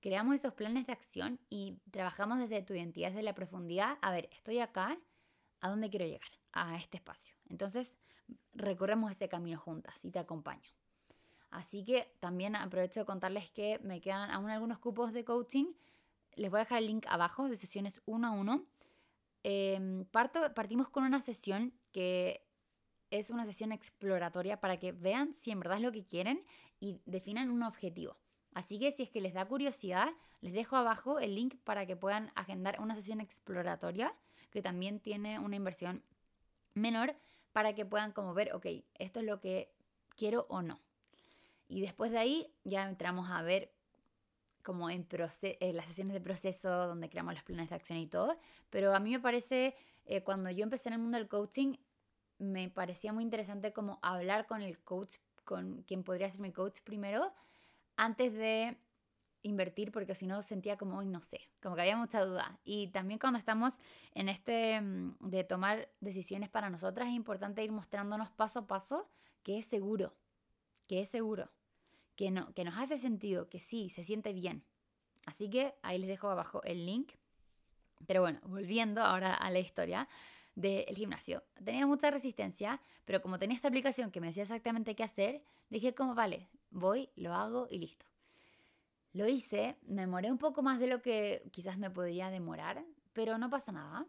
creamos 0.00 0.36
esos 0.36 0.54
planes 0.54 0.86
de 0.86 0.92
acción 0.92 1.38
y 1.50 1.78
trabajamos 1.90 2.38
desde 2.38 2.62
tu 2.62 2.74
identidad, 2.74 3.10
desde 3.10 3.22
la 3.22 3.34
profundidad. 3.34 3.98
A 4.02 4.10
ver, 4.10 4.28
estoy 4.32 4.60
acá, 4.60 4.98
¿a 5.60 5.68
dónde 5.68 5.90
quiero 5.90 6.06
llegar? 6.06 6.30
A 6.52 6.76
este 6.76 6.96
espacio. 6.96 7.34
Entonces, 7.48 7.98
recorremos 8.54 9.10
este 9.10 9.28
camino 9.28 9.58
juntas 9.58 9.94
y 10.04 10.10
te 10.10 10.18
acompaño. 10.18 10.70
Así 11.50 11.84
que 11.84 12.14
también 12.20 12.56
aprovecho 12.56 13.00
de 13.00 13.06
contarles 13.06 13.50
que 13.50 13.78
me 13.80 14.00
quedan 14.00 14.30
aún 14.30 14.50
algunos 14.50 14.78
cupos 14.78 15.12
de 15.12 15.24
coaching. 15.24 15.66
Les 16.36 16.50
voy 16.50 16.58
a 16.58 16.64
dejar 16.64 16.78
el 16.78 16.86
link 16.86 17.06
abajo 17.08 17.48
de 17.48 17.56
sesiones 17.56 18.00
uno 18.04 18.28
a 18.28 18.30
uno. 18.30 18.64
Em, 19.42 20.04
parto, 20.06 20.54
partimos 20.54 20.88
con 20.88 21.04
una 21.04 21.20
sesión 21.22 21.72
que 21.92 22.46
es 23.10 23.30
una 23.30 23.46
sesión 23.46 23.72
exploratoria 23.72 24.60
para 24.60 24.78
que 24.78 24.92
vean 24.92 25.32
si 25.32 25.50
en 25.50 25.60
verdad 25.60 25.78
es 25.78 25.82
lo 25.82 25.92
que 25.92 26.04
quieren 26.04 26.44
y 26.80 27.00
definan 27.06 27.50
un 27.50 27.62
objetivo. 27.62 28.16
Así 28.52 28.78
que 28.78 28.92
si 28.92 29.02
es 29.02 29.10
que 29.10 29.20
les 29.20 29.34
da 29.34 29.46
curiosidad, 29.46 30.08
les 30.40 30.52
dejo 30.52 30.76
abajo 30.76 31.18
el 31.18 31.34
link 31.34 31.56
para 31.64 31.86
que 31.86 31.96
puedan 31.96 32.32
agendar 32.34 32.80
una 32.80 32.94
sesión 32.94 33.20
exploratoria 33.20 34.14
que 34.50 34.62
también 34.62 35.00
tiene 35.00 35.38
una 35.38 35.56
inversión 35.56 36.02
menor 36.74 37.16
para 37.52 37.74
que 37.74 37.86
puedan 37.86 38.12
como 38.12 38.34
ver, 38.34 38.54
ok, 38.54 38.66
esto 38.94 39.20
es 39.20 39.26
lo 39.26 39.40
que 39.40 39.72
quiero 40.16 40.46
o 40.48 40.62
no. 40.62 40.80
Y 41.68 41.80
después 41.80 42.10
de 42.10 42.18
ahí 42.18 42.52
ya 42.64 42.88
entramos 42.88 43.30
a 43.30 43.42
ver 43.42 43.72
como 44.66 44.90
en, 44.90 45.06
las 45.16 45.36
sesiones 45.86 46.12
de 46.12 46.20
proceso 46.20 46.88
donde 46.88 47.08
creamos 47.08 47.34
los 47.34 47.44
planes 47.44 47.70
de 47.70 47.76
acción 47.76 48.00
y 48.00 48.08
todo. 48.08 48.36
Pero 48.68 48.92
a 48.92 48.98
mí 48.98 49.12
me 49.12 49.20
parece, 49.20 49.76
eh, 50.06 50.24
cuando 50.24 50.50
yo 50.50 50.64
empecé 50.64 50.88
en 50.88 50.94
el 50.94 50.98
mundo 50.98 51.18
del 51.18 51.28
coaching, 51.28 51.76
me 52.38 52.68
parecía 52.68 53.12
muy 53.12 53.22
interesante 53.22 53.72
como 53.72 54.00
hablar 54.02 54.48
con 54.48 54.62
el 54.62 54.80
coach, 54.80 55.18
con 55.44 55.84
quien 55.84 56.02
podría 56.02 56.28
ser 56.28 56.40
mi 56.40 56.50
coach 56.50 56.80
primero, 56.82 57.32
antes 57.96 58.32
de 58.32 58.76
invertir 59.42 59.92
porque 59.92 60.16
si 60.16 60.26
no 60.26 60.42
sentía 60.42 60.76
como, 60.76 61.00
no 61.04 61.22
sé, 61.22 61.48
como 61.62 61.76
que 61.76 61.82
había 61.82 61.96
mucha 61.96 62.24
duda. 62.24 62.58
Y 62.64 62.88
también 62.88 63.20
cuando 63.20 63.38
estamos 63.38 63.74
en 64.14 64.28
este 64.28 64.80
mm, 64.80 65.14
de 65.20 65.44
tomar 65.44 65.88
decisiones 66.00 66.48
para 66.48 66.70
nosotras 66.70 67.06
es 67.06 67.14
importante 67.14 67.62
ir 67.62 67.70
mostrándonos 67.70 68.32
paso 68.32 68.58
a 68.58 68.66
paso 68.66 69.08
que 69.44 69.58
es 69.58 69.66
seguro, 69.66 70.12
que 70.88 71.02
es 71.02 71.08
seguro, 71.08 71.52
que, 72.16 72.30
no, 72.30 72.52
que 72.54 72.64
nos 72.64 72.76
hace 72.78 72.98
sentido, 72.98 73.48
que 73.48 73.60
sí, 73.60 73.90
se 73.90 74.04
siente 74.04 74.32
bien. 74.32 74.64
Así 75.26 75.50
que 75.50 75.74
ahí 75.82 75.98
les 75.98 76.08
dejo 76.08 76.30
abajo 76.30 76.62
el 76.64 76.86
link. 76.86 77.12
Pero 78.06 78.20
bueno, 78.20 78.40
volviendo 78.44 79.02
ahora 79.02 79.34
a 79.34 79.50
la 79.50 79.58
historia 79.58 80.08
del 80.54 80.86
gimnasio. 80.96 81.42
Tenía 81.62 81.86
mucha 81.86 82.10
resistencia, 82.10 82.80
pero 83.04 83.20
como 83.20 83.38
tenía 83.38 83.56
esta 83.56 83.68
aplicación 83.68 84.10
que 84.10 84.20
me 84.20 84.28
decía 84.28 84.44
exactamente 84.44 84.94
qué 84.94 85.04
hacer, 85.04 85.42
dije 85.68 85.94
como, 85.94 86.14
vale, 86.14 86.48
voy, 86.70 87.10
lo 87.16 87.34
hago 87.34 87.68
y 87.70 87.78
listo. 87.78 88.06
Lo 89.12 89.26
hice, 89.26 89.76
me 89.86 90.02
demoré 90.02 90.30
un 90.30 90.38
poco 90.38 90.62
más 90.62 90.78
de 90.78 90.86
lo 90.86 91.02
que 91.02 91.42
quizás 91.52 91.78
me 91.78 91.90
podría 91.90 92.30
demorar, 92.30 92.84
pero 93.12 93.38
no 93.38 93.48
pasa 93.50 93.72
nada. 93.72 94.06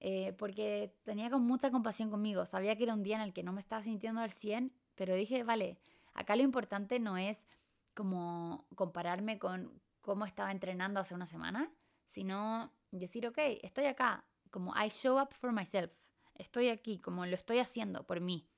Eh, 0.00 0.32
porque 0.36 0.96
tenía 1.04 1.30
con 1.30 1.44
mucha 1.44 1.70
compasión 1.70 2.10
conmigo. 2.10 2.44
Sabía 2.44 2.74
que 2.74 2.82
era 2.82 2.94
un 2.94 3.04
día 3.04 3.16
en 3.16 3.22
el 3.22 3.32
que 3.32 3.44
no 3.44 3.52
me 3.52 3.60
estaba 3.60 3.82
sintiendo 3.82 4.20
al 4.20 4.32
100, 4.32 4.72
pero 4.96 5.14
dije, 5.14 5.44
vale, 5.44 5.78
acá 6.14 6.36
lo 6.36 6.42
importante 6.42 6.98
no 6.98 7.16
es 7.16 7.46
como 7.94 8.66
compararme 8.74 9.38
con 9.38 9.80
cómo 10.00 10.24
estaba 10.24 10.50
entrenando 10.50 11.00
hace 11.00 11.14
una 11.14 11.26
semana, 11.26 11.70
sino 12.08 12.72
decir, 12.90 13.26
ok, 13.26 13.38
estoy 13.62 13.86
acá, 13.86 14.24
como 14.50 14.74
I 14.76 14.88
show 14.88 15.20
up 15.20 15.32
for 15.34 15.52
myself, 15.52 15.92
estoy 16.34 16.68
aquí, 16.68 16.98
como 16.98 17.26
lo 17.26 17.34
estoy 17.34 17.58
haciendo 17.58 18.04
por 18.06 18.20
mí. 18.20 18.48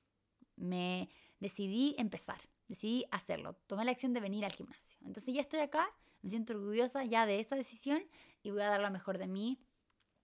Me 0.55 1.09
decidí 1.39 1.95
empezar 1.97 2.39
decidí 2.67 3.05
hacerlo. 3.11 3.55
Tomé 3.67 3.85
la 3.85 3.91
acción 3.91 4.13
de 4.13 4.19
venir 4.19 4.45
al 4.45 4.51
gimnasio. 4.51 4.97
Entonces 5.05 5.33
ya 5.33 5.41
estoy 5.41 5.59
acá, 5.59 5.87
me 6.21 6.29
siento 6.29 6.53
orgullosa 6.53 7.03
ya 7.03 7.25
de 7.25 7.39
esa 7.39 7.55
decisión 7.55 8.03
y 8.43 8.51
voy 8.51 8.61
a 8.61 8.67
dar 8.67 8.81
lo 8.81 8.89
mejor 8.91 9.17
de 9.17 9.27
mí 9.27 9.59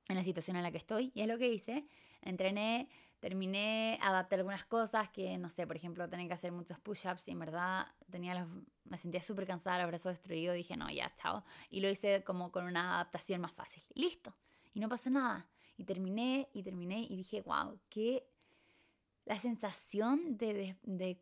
en 0.08 0.16
la 0.16 0.24
situación 0.24 0.58
en 0.58 0.64
la 0.64 0.72
que 0.72 0.78
estoy. 0.78 1.12
Y 1.14 1.22
es 1.22 1.28
lo 1.28 1.38
que 1.38 1.50
hice. 1.50 1.86
Entrené, 2.22 2.90
terminé, 3.22 3.98
adapté 4.02 4.36
algunas 4.36 4.66
cosas 4.66 5.10
que, 5.10 5.38
no 5.38 5.50
sé, 5.50 5.66
por 5.66 5.78
ejemplo, 5.78 6.10
tenía 6.10 6.28
que 6.28 6.34
hacer 6.34 6.52
muchos 6.52 6.78
push-ups 6.80 7.30
y 7.30 7.32
en 7.32 7.40
verdad 7.40 7.88
tenía 8.10 8.38
los, 8.38 8.50
me 8.84 8.98
sentía 8.98 9.24
súper 9.24 9.48
cansada, 9.48 9.80
los 9.80 9.88
brazos 9.88 10.12
destruidos. 10.12 10.56
Dije, 10.58 10.76
no, 10.76 10.90
ya, 10.90 11.10
chao. 11.22 11.46
Y 11.70 11.80
lo 11.80 11.90
hice 11.90 12.26
como 12.26 12.52
con 12.52 12.66
una 12.66 12.96
adaptación 12.96 13.40
más 13.40 13.54
fácil. 13.54 13.82
Listo. 13.94 14.36
Y 14.74 14.82
no 14.82 14.90
pasó 14.90 15.10
nada. 15.10 15.48
Y 15.78 15.86
terminé 15.86 16.50
y 16.52 16.64
terminé 16.64 17.08
y 17.10 17.16
dije, 17.16 17.42
wow, 17.42 17.80
qué... 17.90 18.28
La 19.24 19.38
sensación 19.40 20.36
de, 20.38 20.76
de 20.82 21.22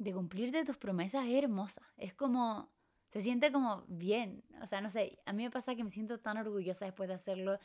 de 0.00 0.14
cumplirte 0.14 0.64
tus 0.64 0.78
promesas 0.78 1.26
es 1.26 1.34
hermosa. 1.34 1.82
Es 1.98 2.14
como, 2.14 2.70
se 3.10 3.20
siente 3.20 3.52
como 3.52 3.84
bien. 3.86 4.42
O 4.62 4.66
sea, 4.66 4.80
no 4.80 4.90
sé, 4.90 5.18
a 5.26 5.34
mí 5.34 5.44
me 5.44 5.50
pasa 5.50 5.74
que 5.74 5.84
me 5.84 5.90
siento 5.90 6.18
tan 6.18 6.38
orgullosa 6.38 6.86
después 6.86 7.06
de 7.06 7.14
hacerlo 7.14 7.58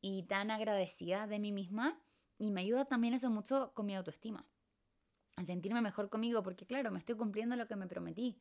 y 0.00 0.22
tan 0.22 0.50
agradecida 0.50 1.26
de 1.26 1.38
mí 1.38 1.52
misma. 1.52 2.00
Y 2.38 2.50
me 2.50 2.62
ayuda 2.62 2.84
también 2.84 3.14
eso 3.14 3.30
mucho 3.30 3.72
con 3.74 3.86
mi 3.86 3.94
autoestima. 3.94 4.46
A 5.36 5.44
sentirme 5.44 5.80
mejor 5.80 6.10
conmigo 6.10 6.42
porque, 6.42 6.66
claro, 6.66 6.90
me 6.90 6.98
estoy 6.98 7.16
cumpliendo 7.16 7.56
lo 7.56 7.66
que 7.66 7.76
me 7.76 7.86
prometí. 7.86 8.40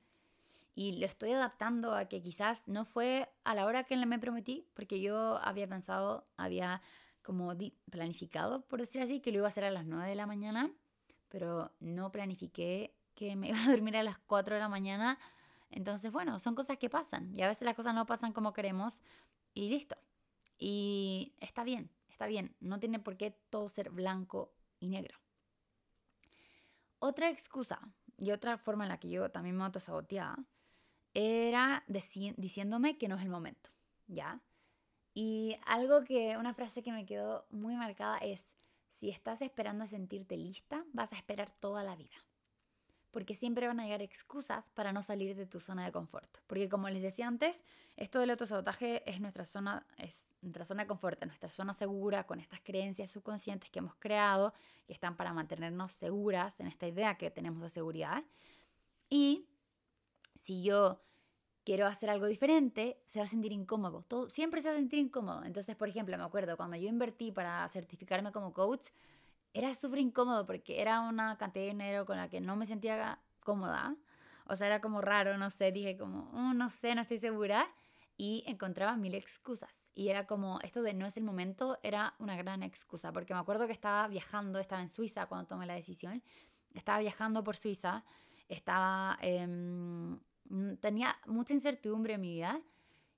Y 0.74 0.94
lo 0.94 1.06
estoy 1.06 1.32
adaptando 1.32 1.94
a 1.94 2.06
que 2.06 2.22
quizás 2.22 2.68
no 2.68 2.86
fue 2.86 3.30
a 3.44 3.56
la 3.56 3.66
hora 3.66 3.84
que 3.84 3.98
me 4.06 4.20
prometí, 4.20 4.68
porque 4.74 5.02
yo 5.02 5.38
había 5.44 5.68
pensado, 5.68 6.26
había 6.38 6.82
como 7.22 7.54
planificado, 7.90 8.62
por 8.68 8.80
decir 8.80 9.02
así, 9.02 9.20
que 9.20 9.32
lo 9.32 9.40
iba 9.40 9.48
a 9.48 9.50
hacer 9.50 9.64
a 9.64 9.72
las 9.72 9.86
9 9.86 10.10
de 10.10 10.16
la 10.16 10.26
mañana, 10.26 10.72
pero 11.30 11.72
no 11.80 12.12
planifiqué 12.12 12.96
que 13.16 13.36
me 13.36 13.50
iba 13.50 13.62
a 13.62 13.70
dormir 13.70 13.98
a 13.98 14.04
las 14.04 14.18
4 14.20 14.56
de 14.56 14.62
la 14.62 14.70
mañana. 14.70 15.20
Entonces, 15.70 16.12
bueno, 16.12 16.40
son 16.40 16.56
cosas 16.56 16.78
que 16.78 16.90
pasan 16.90 17.34
y 17.36 17.42
a 17.42 17.48
veces 17.48 17.64
las 17.66 17.76
cosas 17.76 17.94
no 17.94 18.06
pasan 18.06 18.34
como 18.34 18.54
queremos 18.54 19.02
y 19.54 19.70
listo. 19.70 19.98
Y 20.58 21.34
está 21.40 21.64
bien, 21.64 21.90
está 22.22 22.28
bien, 22.28 22.56
no 22.60 22.80
tiene 22.80 23.00
por 23.00 23.18
qué 23.18 23.32
todo 23.50 23.68
ser 23.68 23.90
blanco 23.90 24.54
y 24.80 24.90
negro. 24.90 25.18
Otra 27.00 27.30
excusa 27.30 27.80
y 28.16 28.30
otra 28.30 28.60
forma 28.60 28.84
en 28.84 28.90
la 28.90 29.00
que 29.00 29.10
yo 29.10 29.32
también 29.32 29.58
me 29.58 29.64
autosaboteaba 29.64 30.38
era 31.16 31.84
diciéndome 31.88 33.00
que 33.00 33.08
no 33.08 33.16
es 33.16 33.24
el 33.24 33.30
momento, 33.30 33.72
¿ya? 34.06 34.40
Y 35.16 35.58
algo 35.66 36.04
que, 36.04 36.38
una 36.38 36.54
frase 36.54 36.84
que 36.84 36.92
me 36.92 37.08
quedó 37.08 37.48
muy 37.50 37.76
marcada 37.76 38.20
es, 38.20 38.56
si 38.92 39.10
estás 39.10 39.42
esperando 39.42 39.84
a 39.86 39.88
sentirte 39.88 40.38
lista, 40.38 40.86
vas 40.94 41.12
a 41.14 41.16
esperar 41.16 41.50
toda 41.50 41.84
la 41.84 41.96
vida 41.96 42.24
porque 43.12 43.36
siempre 43.36 43.68
van 43.68 43.80
a 43.80 43.84
llegar 43.84 44.02
excusas 44.02 44.70
para 44.72 44.94
no 44.94 45.04
salir 45.04 45.36
de 45.36 45.46
tu 45.46 45.60
zona 45.60 45.86
de 45.86 45.92
confort. 45.92 46.38
Porque 46.48 46.70
como 46.70 46.90
les 46.90 47.02
decía 47.02 47.28
antes, 47.28 47.64
esto 47.98 48.20
del 48.20 48.32
autosabotaje 48.32 49.10
es 49.10 49.20
nuestra 49.20 49.46
zona, 49.46 49.86
es 49.98 50.32
nuestra 50.42 50.66
zona 50.66 50.84
de 50.84 50.88
confort, 50.88 51.24
nuestra 51.26 51.50
zona 51.50 51.74
segura 51.74 52.26
con 52.26 52.40
estas 52.40 52.62
creencias 52.62 53.12
subconscientes 53.12 53.70
que 53.70 53.80
hemos 53.80 53.96
creado, 53.96 54.54
que 54.88 54.94
están 54.94 55.16
para 55.16 55.34
mantenernos 55.34 55.92
seguras 55.92 56.60
en 56.60 56.68
esta 56.68 56.88
idea 56.88 57.16
que 57.18 57.30
tenemos 57.30 57.62
de 57.62 57.70
seguridad. 57.70 58.24
Y 59.10 59.46
si 60.38 60.64
yo 60.64 61.02
quiero 61.64 61.86
hacer 61.88 62.10
algo 62.10 62.26
diferente, 62.26 62.98
se 63.06 63.20
va 63.20 63.26
a 63.26 63.28
sentir 63.28 63.52
incómodo. 63.52 64.06
Siempre 64.30 64.62
se 64.62 64.70
va 64.70 64.76
a 64.76 64.78
sentir 64.78 65.00
incómodo. 65.00 65.44
Entonces, 65.44 65.76
por 65.76 65.90
ejemplo, 65.90 66.18
me 66.18 66.24
acuerdo 66.24 66.58
cuando 66.58 66.78
yo 66.78 66.88
invertí 66.88 67.32
para 67.32 67.68
certificarme 67.70 68.32
como 68.32 68.54
coach, 68.54 68.88
era 69.54 69.74
súper 69.76 70.00
incómodo 70.00 70.46
porque 70.46 70.82
era 70.82 71.02
una 71.02 71.38
cantidad 71.38 71.66
de 71.66 71.72
dinero 71.72 72.06
con 72.06 72.18
la 72.18 72.30
que 72.30 72.42
no 72.42 72.56
me 72.56 72.66
sentía 72.66 73.20
cómoda. 73.42 73.96
O 74.46 74.56
sea, 74.56 74.68
era 74.68 74.82
como 74.82 75.02
raro, 75.02 75.38
no 75.38 75.50
sé, 75.50 75.72
dije 75.72 75.98
como, 75.98 76.30
oh, 76.34 76.54
no 76.54 76.70
sé, 76.70 76.96
no 76.96 77.02
estoy 77.02 77.20
segura. 77.20 77.68
Y 78.18 78.44
encontraba 78.46 78.96
mil 78.98 79.16
excusas. 79.16 79.90
Y 79.96 80.10
era 80.10 80.28
como, 80.28 80.60
esto 80.62 80.84
de 80.84 80.94
no 80.94 81.06
es 81.06 81.18
el 81.18 81.24
momento, 81.24 81.80
era 81.82 82.14
una 82.20 82.36
gran 82.38 82.62
excusa. 82.62 83.12
Porque 83.12 83.34
me 83.34 83.40
acuerdo 83.40 83.66
que 83.66 83.74
estaba 83.74 84.08
viajando, 84.08 84.60
estaba 84.60 84.82
en 84.82 84.90
Suiza 84.90 85.26
cuando 85.26 85.48
tomé 85.48 85.66
la 85.66 85.74
decisión. 85.74 86.22
Estaba 86.74 87.00
viajando 87.00 87.44
por 87.44 87.56
Suiza, 87.56 88.04
estaba, 88.48 89.18
em, 89.22 90.20
tenía 90.80 91.18
mucha 91.26 91.54
incertidumbre 91.54 92.14
en 92.14 92.22
mi 92.22 92.30
vida 92.30 92.62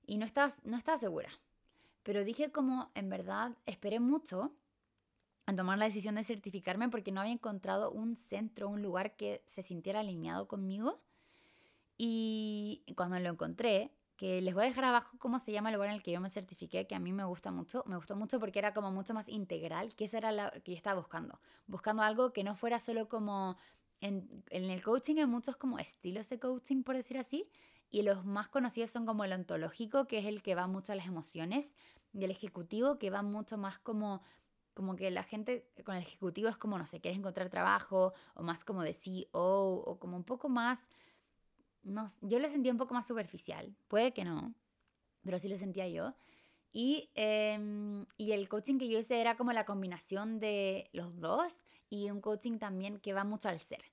y 0.06 0.18
no 0.18 0.24
estaba, 0.24 0.52
no 0.64 0.76
estaba 0.76 0.96
segura. 0.96 1.30
Pero 2.02 2.24
dije 2.24 2.50
como, 2.50 2.90
en 2.94 3.08
verdad, 3.08 3.56
esperé 3.66 4.00
mucho 4.00 4.52
a 5.46 5.54
tomar 5.54 5.78
la 5.78 5.84
decisión 5.84 6.14
de 6.14 6.24
certificarme 6.24 6.88
porque 6.88 7.12
no 7.12 7.20
había 7.20 7.32
encontrado 7.32 7.90
un 7.90 8.16
centro, 8.16 8.68
un 8.68 8.82
lugar 8.82 9.16
que 9.16 9.42
se 9.46 9.62
sintiera 9.62 10.00
alineado 10.00 10.48
conmigo. 10.48 11.00
Y 11.96 12.82
cuando 12.96 13.18
lo 13.18 13.30
encontré, 13.30 13.92
que 14.16 14.40
les 14.40 14.54
voy 14.54 14.64
a 14.64 14.68
dejar 14.68 14.84
abajo 14.84 15.16
cómo 15.18 15.38
se 15.38 15.52
llama 15.52 15.68
el 15.70 15.74
lugar 15.74 15.90
en 15.90 15.96
el 15.96 16.02
que 16.02 16.12
yo 16.12 16.20
me 16.20 16.30
certifiqué, 16.30 16.86
que 16.86 16.94
a 16.94 17.00
mí 17.00 17.12
me 17.12 17.24
gusta 17.24 17.50
mucho, 17.50 17.84
me 17.86 17.96
gustó 17.96 18.16
mucho 18.16 18.40
porque 18.40 18.58
era 18.58 18.72
como 18.72 18.90
mucho 18.90 19.12
más 19.12 19.28
integral, 19.28 19.94
que 19.94 20.04
eso 20.06 20.16
era 20.16 20.32
lo 20.32 20.50
que 20.62 20.72
yo 20.72 20.76
estaba 20.76 20.98
buscando, 20.98 21.40
buscando 21.66 22.02
algo 22.02 22.32
que 22.32 22.44
no 22.44 22.54
fuera 22.54 22.80
solo 22.80 23.08
como 23.08 23.56
en, 24.00 24.44
en 24.50 24.64
el 24.64 24.82
coaching 24.82 25.16
hay 25.16 25.26
muchos 25.26 25.56
como 25.56 25.78
estilos 25.78 26.28
de 26.28 26.38
coaching, 26.38 26.82
por 26.82 26.96
decir 26.96 27.18
así, 27.18 27.48
y 27.90 28.02
los 28.02 28.24
más 28.24 28.48
conocidos 28.48 28.90
son 28.90 29.06
como 29.06 29.24
el 29.24 29.32
ontológico, 29.32 30.06
que 30.06 30.18
es 30.18 30.26
el 30.26 30.42
que 30.42 30.54
va 30.54 30.66
mucho 30.66 30.92
a 30.92 30.96
las 30.96 31.06
emociones, 31.06 31.74
y 32.12 32.24
el 32.24 32.30
ejecutivo, 32.30 32.98
que 32.98 33.10
va 33.10 33.22
mucho 33.22 33.56
más 33.56 33.78
como 33.78 34.22
como 34.74 34.96
que 34.96 35.10
la 35.10 35.22
gente 35.22 35.66
con 35.84 35.94
el 35.94 36.02
ejecutivo 36.02 36.48
es 36.48 36.56
como, 36.56 36.76
no 36.78 36.86
sé, 36.86 37.00
quieres 37.00 37.18
encontrar 37.18 37.48
trabajo, 37.48 38.12
o 38.34 38.42
más 38.42 38.64
como 38.64 38.82
de 38.82 38.92
CEO, 38.92 39.28
o 39.32 39.98
como 39.98 40.16
un 40.16 40.24
poco 40.24 40.48
más, 40.48 40.88
no, 41.82 42.08
yo 42.22 42.38
lo 42.38 42.48
sentía 42.48 42.72
un 42.72 42.78
poco 42.78 42.94
más 42.94 43.06
superficial, 43.06 43.74
puede 43.88 44.12
que 44.12 44.24
no, 44.24 44.54
pero 45.22 45.38
sí 45.38 45.48
lo 45.48 45.56
sentía 45.56 45.88
yo. 45.88 46.14
Y, 46.72 47.10
em, 47.14 48.04
y 48.16 48.32
el 48.32 48.48
coaching 48.48 48.78
que 48.78 48.88
yo 48.88 48.98
hice 48.98 49.20
era 49.20 49.36
como 49.36 49.52
la 49.52 49.64
combinación 49.64 50.40
de 50.40 50.90
los 50.92 51.20
dos 51.20 51.52
y 51.88 52.10
un 52.10 52.20
coaching 52.20 52.58
también 52.58 52.98
que 52.98 53.12
va 53.12 53.22
mucho 53.22 53.48
al 53.48 53.60
ser, 53.60 53.84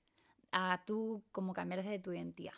a 0.50 0.82
tú 0.84 1.22
como 1.30 1.52
cambiar 1.52 1.84
desde 1.84 2.00
tu 2.00 2.12
identidad. 2.12 2.54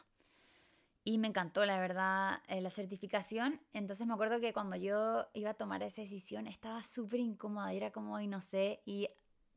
Y 1.04 1.18
me 1.18 1.28
encantó, 1.28 1.66
la 1.66 1.78
verdad, 1.78 2.42
eh, 2.48 2.62
la 2.62 2.70
certificación. 2.70 3.60
Entonces 3.74 4.06
me 4.06 4.14
acuerdo 4.14 4.40
que 4.40 4.54
cuando 4.54 4.76
yo 4.76 5.26
iba 5.34 5.50
a 5.50 5.54
tomar 5.54 5.82
esa 5.82 6.00
decisión 6.02 6.46
estaba 6.46 6.82
súper 6.82 7.20
incómoda, 7.20 7.72
era 7.72 7.90
como, 7.92 8.18
y 8.20 8.26
no 8.26 8.40
sé, 8.40 8.80
y 8.86 9.08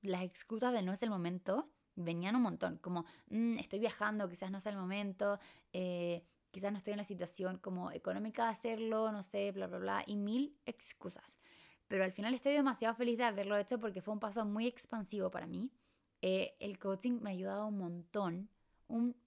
las 0.02 0.24
excusas 0.24 0.74
de 0.74 0.82
no 0.82 0.94
es 0.94 1.02
el 1.04 1.10
momento 1.10 1.70
venían 1.98 2.36
un 2.36 2.44
montón, 2.44 2.78
como, 2.78 3.06
mm, 3.30 3.58
estoy 3.58 3.80
viajando, 3.80 4.30
quizás 4.30 4.52
no 4.52 4.60
es 4.60 4.66
el 4.68 4.78
momento, 4.78 5.40
eh, 5.74 6.24
quizás 6.52 6.72
no 6.72 6.78
estoy 6.78 6.94
en 6.94 6.98
la 6.98 7.04
situación 7.04 7.58
como 7.58 7.92
económica 7.92 8.46
de 8.46 8.52
hacerlo, 8.52 9.12
no 9.12 9.24
sé, 9.24 9.52
bla, 9.52 9.68
bla, 9.68 9.80
bla, 9.80 10.04
y 10.08 10.16
mil 10.16 10.56
excusas. 10.66 11.40
Pero 11.88 12.04
al 12.04 12.12
final 12.12 12.34
estoy 12.34 12.54
demasiado 12.54 12.96
feliz 12.96 13.18
de 13.18 13.24
haberlo 13.24 13.58
hecho 13.58 13.80
porque 13.80 14.02
fue 14.02 14.14
un 14.14 14.20
paso 14.20 14.46
muy 14.46 14.68
expansivo 14.68 15.32
para 15.32 15.48
mí. 15.48 15.72
Eh, 16.22 16.56
el 16.60 16.80
coaching 16.80 17.20
me 17.22 17.30
ha 17.30 17.34
ayudado 17.34 17.68
un 17.68 17.78
montón 17.78 18.50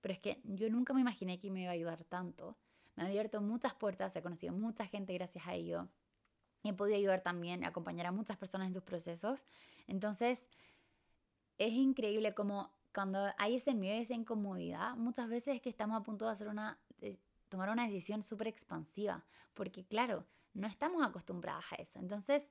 pero 0.01 0.15
es 0.15 0.21
que 0.21 0.41
yo 0.45 0.71
nunca 0.71 0.93
me 0.93 1.01
imaginé 1.01 1.39
que 1.39 1.51
me 1.51 1.63
iba 1.63 1.71
a 1.71 1.75
ayudar 1.75 2.05
tanto. 2.05 2.57
Me 2.97 3.03
ha 3.03 3.07
abierto 3.07 3.41
muchas 3.41 3.75
puertas, 3.75 4.15
he 4.17 4.23
conocido 4.23 4.53
mucha 4.53 4.87
gente 4.87 5.13
gracias 5.15 5.47
a 5.47 5.55
ello. 5.55 5.89
He 6.65 6.73
podido 6.73 6.97
ayudar 6.97 7.23
también, 7.23 7.65
acompañar 7.65 8.07
a 8.07 8.13
muchas 8.13 8.37
personas 8.37 8.69
en 8.69 8.75
sus 8.75 8.83
procesos. 8.83 9.41
Entonces, 9.87 10.47
es 11.59 11.73
increíble 11.73 12.35
como 12.35 12.71
cuando 12.93 13.31
hay 13.39 13.57
ese 13.57 13.75
miedo 13.75 13.99
y 13.99 14.03
esa 14.03 14.15
incomodidad, 14.15 14.97
muchas 14.97 15.29
veces 15.29 15.57
es 15.57 15.63
que 15.63 15.69
estamos 15.69 16.01
a 16.01 16.03
punto 16.03 16.27
de 16.27 16.33
hacer 16.33 16.49
una, 16.49 16.79
tomar 17.49 17.71
una 17.71 17.85
decisión 17.85 18.23
súper 18.23 18.49
expansiva, 18.49 19.25
porque 19.55 19.85
claro, 19.85 20.27
no 20.55 20.67
estamos 20.67 21.07
acostumbradas 21.07 21.65
a 21.73 21.77
eso. 21.77 21.99
Entonces, 21.99 22.49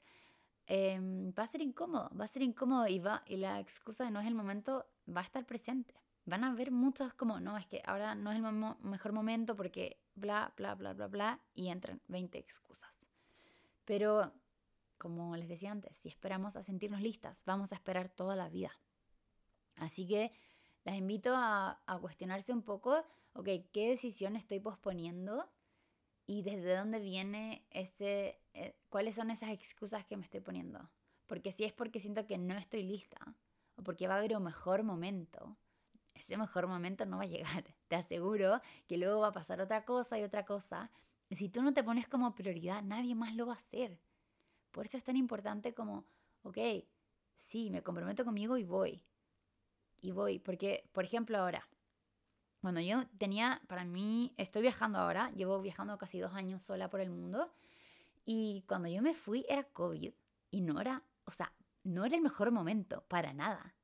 em, 0.68 1.34
va 1.38 1.44
a 1.44 1.48
ser 1.48 1.62
incómodo, 1.62 2.10
va 2.18 2.26
a 2.26 2.28
ser 2.28 2.42
incómodo 2.42 2.88
y, 2.88 3.00
va, 3.00 3.24
y 3.26 3.38
la 3.38 3.60
excusa 3.60 4.06
de 4.06 4.12
no 4.12 4.22
es 4.22 4.28
el 4.28 4.36
momento 4.36 4.86
va 5.08 5.22
a 5.22 5.24
estar 5.24 5.46
presente 5.46 5.96
van 6.30 6.44
a 6.44 6.54
ver 6.54 6.72
muchos 6.72 7.14
como, 7.14 7.40
no, 7.40 7.58
es 7.58 7.66
que 7.68 7.82
ahora 7.86 8.16
no 8.16 8.32
es 8.32 8.38
el 8.38 8.44
mejor 8.82 9.12
momento 9.12 9.56
porque 9.56 10.00
bla, 10.16 10.54
bla, 10.56 10.76
bla, 10.76 10.94
bla, 10.94 11.08
bla, 11.08 11.40
y 11.54 11.70
entran 11.70 12.02
20 12.08 12.38
excusas. 12.38 13.02
Pero, 13.86 14.34
como 14.98 15.36
les 15.36 15.50
decía 15.50 15.72
antes, 15.72 15.98
si 15.98 16.10
esperamos 16.10 16.56
a 16.56 16.64
sentirnos 16.64 17.02
listas, 17.02 17.42
vamos 17.46 17.72
a 17.72 17.76
esperar 17.76 18.10
toda 18.10 18.36
la 18.36 18.50
vida. 18.50 18.72
Así 19.76 20.08
que 20.08 20.32
las 20.84 20.96
invito 20.96 21.36
a, 21.36 21.82
a 21.86 22.00
cuestionarse 22.00 22.54
un 22.54 22.62
poco, 22.62 23.04
ok, 23.34 23.48
¿qué 23.72 23.90
decisión 23.90 24.36
estoy 24.36 24.60
posponiendo? 24.60 25.50
Y 26.26 26.44
desde 26.44 26.76
dónde 26.76 27.00
viene 27.00 27.66
ese, 27.72 28.40
eh, 28.54 28.76
cuáles 28.90 29.16
son 29.16 29.32
esas 29.32 29.50
excusas 29.50 30.06
que 30.06 30.18
me 30.18 30.24
estoy 30.24 30.42
poniendo. 30.42 30.90
Porque 31.26 31.52
si 31.52 31.64
es 31.64 31.74
porque 31.74 32.00
siento 32.00 32.28
que 32.28 32.38
no 32.38 32.56
estoy 32.56 32.84
lista, 32.84 33.36
o 33.76 33.84
porque 33.84 34.08
va 34.08 34.16
a 34.16 34.18
haber 34.18 34.36
un 34.36 34.44
mejor 34.44 34.84
momento, 34.84 35.58
ese 36.30 36.38
mejor 36.38 36.68
momento 36.68 37.06
no 37.08 37.18
va 37.18 37.24
a 37.24 37.28
llegar. 37.28 37.64
Te 37.88 37.96
aseguro 37.96 38.62
que 38.88 38.98
luego 38.98 39.22
va 39.22 39.30
a 39.30 39.34
pasar 39.34 39.60
otra 39.62 39.84
cosa 39.84 40.20
y 40.20 40.24
otra 40.24 40.46
cosa. 40.46 40.92
Y 41.28 41.36
si 41.36 41.50
tú 41.50 41.64
no 41.64 41.74
te 41.74 41.84
pones 41.84 42.08
como 42.08 42.36
prioridad, 42.36 42.84
nadie 42.84 43.16
más 43.16 43.36
lo 43.36 43.48
va 43.48 43.54
a 43.54 43.58
hacer. 43.58 44.00
Por 44.72 44.86
eso 44.86 44.98
es 44.98 45.04
tan 45.04 45.16
importante 45.16 45.74
como, 45.74 46.06
ok, 46.44 46.58
sí, 47.36 47.72
me 47.72 47.82
comprometo 47.82 48.26
conmigo 48.26 48.58
y 48.58 48.64
voy. 48.64 49.04
Y 50.02 50.12
voy, 50.12 50.40
porque, 50.40 50.88
por 50.92 51.04
ejemplo, 51.04 51.38
ahora, 51.38 51.68
cuando 52.62 52.80
yo 52.80 53.06
tenía, 53.18 53.62
para 53.68 53.84
mí, 53.84 54.34
estoy 54.38 54.62
viajando 54.62 55.00
ahora, 55.00 55.32
llevo 55.32 55.60
viajando 55.62 55.98
casi 55.98 56.20
dos 56.20 56.34
años 56.34 56.62
sola 56.62 56.90
por 56.90 57.02
el 57.02 57.10
mundo, 57.10 57.52
y 58.26 58.64
cuando 58.68 58.88
yo 58.88 59.02
me 59.02 59.14
fui 59.14 59.46
era 59.50 59.64
COVID, 59.64 60.14
y 60.52 60.62
no 60.62 60.80
era, 60.80 61.04
o 61.26 61.32
sea, 61.32 61.52
no 61.84 62.06
era 62.06 62.16
el 62.16 62.22
mejor 62.22 62.52
momento, 62.52 63.04
para 63.08 63.34
nada. 63.34 63.76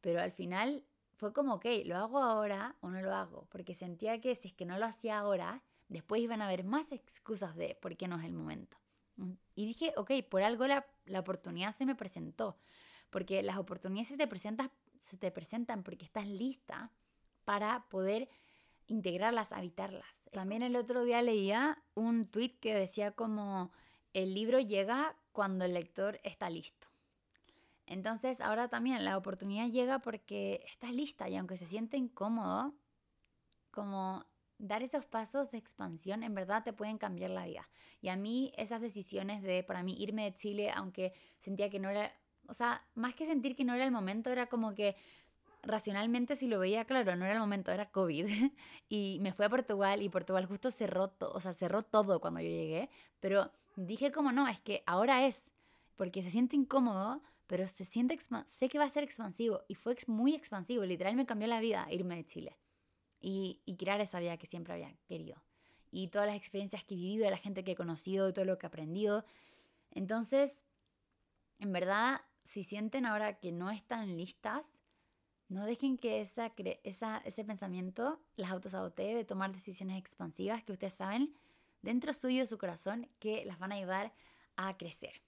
Pero 0.00 0.20
al 0.20 0.32
final 0.32 0.84
fue 1.24 1.32
como, 1.32 1.54
ok, 1.54 1.64
¿lo 1.86 1.96
hago 1.96 2.18
ahora 2.18 2.76
o 2.82 2.90
no 2.90 3.00
lo 3.00 3.14
hago? 3.14 3.46
Porque 3.48 3.74
sentía 3.74 4.20
que 4.20 4.36
si 4.36 4.48
es 4.48 4.54
que 4.54 4.66
no 4.66 4.76
lo 4.76 4.84
hacía 4.84 5.18
ahora, 5.18 5.62
después 5.88 6.20
iban 6.20 6.42
a 6.42 6.44
haber 6.44 6.64
más 6.64 6.92
excusas 6.92 7.56
de 7.56 7.78
por 7.80 7.96
qué 7.96 8.08
no 8.08 8.18
es 8.18 8.26
el 8.26 8.34
momento. 8.34 8.76
Y 9.54 9.64
dije, 9.64 9.94
ok, 9.96 10.10
por 10.28 10.42
algo 10.42 10.66
la, 10.66 10.86
la 11.06 11.20
oportunidad 11.20 11.74
se 11.74 11.86
me 11.86 11.94
presentó. 11.94 12.58
Porque 13.08 13.42
las 13.42 13.56
oportunidades 13.56 14.08
se 14.08 14.18
te, 14.18 14.26
presentan, 14.26 14.70
se 15.00 15.16
te 15.16 15.30
presentan 15.30 15.82
porque 15.82 16.04
estás 16.04 16.28
lista 16.28 16.90
para 17.46 17.88
poder 17.88 18.28
integrarlas, 18.86 19.52
habitarlas. 19.52 20.28
También 20.30 20.60
el 20.60 20.76
otro 20.76 21.04
día 21.04 21.22
leía 21.22 21.82
un 21.94 22.26
tweet 22.26 22.58
que 22.60 22.74
decía 22.74 23.12
como 23.12 23.72
el 24.12 24.34
libro 24.34 24.60
llega 24.60 25.16
cuando 25.32 25.64
el 25.64 25.72
lector 25.72 26.20
está 26.22 26.50
listo. 26.50 26.86
Entonces 27.86 28.40
ahora 28.40 28.68
también 28.68 29.04
la 29.04 29.16
oportunidad 29.16 29.68
llega 29.68 29.98
porque 29.98 30.64
estás 30.66 30.92
lista 30.92 31.28
y 31.28 31.36
aunque 31.36 31.56
se 31.56 31.66
siente 31.66 31.96
incómodo, 31.96 32.74
como 33.70 34.24
dar 34.58 34.82
esos 34.82 35.04
pasos 35.04 35.50
de 35.50 35.58
expansión 35.58 36.22
en 36.22 36.34
verdad 36.34 36.62
te 36.62 36.72
pueden 36.72 36.98
cambiar 36.98 37.30
la 37.30 37.44
vida. 37.46 37.68
Y 38.00 38.08
a 38.08 38.16
mí 38.16 38.52
esas 38.56 38.80
decisiones 38.80 39.42
de, 39.42 39.62
para 39.62 39.82
mí, 39.82 39.96
irme 39.98 40.24
de 40.24 40.36
Chile, 40.36 40.70
aunque 40.70 41.12
sentía 41.38 41.70
que 41.70 41.78
no 41.78 41.90
era, 41.90 42.12
o 42.48 42.54
sea, 42.54 42.86
más 42.94 43.14
que 43.14 43.26
sentir 43.26 43.56
que 43.56 43.64
no 43.64 43.74
era 43.74 43.84
el 43.84 43.90
momento, 43.90 44.30
era 44.30 44.46
como 44.46 44.74
que 44.74 44.96
racionalmente 45.62 46.36
si 46.36 46.46
lo 46.46 46.58
veía 46.58 46.84
claro, 46.84 47.16
no 47.16 47.24
era 47.24 47.34
el 47.34 47.40
momento, 47.40 47.72
era 47.72 47.90
COVID. 47.90 48.26
y 48.88 49.18
me 49.20 49.32
fui 49.32 49.44
a 49.44 49.50
Portugal 49.50 50.02
y 50.02 50.08
Portugal 50.08 50.46
justo 50.46 50.70
cerró, 50.70 51.08
todo, 51.08 51.32
o 51.32 51.40
sea, 51.40 51.52
cerró 51.52 51.82
todo 51.82 52.20
cuando 52.20 52.40
yo 52.40 52.48
llegué. 52.48 52.90
Pero 53.20 53.50
dije 53.76 54.12
como 54.12 54.32
no, 54.32 54.48
es 54.48 54.60
que 54.60 54.82
ahora 54.86 55.26
es, 55.26 55.50
porque 55.96 56.22
se 56.22 56.30
siente 56.30 56.56
incómodo 56.56 57.22
pero 57.46 57.66
se 57.68 57.84
siente, 57.84 58.18
sé 58.46 58.68
que 58.68 58.78
va 58.78 58.84
a 58.84 58.90
ser 58.90 59.04
expansivo 59.04 59.62
y 59.68 59.74
fue 59.74 59.96
muy 60.06 60.34
expansivo, 60.34 60.84
literal 60.84 61.14
me 61.16 61.26
cambió 61.26 61.48
la 61.48 61.60
vida 61.60 61.86
irme 61.90 62.16
de 62.16 62.24
Chile 62.24 62.58
y, 63.20 63.60
y 63.64 63.76
crear 63.76 64.00
esa 64.00 64.20
vida 64.20 64.36
que 64.36 64.46
siempre 64.46 64.74
había 64.74 64.94
querido. 65.06 65.42
Y 65.90 66.08
todas 66.08 66.26
las 66.26 66.36
experiencias 66.36 66.82
que 66.84 66.94
he 66.94 66.96
vivido, 66.96 67.24
de 67.24 67.30
la 67.30 67.38
gente 67.38 67.62
que 67.62 67.72
he 67.72 67.76
conocido, 67.76 68.32
todo 68.32 68.44
lo 68.44 68.58
que 68.58 68.66
he 68.66 68.68
aprendido. 68.68 69.24
Entonces, 69.92 70.64
en 71.60 71.72
verdad, 71.72 72.20
si 72.44 72.64
sienten 72.64 73.06
ahora 73.06 73.38
que 73.38 73.52
no 73.52 73.70
están 73.70 74.16
listas, 74.16 74.66
no 75.48 75.66
dejen 75.66 75.98
que 75.98 76.20
esa, 76.20 76.52
esa, 76.82 77.18
ese 77.18 77.44
pensamiento 77.44 78.20
las 78.36 78.50
autosabotee 78.50 79.14
de 79.14 79.24
tomar 79.24 79.52
decisiones 79.52 79.98
expansivas 79.98 80.64
que 80.64 80.72
ustedes 80.72 80.94
saben 80.94 81.34
dentro 81.82 82.12
suyo 82.12 82.40
de 82.40 82.46
su 82.46 82.58
corazón 82.58 83.08
que 83.18 83.44
las 83.44 83.58
van 83.58 83.72
a 83.72 83.76
ayudar 83.76 84.12
a 84.56 84.76
crecer. 84.76 85.23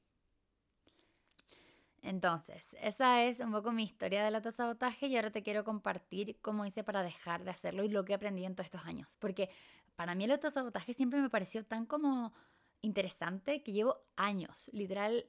Entonces, 2.07 2.77
esa 2.81 3.25
es 3.25 3.41
un 3.41 3.51
poco 3.51 3.73
mi 3.73 3.83
historia 3.83 4.25
del 4.25 4.37
autosabotaje 4.37 5.09
y 5.09 5.17
ahora 5.17 5.33
te 5.33 5.43
quiero 5.43 5.65
compartir 5.65 6.39
cómo 6.41 6.65
hice 6.65 6.85
para 6.85 7.03
dejar 7.03 7.43
de 7.43 7.51
hacerlo 7.51 7.83
y 7.83 7.89
lo 7.89 8.05
que 8.05 8.15
aprendí 8.15 8.45
en 8.45 8.55
todos 8.55 8.67
estos 8.67 8.85
años. 8.85 9.17
Porque 9.19 9.51
para 9.97 10.15
mí 10.15 10.23
el 10.23 10.31
autosabotaje 10.31 10.95
siempre 10.95 11.21
me 11.21 11.29
pareció 11.31 11.65
tan 11.67 11.85
como 11.85 12.33
interesante 12.81 13.65
que 13.65 13.73
llevo 13.73 13.97
años, 14.15 14.71
literal, 14.73 15.27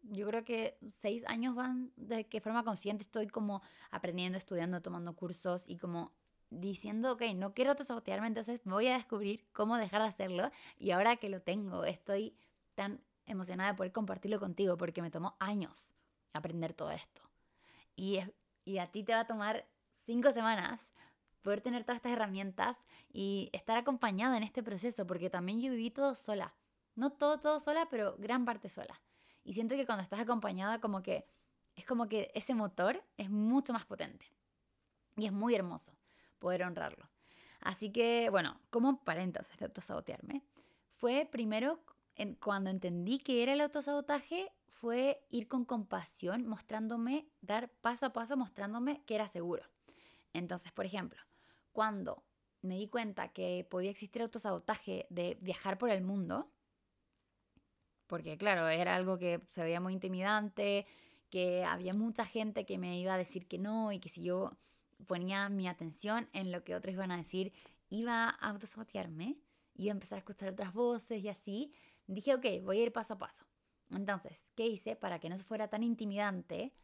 yo 0.00 0.26
creo 0.28 0.44
que 0.44 0.78
seis 0.90 1.26
años 1.26 1.54
van 1.54 1.92
de 1.96 2.26
qué 2.26 2.40
forma 2.40 2.64
consciente 2.64 3.02
estoy 3.02 3.26
como 3.26 3.60
aprendiendo, 3.90 4.38
estudiando, 4.38 4.80
tomando 4.80 5.14
cursos 5.14 5.64
y 5.66 5.76
como 5.76 6.14
diciendo, 6.48 7.12
ok, 7.12 7.22
no 7.36 7.52
quiero 7.52 7.72
autosabotearme, 7.72 8.28
entonces 8.28 8.62
voy 8.64 8.86
a 8.86 8.94
descubrir 8.94 9.44
cómo 9.52 9.76
dejar 9.76 10.00
de 10.00 10.08
hacerlo. 10.08 10.50
Y 10.78 10.92
ahora 10.92 11.16
que 11.18 11.28
lo 11.28 11.42
tengo, 11.42 11.84
estoy 11.84 12.34
tan 12.74 13.02
emocionada 13.26 13.72
de 13.72 13.76
poder 13.76 13.92
compartirlo 13.92 14.40
contigo 14.40 14.78
porque 14.78 15.02
me 15.02 15.10
tomó 15.10 15.36
años 15.38 15.97
aprender 16.32 16.74
todo 16.74 16.90
esto. 16.90 17.22
Y, 17.96 18.20
y 18.64 18.78
a 18.78 18.90
ti 18.90 19.02
te 19.02 19.14
va 19.14 19.20
a 19.20 19.26
tomar 19.26 19.66
cinco 19.92 20.32
semanas 20.32 20.80
poder 21.42 21.60
tener 21.60 21.84
todas 21.84 21.96
estas 21.96 22.12
herramientas 22.12 22.76
y 23.12 23.50
estar 23.52 23.76
acompañada 23.76 24.36
en 24.36 24.42
este 24.42 24.62
proceso, 24.62 25.06
porque 25.06 25.30
también 25.30 25.60
yo 25.60 25.70
viví 25.70 25.90
todo 25.90 26.14
sola. 26.14 26.54
No 26.94 27.10
todo, 27.10 27.40
todo 27.40 27.60
sola, 27.60 27.88
pero 27.90 28.16
gran 28.18 28.44
parte 28.44 28.68
sola. 28.68 29.00
Y 29.44 29.54
siento 29.54 29.76
que 29.76 29.86
cuando 29.86 30.02
estás 30.02 30.20
acompañada, 30.20 30.80
como 30.80 31.02
que 31.02 31.26
es 31.74 31.86
como 31.86 32.08
que 32.08 32.30
ese 32.34 32.54
motor 32.54 33.04
es 33.16 33.30
mucho 33.30 33.72
más 33.72 33.86
potente. 33.86 34.26
Y 35.16 35.26
es 35.26 35.32
muy 35.32 35.54
hermoso 35.54 35.92
poder 36.38 36.64
honrarlo. 36.64 37.08
Así 37.60 37.90
que, 37.92 38.28
bueno, 38.30 38.60
como 38.70 39.02
paréntesis 39.04 39.56
de 39.58 39.66
autosabotearme, 39.66 40.42
fue 40.90 41.28
primero 41.30 41.80
cuando 42.40 42.70
entendí 42.70 43.18
que 43.18 43.42
era 43.42 43.52
el 43.52 43.60
autosabotaje, 43.60 44.50
fue 44.66 45.24
ir 45.30 45.48
con 45.48 45.64
compasión, 45.64 46.46
mostrándome, 46.46 47.28
dar 47.40 47.70
paso 47.80 48.06
a 48.06 48.12
paso, 48.12 48.36
mostrándome 48.36 49.02
que 49.06 49.14
era 49.14 49.28
seguro. 49.28 49.64
Entonces, 50.32 50.72
por 50.72 50.86
ejemplo, 50.86 51.20
cuando 51.72 52.24
me 52.62 52.76
di 52.76 52.88
cuenta 52.88 53.28
que 53.28 53.66
podía 53.68 53.90
existir 53.90 54.22
autosabotaje 54.22 55.06
de 55.10 55.38
viajar 55.40 55.78
por 55.78 55.90
el 55.90 56.02
mundo, 56.02 56.50
porque 58.06 58.38
claro, 58.38 58.68
era 58.68 58.94
algo 58.94 59.18
que 59.18 59.40
se 59.48 59.62
veía 59.62 59.80
muy 59.80 59.92
intimidante, 59.92 60.86
que 61.30 61.64
había 61.64 61.92
mucha 61.92 62.24
gente 62.24 62.64
que 62.64 62.78
me 62.78 62.98
iba 62.98 63.14
a 63.14 63.18
decir 63.18 63.46
que 63.46 63.58
no 63.58 63.92
y 63.92 64.00
que 64.00 64.08
si 64.08 64.22
yo 64.22 64.56
ponía 65.06 65.48
mi 65.48 65.68
atención 65.68 66.28
en 66.32 66.50
lo 66.50 66.64
que 66.64 66.74
otros 66.74 66.94
iban 66.94 67.10
a 67.10 67.16
decir, 67.16 67.52
iba 67.90 68.28
a 68.28 68.50
autosabotearme, 68.50 69.36
iba 69.74 69.92
a 69.92 69.94
empezar 69.94 70.16
a 70.16 70.20
escuchar 70.20 70.50
otras 70.50 70.72
voces 70.72 71.22
y 71.22 71.28
así, 71.28 71.72
dije, 72.08 72.34
ok, 72.34 72.44
voy 72.64 72.80
a 72.80 72.82
ir 72.84 72.92
paso 72.92 73.14
a 73.14 73.18
paso. 73.18 73.44
Entonces, 73.90 74.48
¿qué 74.56 74.66
hice 74.66 74.96
para 74.96 75.18
que 75.18 75.28
no 75.28 75.38
fuera 75.38 75.68
tan 75.68 75.82
intimidante? 75.82 76.74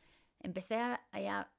Empecé 0.40 0.76
a, 0.76 1.00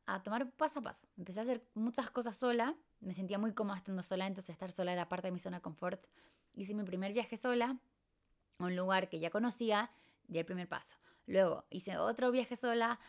a, 0.06 0.24
tomar 0.24 0.50
paso 0.52 0.80
a 0.80 0.82
paso. 0.84 1.08
Empecé 1.18 1.40
a 1.40 1.44
hacer 1.44 1.68
muchas 1.74 2.10
cosas 2.10 2.38
sola. 2.38 2.76
Me 3.00 3.14
sentía 3.14 3.38
muy 3.38 3.54
cómoda 3.54 3.78
estando 3.78 4.04
sola, 4.04 4.28
entonces 4.28 4.54
estar 4.54 4.72
sola 4.72 4.94
era 4.94 5.10
parte 5.10 5.28
de 5.28 5.32
mi 5.32 5.40
zona 5.40 5.58
de 5.58 5.62
confort. 5.62 6.06
Hice 6.54 6.74
mi 6.74 6.84
primer 6.84 7.14
viaje 7.14 7.38
sola 7.38 7.78
a 8.60 8.64
un 8.64 8.76
lugar 8.76 9.10
que 9.10 9.20
ya 9.20 9.30
conocía, 9.30 9.92
di 10.28 10.40
el 10.40 10.46
primer 10.46 10.68
paso. 10.68 10.96
Luego 11.28 11.66
hice 11.70 11.98
otro 11.98 12.32
viaje 12.32 12.56
sola 12.56 13.00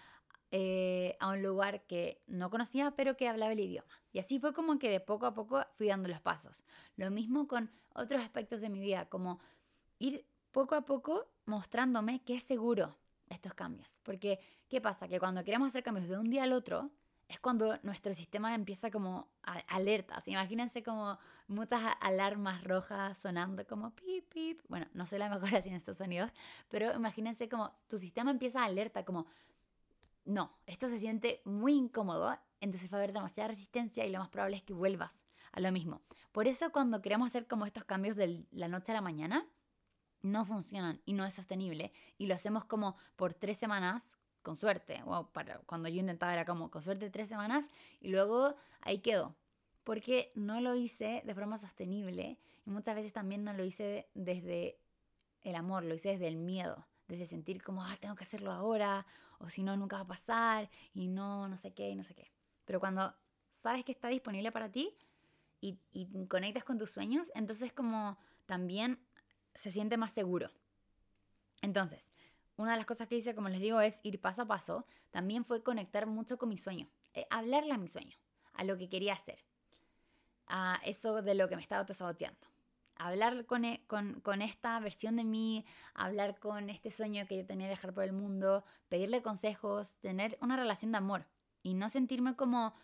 eh, 0.51 1.17
a 1.21 1.29
un 1.29 1.43
lugar 1.43 1.87
que 1.87 2.23
no 2.27 2.51
conocía, 2.51 2.93
pero 2.93 3.17
que 3.17 3.29
hablaba 3.29 3.53
el 3.53 3.61
idioma. 3.61 3.89
Y 4.13 4.19
así 4.19 4.39
fue 4.39 4.55
como 4.55 4.79
que 4.79 4.91
de 4.91 5.01
poco 5.01 5.27
a 5.27 5.35
poco 5.35 5.65
fui 5.73 5.89
dando 5.89 6.09
los 6.09 6.21
pasos. 6.21 6.63
Lo 6.97 7.11
mismo 7.11 7.47
con 7.47 7.71
otros 7.95 8.23
aspectos 8.23 8.61
de 8.61 8.71
mi 8.71 8.81
vida, 8.81 9.07
como 9.09 9.41
ir 9.99 10.25
poco 10.57 10.75
a 10.75 10.87
poco 10.87 11.29
mostrándome 11.45 12.23
que 12.25 12.35
es 12.35 12.43
seguro 12.43 12.97
estos 13.29 13.53
cambios. 13.53 14.01
Porque, 14.03 14.41
¿qué 14.71 14.81
pasa? 14.81 15.07
Que 15.07 15.19
cuando 15.19 15.45
queremos 15.45 15.69
hacer 15.69 15.83
cambios 15.83 16.09
de 16.09 16.17
un 16.17 16.31
día 16.31 16.45
al 16.45 16.55
otro, 16.55 16.91
es 17.29 17.39
cuando 17.41 17.79
nuestro 17.83 18.15
sistema 18.15 18.55
empieza 18.55 18.91
como 18.91 19.29
alertas. 19.43 20.27
Imagínense 20.29 20.83
como 20.83 21.19
muchas 21.47 21.83
alarmas 22.01 22.65
rojas 22.65 23.19
sonando 23.19 23.67
como 23.67 23.91
pip, 23.91 24.33
pip. 24.33 24.63
Bueno, 24.69 24.87
no 24.95 25.05
soy 25.05 25.19
la 25.19 25.29
mejor 25.29 25.51
haciendo 25.55 25.77
estos 25.77 25.99
sonidos, 25.99 26.31
pero 26.71 26.95
imagínense 26.95 27.51
como 27.51 27.75
tu 27.87 27.99
sistema 27.99 28.31
empieza 28.31 28.63
a 28.63 28.65
alerta, 28.65 29.05
como, 29.05 29.27
no, 30.25 30.57
esto 30.65 30.89
se 30.89 30.99
siente 30.99 31.43
muy 31.45 31.75
incómodo, 31.75 32.35
entonces 32.63 32.91
va 32.91 32.97
a 32.97 33.01
haber 33.01 33.13
demasiada 33.13 33.49
resistencia 33.49 34.07
y 34.07 34.11
lo 34.11 34.21
más 34.21 34.31
probable 34.31 34.57
es 34.57 34.63
que 34.63 34.73
vuelvas 34.73 35.23
a 35.53 35.61
lo 35.61 35.71
mismo. 35.71 36.01
Por 36.33 36.47
eso 36.49 36.73
cuando 36.73 37.03
queremos 37.03 37.27
hacer 37.27 37.47
como 37.47 37.67
estos 37.67 37.85
cambios 37.85 38.17
de 38.17 38.47
la 38.53 38.69
noche 38.69 38.93
a 38.93 38.95
la 38.95 39.03
mañana, 39.03 39.47
no 40.27 40.45
funcionan 40.45 41.01
y 41.05 41.13
no 41.13 41.25
es 41.25 41.35
sostenible 41.35 41.93
y 42.19 42.27
lo 42.27 42.35
hacemos 42.35 42.65
como 42.65 42.97
por 43.17 43.35
tres 43.35 43.57
semanas 43.57 44.17
con 44.43 44.57
suerte, 44.57 45.03
para, 45.33 45.59
cuando 45.67 45.89
yo 45.89 45.99
intentaba 45.99 46.33
era 46.33 46.45
como 46.45 46.71
con 46.71 46.81
suerte 46.81 47.11
tres 47.11 47.27
semanas 47.27 47.69
y 48.01 48.11
luego 48.11 48.55
ahí 48.81 49.01
quedó, 49.01 49.35
porque 49.83 50.31
no 50.37 50.61
lo 50.61 50.77
hice 50.77 51.23
de 51.27 51.35
forma 51.35 51.59
sostenible 51.59 52.39
y 52.65 52.71
muchas 52.71 52.95
veces 52.95 53.13
también 53.13 53.43
no 53.43 53.53
lo 53.55 53.65
hice 53.65 54.09
desde 54.15 54.79
el 55.43 55.57
amor, 55.57 55.83
lo 55.83 55.95
hice 55.95 56.11
desde 56.11 56.29
el 56.29 56.37
miedo, 56.37 56.87
desde 57.09 57.27
sentir 57.27 57.61
como, 57.63 57.83
ah, 57.83 57.97
tengo 58.01 58.15
que 58.15 58.23
hacerlo 58.23 58.53
ahora, 58.53 59.05
o 59.39 59.51
si 59.51 59.63
no, 59.63 59.77
nunca 59.77 59.97
va 59.97 60.03
a 60.03 60.07
pasar, 60.07 60.71
y 60.95 61.09
no, 61.09 61.49
no 61.49 61.57
sé 61.57 61.73
qué, 61.75 61.91
y 61.91 61.97
no 61.97 62.05
sé 62.05 62.15
qué. 62.15 62.31
Pero 62.65 62.79
cuando 62.79 63.15
sabes 63.51 63.85
que 63.85 63.93
está 63.93 64.09
disponible 64.09 64.53
para 64.53 64.71
ti 64.71 64.95
y 65.61 65.77
conectas 66.29 66.63
con 66.63 66.79
tus 66.79 66.91
sueños, 66.91 67.33
entonces 67.35 67.73
como 67.73 68.17
también 68.47 69.01
se 69.57 69.71
siente 69.71 69.97
más 69.97 70.13
seguro. 70.13 70.51
Entonces, 71.63 72.11
una 72.57 72.73
de 72.73 72.79
las 72.79 72.87
cosas 72.87 73.07
que 73.07 73.17
hice, 73.17 73.35
como 73.35 73.49
les 73.49 73.61
digo, 73.61 73.81
es 73.81 74.01
ir 74.03 74.21
paso 74.21 74.43
a 74.43 74.47
paso. 74.47 74.87
También 75.11 75.45
fue 75.45 75.63
conectar 75.63 76.07
mucho 76.07 76.39
con 76.39 76.49
mi 76.49 76.59
sueño, 76.59 76.89
eh, 77.15 77.27
hablarle 77.31 77.73
a 77.73 77.79
mi 77.79 77.89
sueño, 77.89 78.17
a 78.55 78.65
lo 78.65 78.79
que 78.79 78.89
quería 78.89 79.13
hacer, 79.13 79.45
a 80.47 80.81
eso 80.85 81.23
de 81.23 81.35
lo 81.35 81.49
que 81.49 81.57
me 81.57 81.63
estaba 81.63 81.81
autosaboteando. 81.81 82.47
Hablar 82.99 83.45
con, 83.45 83.67
e, 83.67 83.85
con, 83.87 84.21
con, 84.21 84.41
esta 84.41 84.81
versión 84.81 85.17
de 85.17 85.25
mí, 85.25 85.67
hablar 85.93 86.39
con 86.39 86.71
este 86.71 86.91
sueño 86.91 87.27
que 87.27 87.37
yo 87.37 87.47
tenía 87.47 87.67
de 87.67 87.75
viajar 87.75 87.93
por 87.93 88.05
el 88.05 88.15
mundo, 88.15 88.65
pedirle 88.89 89.21
consejos, 89.21 89.97
tener 89.97 90.39
una 90.41 90.57
relación 90.57 90.93
de 90.93 90.99
amor 90.99 91.27
y 91.63 91.75
no 91.75 91.89
sentirme 91.89 92.37
como... 92.37 92.75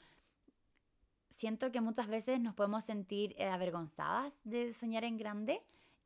Siento 1.30 1.72
que 1.72 1.80
muchas 1.80 2.08
veces 2.08 2.40
nos 2.40 2.54
podemos 2.54 2.84
sentir 2.84 3.34
eh, 3.38 3.48
avergonzadas 3.48 4.34
de 4.44 4.74
soñar 4.74 5.02
en 5.02 5.16
grande 5.16 5.62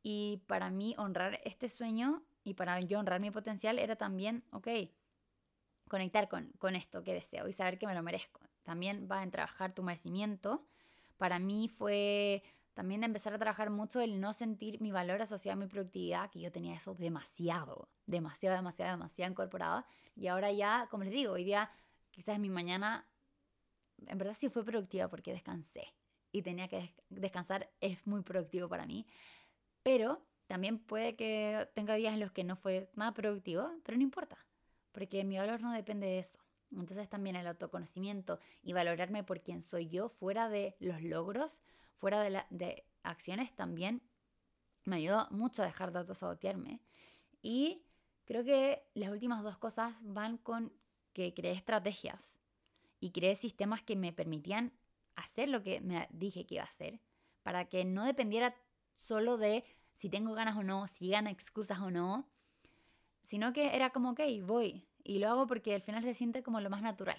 y 0.09 0.41
para 0.47 0.69
mí 0.69 0.95
honrar 0.97 1.41
este 1.43 1.67
sueño 1.67 2.23
y 2.45 2.53
para 2.53 2.79
yo 2.79 2.97
honrar 2.97 3.19
mi 3.19 3.29
potencial 3.29 3.77
era 3.77 3.97
también, 3.97 4.45
ok, 4.51 4.69
conectar 5.89 6.29
con, 6.29 6.49
con 6.59 6.77
esto 6.77 7.03
que 7.03 7.13
deseo 7.13 7.49
y 7.49 7.51
saber 7.51 7.77
que 7.77 7.87
me 7.87 7.93
lo 7.93 8.01
merezco. 8.01 8.39
También 8.63 9.09
va 9.11 9.21
en 9.21 9.31
trabajar 9.31 9.73
tu 9.73 9.83
merecimiento. 9.83 10.65
Para 11.17 11.39
mí 11.39 11.67
fue 11.67 12.41
también 12.73 13.01
de 13.01 13.07
empezar 13.07 13.33
a 13.33 13.37
trabajar 13.37 13.69
mucho 13.69 13.99
el 13.99 14.21
no 14.21 14.31
sentir 14.31 14.79
mi 14.79 14.93
valor 14.93 15.21
asociado 15.21 15.59
a 15.59 15.65
mi 15.65 15.67
productividad, 15.69 16.29
que 16.29 16.39
yo 16.39 16.53
tenía 16.53 16.75
eso 16.75 16.95
demasiado, 16.95 17.89
demasiado, 18.05 18.55
demasiado, 18.55 18.91
demasiado 18.91 19.29
incorporado. 19.29 19.83
Y 20.15 20.27
ahora 20.27 20.53
ya, 20.53 20.87
como 20.89 21.03
les 21.03 21.11
digo, 21.11 21.33
hoy 21.33 21.43
día 21.43 21.69
quizás 22.11 22.39
mi 22.39 22.49
mañana, 22.49 23.05
en 24.05 24.17
verdad 24.17 24.37
sí 24.39 24.47
fue 24.47 24.63
productiva 24.63 25.09
porque 25.09 25.33
descansé 25.33 25.93
y 26.31 26.43
tenía 26.43 26.69
que 26.69 26.93
descansar, 27.09 27.69
es 27.81 28.07
muy 28.07 28.21
productivo 28.21 28.69
para 28.69 28.85
mí. 28.85 29.05
Pero 29.87 30.21
también 30.47 30.79
puede 30.79 31.15
que 31.15 31.69
tenga 31.73 31.95
días 31.95 32.13
en 32.13 32.19
los 32.19 32.33
que 32.33 32.43
no 32.43 32.57
fue 32.57 32.91
nada 32.95 33.13
productivo, 33.13 33.71
pero 33.85 33.97
no 33.97 34.03
importa, 34.03 34.37
porque 34.91 35.23
mi 35.23 35.37
valor 35.37 35.61
no 35.61 35.71
depende 35.71 36.07
de 36.07 36.19
eso. 36.19 36.39
Entonces 36.71 37.07
también 37.07 37.37
el 37.37 37.47
autoconocimiento 37.47 38.37
y 38.61 38.73
valorarme 38.73 39.23
por 39.23 39.41
quien 39.41 39.61
soy 39.61 39.87
yo 39.87 40.09
fuera 40.09 40.49
de 40.49 40.75
los 40.81 41.01
logros, 41.01 41.63
fuera 41.95 42.21
de, 42.21 42.43
de 42.49 42.85
acciones 43.03 43.55
también 43.55 44.01
me 44.83 44.97
ayudó 44.97 45.29
mucho 45.31 45.61
a 45.61 45.65
dejar 45.65 45.93
de 45.93 45.99
autosabotearme. 45.99 46.81
Y 47.41 47.85
creo 48.25 48.43
que 48.43 48.83
las 48.93 49.09
últimas 49.09 49.41
dos 49.41 49.57
cosas 49.57 49.93
van 50.01 50.37
con 50.37 50.73
que 51.13 51.33
creé 51.33 51.53
estrategias 51.53 52.37
y 52.99 53.11
creé 53.11 53.35
sistemas 53.35 53.83
que 53.83 53.95
me 53.95 54.11
permitían 54.11 54.73
hacer 55.15 55.47
lo 55.47 55.63
que 55.63 55.79
me 55.79 56.09
dije 56.11 56.45
que 56.45 56.55
iba 56.55 56.65
a 56.65 56.67
hacer 56.67 56.99
para 57.41 57.69
que 57.69 57.85
no 57.85 58.03
dependiera 58.03 58.53
solo 58.97 59.37
de 59.37 59.63
si 59.93 60.09
tengo 60.09 60.33
ganas 60.33 60.57
o 60.57 60.63
no, 60.63 60.87
si 60.87 61.05
llegan 61.05 61.27
excusas 61.27 61.79
o 61.79 61.89
no, 61.89 62.27
sino 63.23 63.53
que 63.53 63.75
era 63.75 63.89
como, 63.91 64.11
ok, 64.11 64.21
voy 64.43 64.85
y 65.03 65.19
lo 65.19 65.29
hago 65.29 65.47
porque 65.47 65.73
al 65.73 65.81
final 65.81 66.03
se 66.03 66.13
siente 66.13 66.43
como 66.43 66.59
lo 66.59 66.69
más 66.69 66.81
natural. 66.81 67.17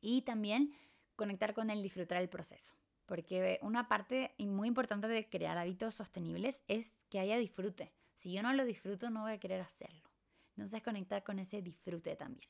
Y 0.00 0.22
también 0.22 0.74
conectar 1.16 1.54
con 1.54 1.70
el 1.70 1.82
disfrutar 1.82 2.20
el 2.20 2.28
proceso, 2.28 2.74
porque 3.06 3.58
una 3.62 3.88
parte 3.88 4.34
muy 4.38 4.68
importante 4.68 5.08
de 5.08 5.28
crear 5.28 5.58
hábitos 5.58 5.94
sostenibles 5.94 6.62
es 6.68 7.00
que 7.08 7.18
haya 7.18 7.38
disfrute. 7.38 7.92
Si 8.14 8.32
yo 8.32 8.42
no 8.42 8.52
lo 8.52 8.64
disfruto, 8.64 9.10
no 9.10 9.22
voy 9.22 9.32
a 9.32 9.40
querer 9.40 9.60
hacerlo. 9.60 10.08
Entonces, 10.56 10.82
conectar 10.82 11.22
con 11.22 11.38
ese 11.38 11.62
disfrute 11.62 12.16
también. 12.16 12.48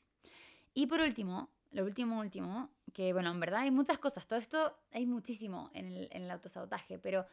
Y 0.73 0.87
por 0.87 0.99
último, 0.99 1.49
lo 1.71 1.85
último, 1.85 2.19
último, 2.19 2.69
que 2.93 3.13
bueno, 3.13 3.31
en 3.31 3.39
verdad 3.39 3.61
hay 3.61 3.71
muchas 3.71 3.99
cosas, 3.99 4.27
todo 4.27 4.39
esto 4.39 4.75
hay 4.91 5.05
muchísimo 5.05 5.69
en 5.73 5.85
el, 5.85 6.09
en 6.11 6.23
el 6.23 6.31
autosabotaje, 6.31 6.97
pero 6.97 7.25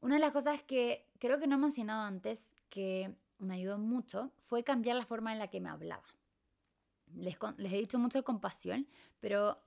una 0.00 0.14
de 0.14 0.20
las 0.20 0.32
cosas 0.32 0.62
que 0.62 1.06
creo 1.18 1.38
que 1.38 1.46
no 1.46 1.56
he 1.56 1.58
mencionado 1.58 2.02
antes, 2.02 2.52
que 2.68 3.14
me 3.38 3.54
ayudó 3.54 3.78
mucho, 3.78 4.32
fue 4.38 4.64
cambiar 4.64 4.96
la 4.96 5.06
forma 5.06 5.32
en 5.32 5.38
la 5.38 5.48
que 5.48 5.60
me 5.60 5.68
hablaba. 5.68 6.04
Les, 7.14 7.36
les 7.56 7.72
he 7.72 7.78
dicho 7.78 7.98
mucho 7.98 8.18
de 8.18 8.24
compasión, 8.24 8.86
pero 9.20 9.58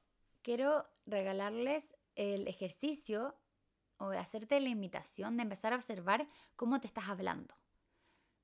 quiero 0.42 0.86
regalarles 1.06 1.84
el 2.16 2.48
ejercicio 2.48 3.36
o 3.98 4.10
hacerte 4.10 4.60
la 4.60 4.70
invitación 4.70 5.38
de 5.38 5.44
empezar 5.44 5.74
a 5.74 5.76
observar 5.76 6.28
cómo 6.56 6.80
te 6.80 6.88
estás 6.88 7.08
hablando. 7.10 7.56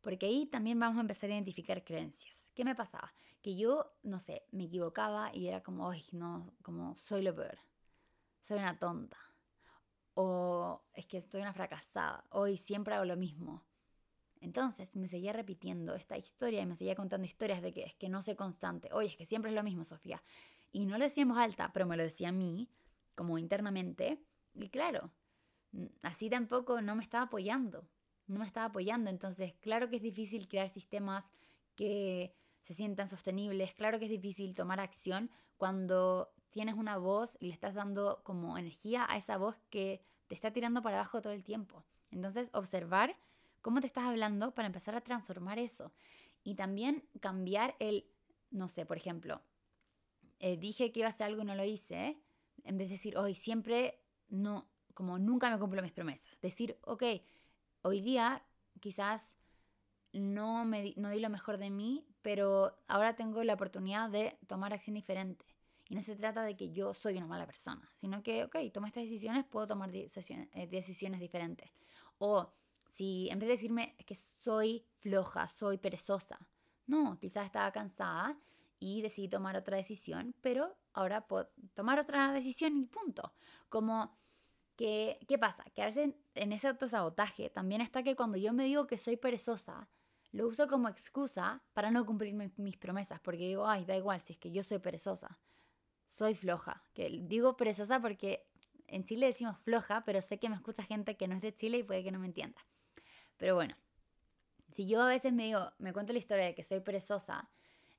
Porque 0.01 0.27
ahí 0.27 0.45
también 0.45 0.79
vamos 0.79 0.97
a 0.97 1.01
empezar 1.01 1.29
a 1.29 1.33
identificar 1.33 1.83
creencias. 1.83 2.49
¿Qué 2.53 2.63
me 2.63 2.75
pasaba? 2.75 3.13
Que 3.41 3.55
yo, 3.55 3.91
no 4.03 4.19
sé, 4.19 4.45
me 4.51 4.65
equivocaba 4.65 5.31
y 5.33 5.47
era 5.47 5.61
como, 5.61 5.89
ay, 5.89 6.05
no, 6.11 6.53
como 6.61 6.95
soy 6.95 7.23
lo 7.23 7.35
peor. 7.35 7.57
soy 8.41 8.59
una 8.59 8.77
tonta. 8.77 9.17
O 10.19 10.81
es 10.95 11.05
que 11.05 11.17
estoy 11.17 11.41
una 11.41 11.53
fracasada. 11.53 12.25
Hoy 12.31 12.57
siempre 12.57 12.95
hago 12.95 13.05
lo 13.05 13.15
mismo. 13.15 13.63
Entonces 14.41 14.95
me 14.95 15.07
seguía 15.07 15.31
repitiendo 15.31 15.93
esta 15.93 16.17
historia 16.17 16.59
y 16.59 16.65
me 16.65 16.75
seguía 16.75 16.95
contando 16.95 17.27
historias 17.27 17.61
de 17.61 17.71
que 17.71 17.83
es 17.83 17.93
que 17.93 18.09
no 18.09 18.23
soy 18.23 18.33
constante. 18.33 18.89
Oye, 18.93 19.09
es 19.09 19.15
que 19.15 19.25
siempre 19.25 19.51
es 19.51 19.55
lo 19.55 19.61
mismo, 19.61 19.85
Sofía. 19.85 20.23
Y 20.71 20.87
no 20.87 20.97
lo 20.97 21.03
decía 21.03 21.21
en 21.21 21.29
voz 21.29 21.37
alta, 21.37 21.71
pero 21.71 21.85
me 21.85 21.95
lo 21.95 22.01
decía 22.01 22.29
a 22.29 22.31
mí, 22.31 22.67
como 23.13 23.37
internamente. 23.37 24.19
Y 24.55 24.69
claro, 24.69 25.11
así 26.01 26.31
tampoco 26.31 26.81
no 26.81 26.95
me 26.95 27.03
estaba 27.03 27.25
apoyando. 27.25 27.87
No 28.25 28.39
me 28.39 28.47
estaba 28.47 28.65
apoyando. 28.65 29.11
Entonces, 29.11 29.53
claro 29.61 29.87
que 29.87 29.97
es 29.97 30.01
difícil 30.01 30.47
crear 30.47 30.69
sistemas 30.69 31.29
que 31.75 32.33
se 32.63 32.73
sientan 32.73 33.07
sostenibles. 33.07 33.75
Claro 33.75 33.99
que 33.99 34.05
es 34.05 34.11
difícil 34.11 34.55
tomar 34.55 34.79
acción 34.79 35.29
cuando 35.57 36.33
tienes 36.57 36.73
una 36.73 36.97
voz 36.97 37.37
y 37.39 37.49
le 37.49 37.53
estás 37.53 37.75
dando 37.75 38.21
como 38.23 38.57
energía 38.57 39.05
a 39.07 39.15
esa 39.15 39.37
voz 39.37 39.55
que 39.69 40.01
te 40.27 40.33
está 40.33 40.51
tirando 40.51 40.81
para 40.81 40.97
abajo 40.97 41.21
todo 41.21 41.33
el 41.33 41.43
tiempo. 41.43 41.83
Entonces, 42.09 42.49
observar 42.51 43.15
cómo 43.61 43.79
te 43.79 43.85
estás 43.85 44.05
hablando 44.05 44.55
para 44.55 44.65
empezar 44.65 44.95
a 44.95 45.01
transformar 45.01 45.59
eso. 45.59 45.91
Y 46.43 46.55
también 46.55 47.07
cambiar 47.19 47.75
el, 47.77 48.09
no 48.49 48.69
sé, 48.69 48.87
por 48.87 48.97
ejemplo, 48.97 49.39
eh, 50.39 50.57
dije 50.57 50.91
que 50.91 51.01
iba 51.01 51.09
a 51.09 51.11
hacer 51.11 51.27
algo 51.27 51.43
y 51.43 51.45
no 51.45 51.53
lo 51.53 51.63
hice, 51.63 52.17
en 52.63 52.79
vez 52.79 52.87
de 52.87 52.95
decir, 52.95 53.19
hoy 53.19 53.35
siempre 53.35 54.01
no, 54.27 54.67
como 54.95 55.19
nunca 55.19 55.51
me 55.51 55.59
cumplo 55.59 55.83
mis 55.83 55.91
promesas. 55.91 56.39
Decir, 56.41 56.79
ok, 56.81 57.03
hoy 57.83 58.01
día 58.01 58.43
quizás 58.79 59.35
no, 60.11 60.65
me, 60.65 60.95
no 60.97 61.11
di 61.11 61.19
lo 61.19 61.29
mejor 61.29 61.59
de 61.59 61.69
mí, 61.69 62.03
pero 62.23 62.75
ahora 62.87 63.15
tengo 63.15 63.43
la 63.43 63.53
oportunidad 63.53 64.09
de 64.09 64.39
tomar 64.47 64.73
acción 64.73 64.95
diferente. 64.95 65.45
Y 65.89 65.95
no 65.95 66.01
se 66.01 66.15
trata 66.15 66.43
de 66.43 66.55
que 66.55 66.71
yo 66.71 66.93
soy 66.93 67.17
una 67.17 67.27
mala 67.27 67.45
persona, 67.45 67.89
sino 67.95 68.21
que, 68.21 68.43
ok, 68.43 68.57
tomo 68.73 68.87
estas 68.87 69.03
decisiones, 69.03 69.45
puedo 69.45 69.67
tomar 69.67 69.91
decisiones, 69.91 70.49
eh, 70.53 70.67
decisiones 70.67 71.19
diferentes. 71.19 71.71
O 72.17 72.53
si 72.87 73.29
en 73.29 73.39
vez 73.39 73.47
de 73.47 73.53
decirme 73.53 73.95
que 74.05 74.15
soy 74.15 74.85
floja, 74.99 75.47
soy 75.47 75.77
perezosa, 75.77 76.39
no, 76.87 77.17
quizás 77.19 77.45
estaba 77.45 77.71
cansada 77.71 78.37
y 78.79 79.01
decidí 79.01 79.27
tomar 79.27 79.55
otra 79.55 79.77
decisión, 79.77 80.35
pero 80.41 80.75
ahora 80.93 81.27
puedo 81.27 81.49
tomar 81.73 81.99
otra 81.99 82.31
decisión 82.31 82.77
y 82.77 82.85
punto. 82.85 83.33
Como 83.69 84.17
que, 84.75 85.19
¿qué 85.27 85.37
pasa? 85.37 85.63
Que 85.73 85.81
a 85.81 85.85
veces 85.85 86.13
en 86.35 86.53
ese 86.53 86.67
autosabotaje 86.67 87.49
también 87.49 87.81
está 87.81 88.03
que 88.03 88.15
cuando 88.15 88.37
yo 88.37 88.53
me 88.53 88.65
digo 88.65 88.87
que 88.87 88.97
soy 88.97 89.17
perezosa, 89.17 89.89
lo 90.31 90.47
uso 90.47 90.67
como 90.67 90.87
excusa 90.87 91.63
para 91.73 91.89
no 91.91 92.05
cumplir 92.05 92.33
mis 92.57 92.77
promesas, 92.77 93.19
porque 93.19 93.47
digo, 93.47 93.67
ay, 93.67 93.85
da 93.85 93.95
igual, 93.95 94.21
si 94.21 94.33
es 94.33 94.39
que 94.39 94.51
yo 94.51 94.63
soy 94.63 94.79
perezosa, 94.79 95.39
soy 96.07 96.35
floja. 96.35 96.83
Que 96.93 97.09
digo 97.23 97.57
perezosa 97.57 97.99
porque 97.99 98.47
en 98.87 99.03
Chile 99.05 99.27
decimos 99.27 99.57
floja, 99.59 100.03
pero 100.05 100.21
sé 100.21 100.39
que 100.39 100.49
me 100.49 100.55
escucha 100.55 100.83
gente 100.83 101.17
que 101.17 101.27
no 101.27 101.35
es 101.35 101.41
de 101.41 101.53
Chile 101.53 101.79
y 101.79 101.83
puede 101.83 102.03
que 102.03 102.11
no 102.11 102.19
me 102.19 102.27
entienda. 102.27 102.65
Pero 103.37 103.55
bueno, 103.55 103.75
si 104.71 104.87
yo 104.87 105.01
a 105.01 105.07
veces 105.07 105.33
me 105.33 105.45
digo, 105.45 105.71
me 105.77 105.93
cuento 105.93 106.13
la 106.13 106.19
historia 106.19 106.45
de 106.45 106.55
que 106.55 106.63
soy 106.63 106.79
perezosa, 106.79 107.49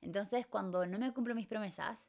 entonces 0.01 0.47
cuando 0.47 0.85
no 0.87 0.99
me 0.99 1.13
cumplo 1.13 1.35
mis 1.35 1.47
promesas, 1.47 2.07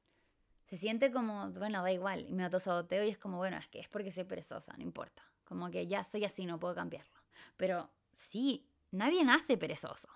se 0.66 0.78
siente 0.78 1.10
como, 1.10 1.50
bueno, 1.50 1.82
da 1.82 1.90
igual, 1.90 2.24
y 2.28 2.32
me 2.32 2.44
autosaboteo 2.44 3.04
y 3.04 3.08
es 3.08 3.18
como, 3.18 3.38
bueno, 3.38 3.56
es 3.56 3.66
que 3.68 3.80
es 3.80 3.88
porque 3.88 4.12
soy 4.12 4.24
perezosa, 4.24 4.72
no 4.76 4.82
importa. 4.82 5.22
Como 5.44 5.68
que 5.70 5.88
ya 5.88 6.04
soy 6.04 6.24
así, 6.24 6.46
no 6.46 6.60
puedo 6.60 6.76
cambiarlo. 6.76 7.18
Pero 7.56 7.90
sí, 8.14 8.68
nadie 8.92 9.24
nace 9.24 9.56
perezoso. 9.56 10.08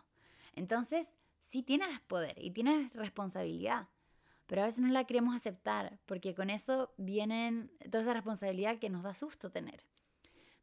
Entonces, 0.52 1.08
sí 1.42 1.64
tienes 1.64 2.00
poder 2.02 2.34
y 2.36 2.52
tienes 2.52 2.92
responsabilidad, 2.94 3.88
pero 4.54 4.62
a 4.62 4.66
veces 4.66 4.84
no 4.84 4.88
la 4.92 5.04
queremos 5.04 5.34
aceptar 5.34 5.98
porque 6.06 6.32
con 6.32 6.48
eso 6.48 6.94
vienen 6.96 7.72
toda 7.90 8.04
esa 8.04 8.14
responsabilidad 8.14 8.78
que 8.78 8.88
nos 8.88 9.02
da 9.02 9.12
susto 9.12 9.50
tener. 9.50 9.84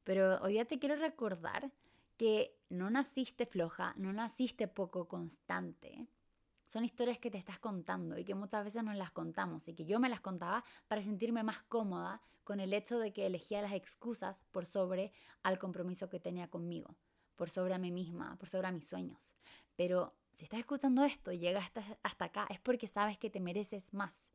Pero 0.05 0.41
hoy 0.41 0.53
día 0.53 0.63
te 0.63 0.79
quiero 0.79 0.95
recordar 0.95 1.73
que 2.15 2.57
no 2.69 2.89
naciste 2.89 3.45
floja, 3.45 3.93
no 3.97 4.13
naciste 4.13 4.69
poco 4.69 5.09
constante. 5.09 6.07
Son 6.63 6.85
historias 6.85 7.19
que 7.19 7.29
te 7.29 7.37
estás 7.37 7.59
contando 7.59 8.17
y 8.17 8.23
que 8.23 8.33
muchas 8.33 8.63
veces 8.63 8.81
nos 8.81 8.95
las 8.95 9.11
contamos 9.11 9.67
y 9.67 9.73
que 9.73 9.83
yo 9.83 9.99
me 9.99 10.07
las 10.07 10.21
contaba 10.21 10.63
para 10.87 11.01
sentirme 11.01 11.43
más 11.43 11.61
cómoda 11.63 12.21
con 12.45 12.61
el 12.61 12.71
hecho 12.73 12.97
de 12.97 13.11
que 13.11 13.25
elegía 13.25 13.61
las 13.61 13.73
excusas 13.73 14.37
por 14.51 14.65
sobre 14.65 15.11
al 15.43 15.59
compromiso 15.59 16.07
que 16.07 16.21
tenía 16.21 16.49
conmigo 16.49 16.95
por 17.41 17.49
sobre 17.49 17.73
a 17.73 17.79
mí 17.79 17.89
misma, 17.89 18.37
por 18.37 18.49
sobre 18.49 18.67
a 18.67 18.71
mis 18.71 18.87
sueños. 18.87 19.35
Pero 19.75 20.13
si 20.31 20.45
estás 20.45 20.59
escuchando 20.59 21.03
esto 21.03 21.31
y 21.31 21.39
llegas 21.39 21.71
hasta, 22.03 22.25
acá, 22.25 22.47
es 22.49 22.59
porque 22.59 22.87
sabes 22.87 23.17
que 23.17 23.29
te 23.29 23.39
mereces 23.39 23.93
más 23.93 24.29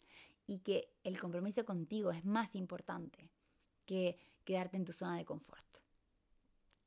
y 0.47 0.61
que 0.61 0.92
el 1.03 1.18
compromiso 1.18 1.64
contigo 1.64 2.11
es 2.11 2.24
más 2.24 2.55
importante 2.55 3.30
que 3.84 4.18
quedarte 4.44 4.76
en 4.76 4.84
tu 4.84 4.92
zona 4.92 5.16
de 5.16 5.24
confort. 5.24 5.64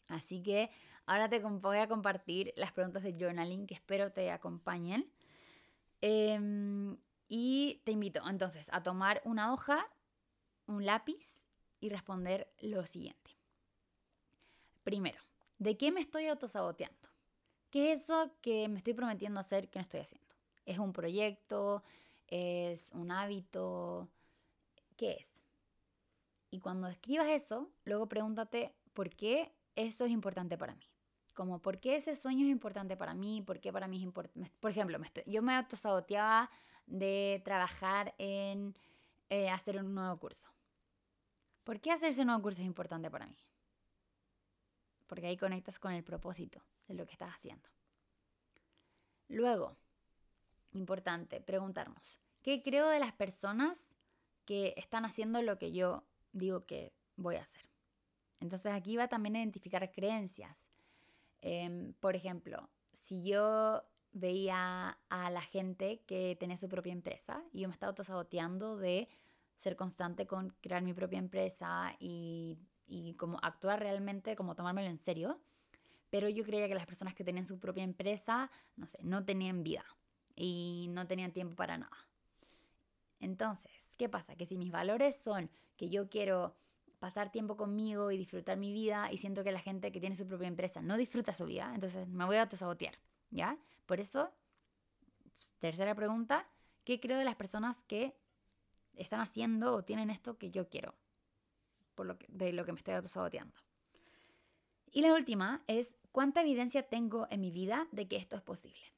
Así 0.07 0.41
que 0.41 0.69
ahora 1.05 1.29
te 1.29 1.39
voy 1.39 1.77
a 1.77 1.87
compartir 1.87 2.53
las 2.55 2.71
preguntas 2.71 3.03
de 3.03 3.13
journaling 3.13 3.67
que 3.67 3.75
espero 3.75 4.11
te 4.11 4.31
acompañen. 4.31 5.11
Em, 6.01 6.97
y 7.27 7.81
te 7.83 7.91
invito 7.91 8.21
entonces 8.27 8.69
a 8.71 8.81
tomar 8.81 9.21
una 9.25 9.53
hoja, 9.53 9.85
un 10.65 10.85
lápiz 10.85 11.45
y 11.79 11.89
responder 11.89 12.51
lo 12.59 12.85
siguiente. 12.85 13.37
Primero, 14.83 15.19
¿De 15.59 15.77
qué 15.77 15.91
me 15.91 15.99
estoy 15.99 16.27
autosaboteando? 16.27 17.08
¿Qué 17.69 17.91
es 17.91 18.03
eso 18.03 18.31
que 18.41 18.67
me 18.67 18.77
estoy 18.77 18.93
prometiendo 18.93 19.39
hacer 19.39 19.69
que 19.69 19.79
no 19.79 19.83
estoy 19.83 20.01
haciendo? 20.01 20.35
¿Es 20.65 20.79
un 20.79 20.93
proyecto? 20.93 21.83
¿Es 22.27 22.91
un 22.93 23.11
hábito? 23.11 24.09
¿Qué 24.97 25.11
es? 25.19 25.27
Y 26.51 26.59
cuando 26.59 26.87
escribas 26.87 27.27
eso, 27.27 27.69
luego 27.85 28.07
pregúntate 28.07 28.73
por 28.93 29.09
qué 29.09 29.53
eso 29.75 30.05
es 30.05 30.11
importante 30.11 30.57
para 30.57 30.75
mí. 30.75 30.89
Como 31.33 31.61
por 31.61 31.79
qué 31.79 31.95
ese 31.95 32.15
sueño 32.15 32.45
es 32.45 32.51
importante 32.51 32.97
para 32.97 33.13
mí, 33.13 33.41
por 33.41 33.59
qué 33.59 33.71
para 33.71 33.87
mí 33.87 33.97
es 33.97 34.03
importante. 34.03 34.51
Por 34.59 34.71
ejemplo, 34.71 34.99
yo 35.25 35.41
me 35.41 35.55
autosaboteaba 35.55 36.49
de 36.87 37.41
trabajar 37.45 38.15
en 38.17 38.75
eh, 39.29 39.49
hacer 39.49 39.77
un 39.77 39.93
nuevo 39.93 40.17
curso. 40.17 40.49
¿Por 41.63 41.79
qué 41.79 41.91
hacer 41.91 42.09
ese 42.09 42.25
nuevo 42.25 42.41
curso 42.41 42.61
es 42.61 42.67
importante 42.67 43.11
para 43.11 43.27
mí? 43.27 43.37
porque 45.09 45.25
ahí 45.25 45.35
conectas 45.35 45.79
con 45.79 45.91
el 45.91 46.03
propósito 46.03 46.61
de 46.89 46.95
lo 46.95 47.05
que 47.05 47.13
estás 47.13 47.33
haciendo. 47.33 47.69
Luego, 49.29 49.77
importante, 50.73 51.39
preguntarnos, 51.39 52.19
¿qué 52.41 52.61
creo 52.61 52.87
de 52.87 52.99
las 52.99 53.13
personas 53.13 53.95
que 54.45 54.73
están 54.75 55.05
haciendo 55.05 55.41
lo 55.41 55.57
que 55.57 55.71
yo 55.71 56.03
digo 56.33 56.65
que 56.65 56.91
voy 57.15 57.37
a 57.37 57.43
hacer? 57.43 57.61
Entonces 58.41 58.73
aquí 58.73 58.97
va 58.97 59.07
también 59.07 59.35
a 59.37 59.39
identificar 59.39 59.89
creencias. 59.91 60.67
Em, 61.41 61.93
por 61.93 62.15
ejemplo, 62.15 62.69
si 62.91 63.23
yo 63.23 63.83
veía 64.11 64.97
a 65.09 65.29
la 65.29 65.41
gente 65.41 66.01
que 66.07 66.35
tenía 66.37 66.57
su 66.57 66.67
propia 66.67 66.91
empresa 66.91 67.43
y 67.53 67.61
yo 67.61 67.67
me 67.67 67.73
estaba 67.73 67.91
autosaboteando 67.91 68.77
de 68.77 69.07
ser 69.57 69.75
constante 69.75 70.25
con 70.25 70.49
crear 70.61 70.81
mi 70.81 70.93
propia 70.93 71.19
empresa 71.19 71.95
y 71.99 72.57
y 72.89 73.13
como 73.13 73.37
actuar 73.41 73.79
realmente, 73.79 74.35
como 74.35 74.55
tomármelo 74.55 74.89
en 74.89 74.97
serio. 74.97 75.39
Pero 76.09 76.29
yo 76.29 76.43
creía 76.43 76.67
que 76.67 76.75
las 76.75 76.85
personas 76.85 77.13
que 77.13 77.23
tenían 77.23 77.45
su 77.45 77.59
propia 77.59 77.83
empresa, 77.83 78.49
no 78.75 78.87
sé, 78.87 78.97
no 79.03 79.25
tenían 79.25 79.63
vida 79.63 79.85
y 80.35 80.87
no 80.89 81.05
tenían 81.07 81.31
tiempo 81.31 81.55
para 81.55 81.77
nada. 81.77 81.97
Entonces, 83.19 83.71
¿qué 83.97 84.09
pasa? 84.09 84.35
Que 84.35 84.45
si 84.45 84.57
mis 84.57 84.71
valores 84.71 85.15
son 85.17 85.49
que 85.77 85.89
yo 85.89 86.09
quiero 86.09 86.55
pasar 86.99 87.31
tiempo 87.31 87.55
conmigo 87.57 88.11
y 88.11 88.17
disfrutar 88.17 88.57
mi 88.57 88.73
vida 88.73 89.11
y 89.11 89.17
siento 89.17 89.43
que 89.43 89.51
la 89.51 89.59
gente 89.59 89.91
que 89.91 89.99
tiene 89.99 90.15
su 90.15 90.27
propia 90.27 90.47
empresa 90.47 90.81
no 90.81 90.97
disfruta 90.97 91.33
su 91.33 91.45
vida, 91.45 91.71
entonces 91.73 92.07
me 92.07 92.25
voy 92.25 92.37
a 92.37 92.43
autosabotear, 92.43 92.95
¿ya? 93.29 93.57
Por 93.85 93.99
eso, 93.99 94.33
tercera 95.59 95.95
pregunta, 95.95 96.47
¿qué 96.83 96.99
creo 96.99 97.17
de 97.17 97.23
las 97.25 97.35
personas 97.35 97.81
que 97.83 98.15
están 98.95 99.21
haciendo 99.21 99.73
o 99.75 99.83
tienen 99.83 100.09
esto 100.09 100.37
que 100.37 100.51
yo 100.51 100.67
quiero? 100.69 100.95
lo 102.03 102.17
de 102.27 102.53
lo 102.53 102.65
que 102.65 102.71
me 102.71 102.77
estoy 102.77 102.93
autosaboteando. 102.95 103.55
Y 104.91 105.01
la 105.01 105.13
última 105.13 105.63
es, 105.67 105.95
¿cuánta 106.11 106.41
evidencia 106.41 106.83
tengo 106.83 107.27
en 107.29 107.41
mi 107.41 107.51
vida 107.51 107.87
de 107.91 108.07
que 108.07 108.17
esto 108.17 108.35
es 108.35 108.41
posible? 108.41 108.93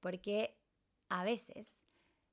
Porque 0.00 0.56
a 1.08 1.24
veces 1.24 1.68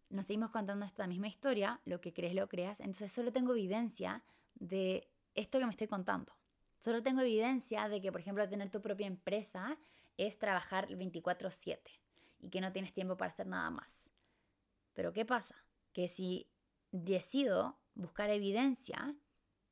nos 0.09 0.25
seguimos 0.25 0.51
contando 0.51 0.85
esta 0.85 1.07
misma 1.07 1.27
historia, 1.27 1.81
lo 1.85 1.99
que 1.99 2.13
crees 2.13 2.33
lo 2.33 2.47
creas, 2.47 2.79
entonces 2.79 3.11
solo 3.11 3.33
tengo 3.33 3.53
evidencia 3.53 4.23
de 4.55 5.09
esto 5.35 5.59
que 5.59 5.65
me 5.65 5.71
estoy 5.71 5.87
contando. 5.87 6.33
Solo 6.79 7.03
tengo 7.03 7.21
evidencia 7.21 7.89
de 7.89 8.01
que, 8.01 8.11
por 8.11 8.21
ejemplo, 8.21 8.47
tener 8.47 8.69
tu 8.69 8.81
propia 8.81 9.07
empresa 9.07 9.77
es 10.15 10.37
trabajar 10.37 10.87
24/7 10.87 11.99
y 12.39 12.49
que 12.49 12.61
no 12.61 12.71
tienes 12.71 12.93
tiempo 12.93 13.17
para 13.17 13.31
hacer 13.31 13.47
nada 13.47 13.69
más. 13.69 14.09
Pero 14.93 15.11
¿qué 15.11 15.25
pasa? 15.25 15.55
Que 15.93 16.07
si 16.07 16.47
decido 16.91 17.77
buscar 17.95 18.29
evidencia, 18.29 19.15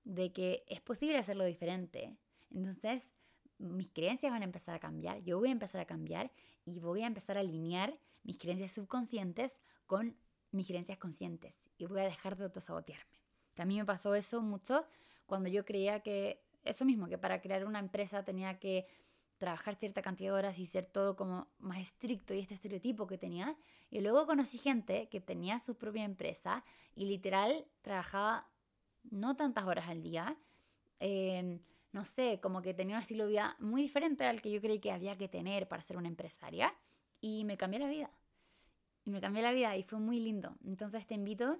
de 0.05 0.31
que 0.31 0.63
es 0.67 0.81
posible 0.81 1.17
hacerlo 1.17 1.43
diferente. 1.43 2.15
Entonces, 2.53 3.11
mis 3.57 3.91
creencias 3.91 4.31
van 4.31 4.41
a 4.41 4.45
empezar 4.45 4.75
a 4.75 4.79
cambiar, 4.79 5.21
yo 5.23 5.39
voy 5.39 5.49
a 5.49 5.51
empezar 5.51 5.81
a 5.81 5.85
cambiar 5.85 6.31
y 6.65 6.79
voy 6.79 7.03
a 7.03 7.07
empezar 7.07 7.37
a 7.37 7.41
alinear 7.41 7.97
mis 8.23 8.37
creencias 8.37 8.71
subconscientes 8.71 9.59
con 9.85 10.17
mis 10.51 10.67
creencias 10.67 10.97
conscientes 10.97 11.65
y 11.77 11.85
voy 11.85 11.99
a 11.99 12.03
dejar 12.03 12.37
de 12.37 12.45
autosabotearme. 12.45 13.19
Que 13.53 13.61
a 13.61 13.65
mí 13.65 13.77
me 13.77 13.85
pasó 13.85 14.15
eso 14.15 14.41
mucho 14.41 14.85
cuando 15.25 15.49
yo 15.49 15.65
creía 15.65 16.01
que 16.01 16.43
eso 16.63 16.85
mismo, 16.85 17.07
que 17.07 17.17
para 17.17 17.41
crear 17.41 17.65
una 17.65 17.79
empresa 17.79 18.23
tenía 18.23 18.59
que 18.59 18.87
trabajar 19.37 19.75
cierta 19.75 20.01
cantidad 20.01 20.31
de 20.31 20.37
horas 20.37 20.59
y 20.59 20.65
ser 20.65 20.85
todo 20.85 21.15
como 21.15 21.47
más 21.59 21.79
estricto 21.79 22.33
y 22.33 22.39
este 22.39 22.55
estereotipo 22.55 23.07
que 23.07 23.17
tenía. 23.17 23.55
Y 23.89 24.01
luego 24.01 24.25
conocí 24.25 24.57
gente 24.57 25.07
que 25.09 25.21
tenía 25.21 25.59
su 25.59 25.75
propia 25.75 26.03
empresa 26.03 26.63
y 26.95 27.05
literal 27.05 27.65
trabajaba 27.81 28.47
no 29.03 29.35
tantas 29.35 29.65
horas 29.65 29.87
al 29.89 30.01
día. 30.01 30.37
Em, 30.99 31.59
no 31.95 32.03
sé, 32.03 32.41
como 32.41 32.61
que 32.61 32.73
tenía 32.73 32.97
un 32.97 33.01
estilo 33.01 33.23
de 33.23 33.29
vida 33.29 33.55
muy 33.57 33.81
diferente 33.81 34.25
al 34.25 34.41
que 34.41 34.51
yo 34.51 34.59
creí 34.59 34.79
que 34.79 34.91
había 34.91 35.15
que 35.15 35.29
tener 35.29 35.69
para 35.69 35.81
ser 35.81 35.95
una 35.95 36.09
empresaria. 36.09 36.75
Y 37.21 37.45
me 37.45 37.55
cambió 37.55 37.79
la 37.79 37.87
vida. 37.87 38.11
Y 39.05 39.11
me 39.11 39.21
cambió 39.21 39.41
la 39.41 39.53
vida 39.53 39.77
y 39.77 39.83
fue 39.83 39.99
muy 39.99 40.19
lindo. 40.19 40.57
Entonces 40.65 41.07
te 41.07 41.13
invito 41.13 41.57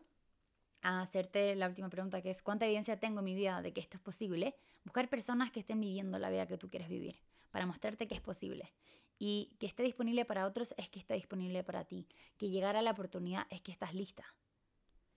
a 0.82 1.02
hacerte 1.02 1.56
la 1.56 1.70
última 1.70 1.90
pregunta 1.90 2.22
que 2.22 2.32
es, 2.32 2.42
¿cuánta 2.42 2.66
evidencia 2.66 3.00
tengo 3.00 3.20
en 3.20 3.26
mi 3.26 3.34
vida 3.34 3.62
de 3.62 3.72
que 3.72 3.80
esto 3.80 3.96
es 3.96 4.04
posible? 4.04 4.58
Buscar 4.84 5.08
personas 5.08 5.52
que 5.52 5.62
estén 5.62 5.80
viviendo 5.80 6.20
la 6.20 6.30
vida 6.30 6.46
que 6.46 6.58
tú 6.58 6.70
quieres 6.70 6.90
vivir 6.90 7.16
para 7.50 7.66
mostrarte 7.66 8.06
que 8.06 8.16
es 8.16 8.22
posible. 8.22 8.74
Y 9.18 9.56
que 9.58 9.68
esté 9.68 9.84
disponible 9.84 10.26
para 10.26 10.46
otros 10.46 10.76
es 10.78 10.90
que 10.90 11.00
está 11.00 11.14
disponible 11.14 11.64
para 11.64 11.86
ti. 11.86 12.10
Que 12.36 12.50
llegar 12.50 12.76
a 12.76 12.82
la 12.82 12.92
oportunidad 12.92 13.48
es 13.52 13.62
que 13.62 13.72
estás 13.72 13.94
lista. 13.94 14.26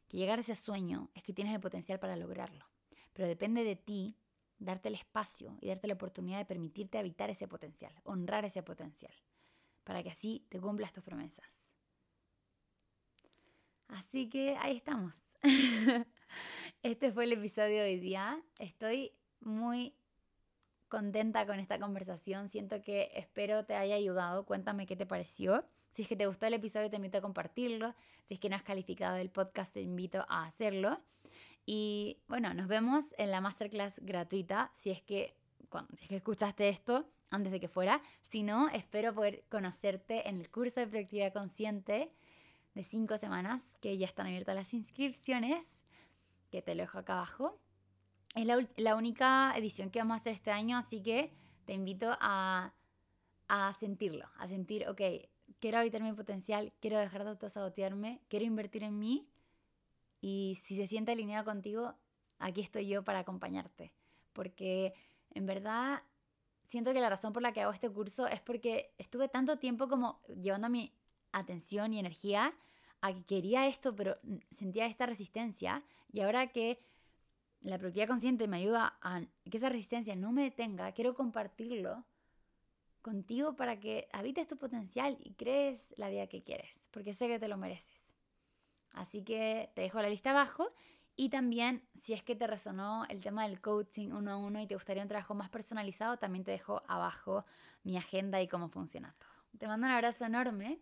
Que 0.07 0.17
llegar 0.17 0.39
a 0.39 0.43
ese 0.43 0.55
sueño 0.55 1.11
es 1.17 1.25
que 1.25 1.33
tienes 1.33 1.53
el 1.53 1.61
potencial 1.61 1.99
para 1.99 2.15
lograrlo. 2.15 2.67
Pero 3.15 3.27
depende 3.27 3.65
de 3.65 3.75
ti 3.75 4.15
darte 4.59 4.89
el 4.89 4.95
espacio 4.95 5.57
y 5.61 5.69
darte 5.69 5.87
la 5.89 5.95
oportunidad 5.95 6.39
de 6.39 6.45
permitirte 6.45 6.99
habitar 6.99 7.31
ese 7.31 7.49
potencial, 7.49 7.93
honrar 8.05 8.45
ese 8.45 8.63
potencial, 8.63 9.13
para 9.85 10.03
que 10.03 10.11
así 10.11 10.45
te 10.49 10.61
cumplas 10.61 10.93
tus 10.93 11.05
promesas. 11.05 11.47
Así 13.89 14.29
que 14.29 14.57
ahí 14.57 14.77
estamos. 14.77 15.15
este 16.83 17.13
fue 17.13 17.25
el 17.25 17.33
episodio 17.33 17.83
de 17.83 17.85
hoy 17.85 18.01
día. 18.01 18.43
Estoy 18.59 19.13
muy 19.41 19.95
contenta 20.89 21.47
con 21.47 21.59
esta 21.59 21.79
conversación. 21.79 22.49
Siento 22.49 22.83
que 22.83 23.11
espero 23.15 23.65
te 23.65 23.75
haya 23.75 23.95
ayudado. 23.95 24.45
Cuéntame 24.45 24.87
qué 24.87 24.97
te 24.97 25.07
pareció. 25.07 25.65
Si 25.93 26.03
es 26.03 26.09
que 26.09 26.17
te 26.17 26.27
gustó 26.27 26.47
el 26.47 26.55
episodio, 26.55 26.91
te 26.91 26.97
invito 26.97 27.19
a 27.19 27.23
compartirlo. 27.23 27.95
Si 28.25 28.35
es 28.35 28.41
que 28.41 28.49
no 28.49 28.57
has 28.57 28.63
calificado 28.63 29.17
el 29.17 29.31
podcast, 29.31 29.73
te 29.73 29.81
invito 29.81 30.25
a 30.29 30.45
hacerlo. 30.45 31.01
Y 31.71 32.17
bueno, 32.29 32.55
nos 32.55 32.67
vemos 32.67 33.05
en 33.19 33.31
la 33.31 33.43
masterclass 33.43 34.01
gratuita. 34.01 34.73
Si 34.81 34.89
es 34.89 35.03
que, 35.03 35.37
cuando, 35.69 35.93
es 36.01 36.09
que 36.09 36.17
escuchaste 36.17 36.67
esto 36.71 37.05
antes 37.29 37.53
de 37.53 37.61
que 37.61 37.69
fuera. 37.69 38.01
Si 38.23 38.43
no, 38.43 38.71
espero 38.71 39.15
poder 39.15 39.45
conocerte 39.51 40.31
en 40.31 40.39
el 40.39 40.49
curso 40.49 40.81
de 40.81 40.87
productividad 40.87 41.31
consciente 41.35 42.11
de 42.75 42.85
cinco 42.85 43.19
semanas, 43.19 43.61
que 43.83 43.99
ya 43.99 44.07
están 44.07 44.29
abiertas 44.29 44.55
las 44.55 44.73
inscripciones, 44.73 45.67
que 46.51 46.63
te 46.63 46.75
lo 46.75 46.85
dejo 46.85 46.97
acá 46.97 47.19
abajo. 47.19 47.61
Es 48.35 48.47
la, 48.47 48.97
única 48.97 49.53
edición 49.55 49.91
que 49.91 49.99
vamos 49.99 50.15
a 50.15 50.21
hacer 50.21 50.33
este 50.33 50.51
año, 50.51 50.79
así 50.79 51.03
que 51.03 51.35
te 51.67 51.75
invito 51.75 52.17
a, 52.19 52.73
a 53.49 53.75
sentirlo, 53.75 54.25
a 54.39 54.49
sentir, 54.49 54.89
ok, 54.89 55.03
quiero 55.61 55.81
habitar 55.81 56.03
mi 56.03 56.15
potencial, 56.15 56.73
quiero 56.81 56.99
dejar 56.99 57.25
de 57.25 57.31
autosabotearme, 57.31 58.23
quiero 58.29 58.47
invertir 58.47 58.85
en 58.85 58.99
mí 58.99 59.29
y 60.21 60.59
si 60.65 60.77
se 60.77 60.87
siente 60.87 61.13
alineado 61.13 61.45
contigo, 61.45 61.95
aquí 62.39 62.61
estoy 62.61 62.89
yo 62.89 63.05
para 63.05 63.21
acompañarte. 63.21 63.93
Porque 64.33 64.95
en 65.31 65.47
verdad 65.47 66.03
siento 66.65 66.93
que 66.93 67.01
la 67.01 67.09
razón 67.09 67.33
por 67.33 67.43
la 67.43 67.53
que 67.53 67.63
hago 67.63 67.73
este 67.73 67.91
curso 67.91 68.27
es 68.27 68.41
porque 68.41 68.95
estuve 68.99 69.29
tanto 69.29 69.59
tiempo 69.59 69.89
como 69.89 70.21
llevando 70.27 70.69
mi 70.69 70.93
atención 71.33 71.93
y 71.93 71.99
energía 71.99 72.55
a 73.01 73.13
que 73.13 73.25
quería 73.25 73.67
esto, 73.67 73.95
pero 73.95 74.19
sentía 74.51 74.87
esta 74.87 75.07
resistencia 75.07 75.85
y 76.13 76.21
ahora 76.21 76.49
que 76.49 76.81
la 77.61 77.79
productividad 77.79 78.09
consciente 78.09 78.49
me 78.49 78.59
ayuda 78.59 78.99
a 79.03 79.23
que 79.51 79.57
esa 79.57 79.69
resistencia 79.69 80.15
no 80.17 80.33
me 80.33 80.43
detenga, 80.43 80.93
quiero 80.93 81.15
compartirlo 81.15 82.05
contigo 83.03 83.57
para 83.57 83.81
que 83.81 84.09
habites 84.13 84.49
tu 84.49 84.57
potencial 84.57 85.17
y 85.21 85.35
crees 85.35 85.95
la 85.97 86.09
vida 86.09 86.27
que 86.27 86.43
quieres, 86.43 86.87
porque 86.91 87.15
sé 87.15 87.29
que 87.29 87.39
te 87.39 87.49
lo 87.49 87.57
mereces. 87.57 87.98
Así 88.93 89.23
que 89.23 89.71
te 89.75 89.83
dejo 89.83 90.01
la 90.01 90.09
lista 90.09 90.31
abajo 90.31 90.73
y 91.17 91.31
también 91.31 91.89
si 91.95 92.13
es 92.13 92.23
que 92.23 92.37
te 92.37 92.47
resonó 92.47 93.05
el 93.09 93.21
tema 93.21 93.45
del 93.47 93.61
coaching 93.61 94.11
uno 94.13 94.33
a 94.33 94.37
uno 94.37 94.61
y 94.61 94.67
te 94.67 94.75
gustaría 94.75 95.03
un 95.03 95.09
trabajo 95.09 95.35
más 95.35 95.51
personalizado, 95.51 96.17
también 96.19 96.45
te 96.45 96.53
dejo 96.53 96.83
abajo 96.87 97.45
mi 97.83 97.97
agenda 97.97 98.41
y 98.41 98.49
cómo 98.49 98.69
funciona 98.69 99.15
todo. 99.19 99.31
Te 99.59 99.67
mando 99.67 99.87
un 99.87 99.93
abrazo 99.93 100.25
enorme. 100.25 100.81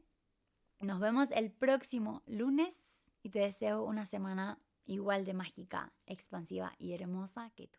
Nos 0.81 1.01
vemos 1.01 1.31
el 1.33 1.53
próximo 1.53 2.23
lunes 2.27 2.75
y 3.23 3.31
te 3.31 3.41
deseo 3.41 3.85
una 3.85 4.07
semana 4.07 4.59
igual 4.87 5.25
de 5.25 5.35
mágica, 5.35 5.93
expansiva 6.07 6.75
y 6.79 6.93
hermosa 6.95 7.51
que 7.57 7.69
tú. 7.69 7.79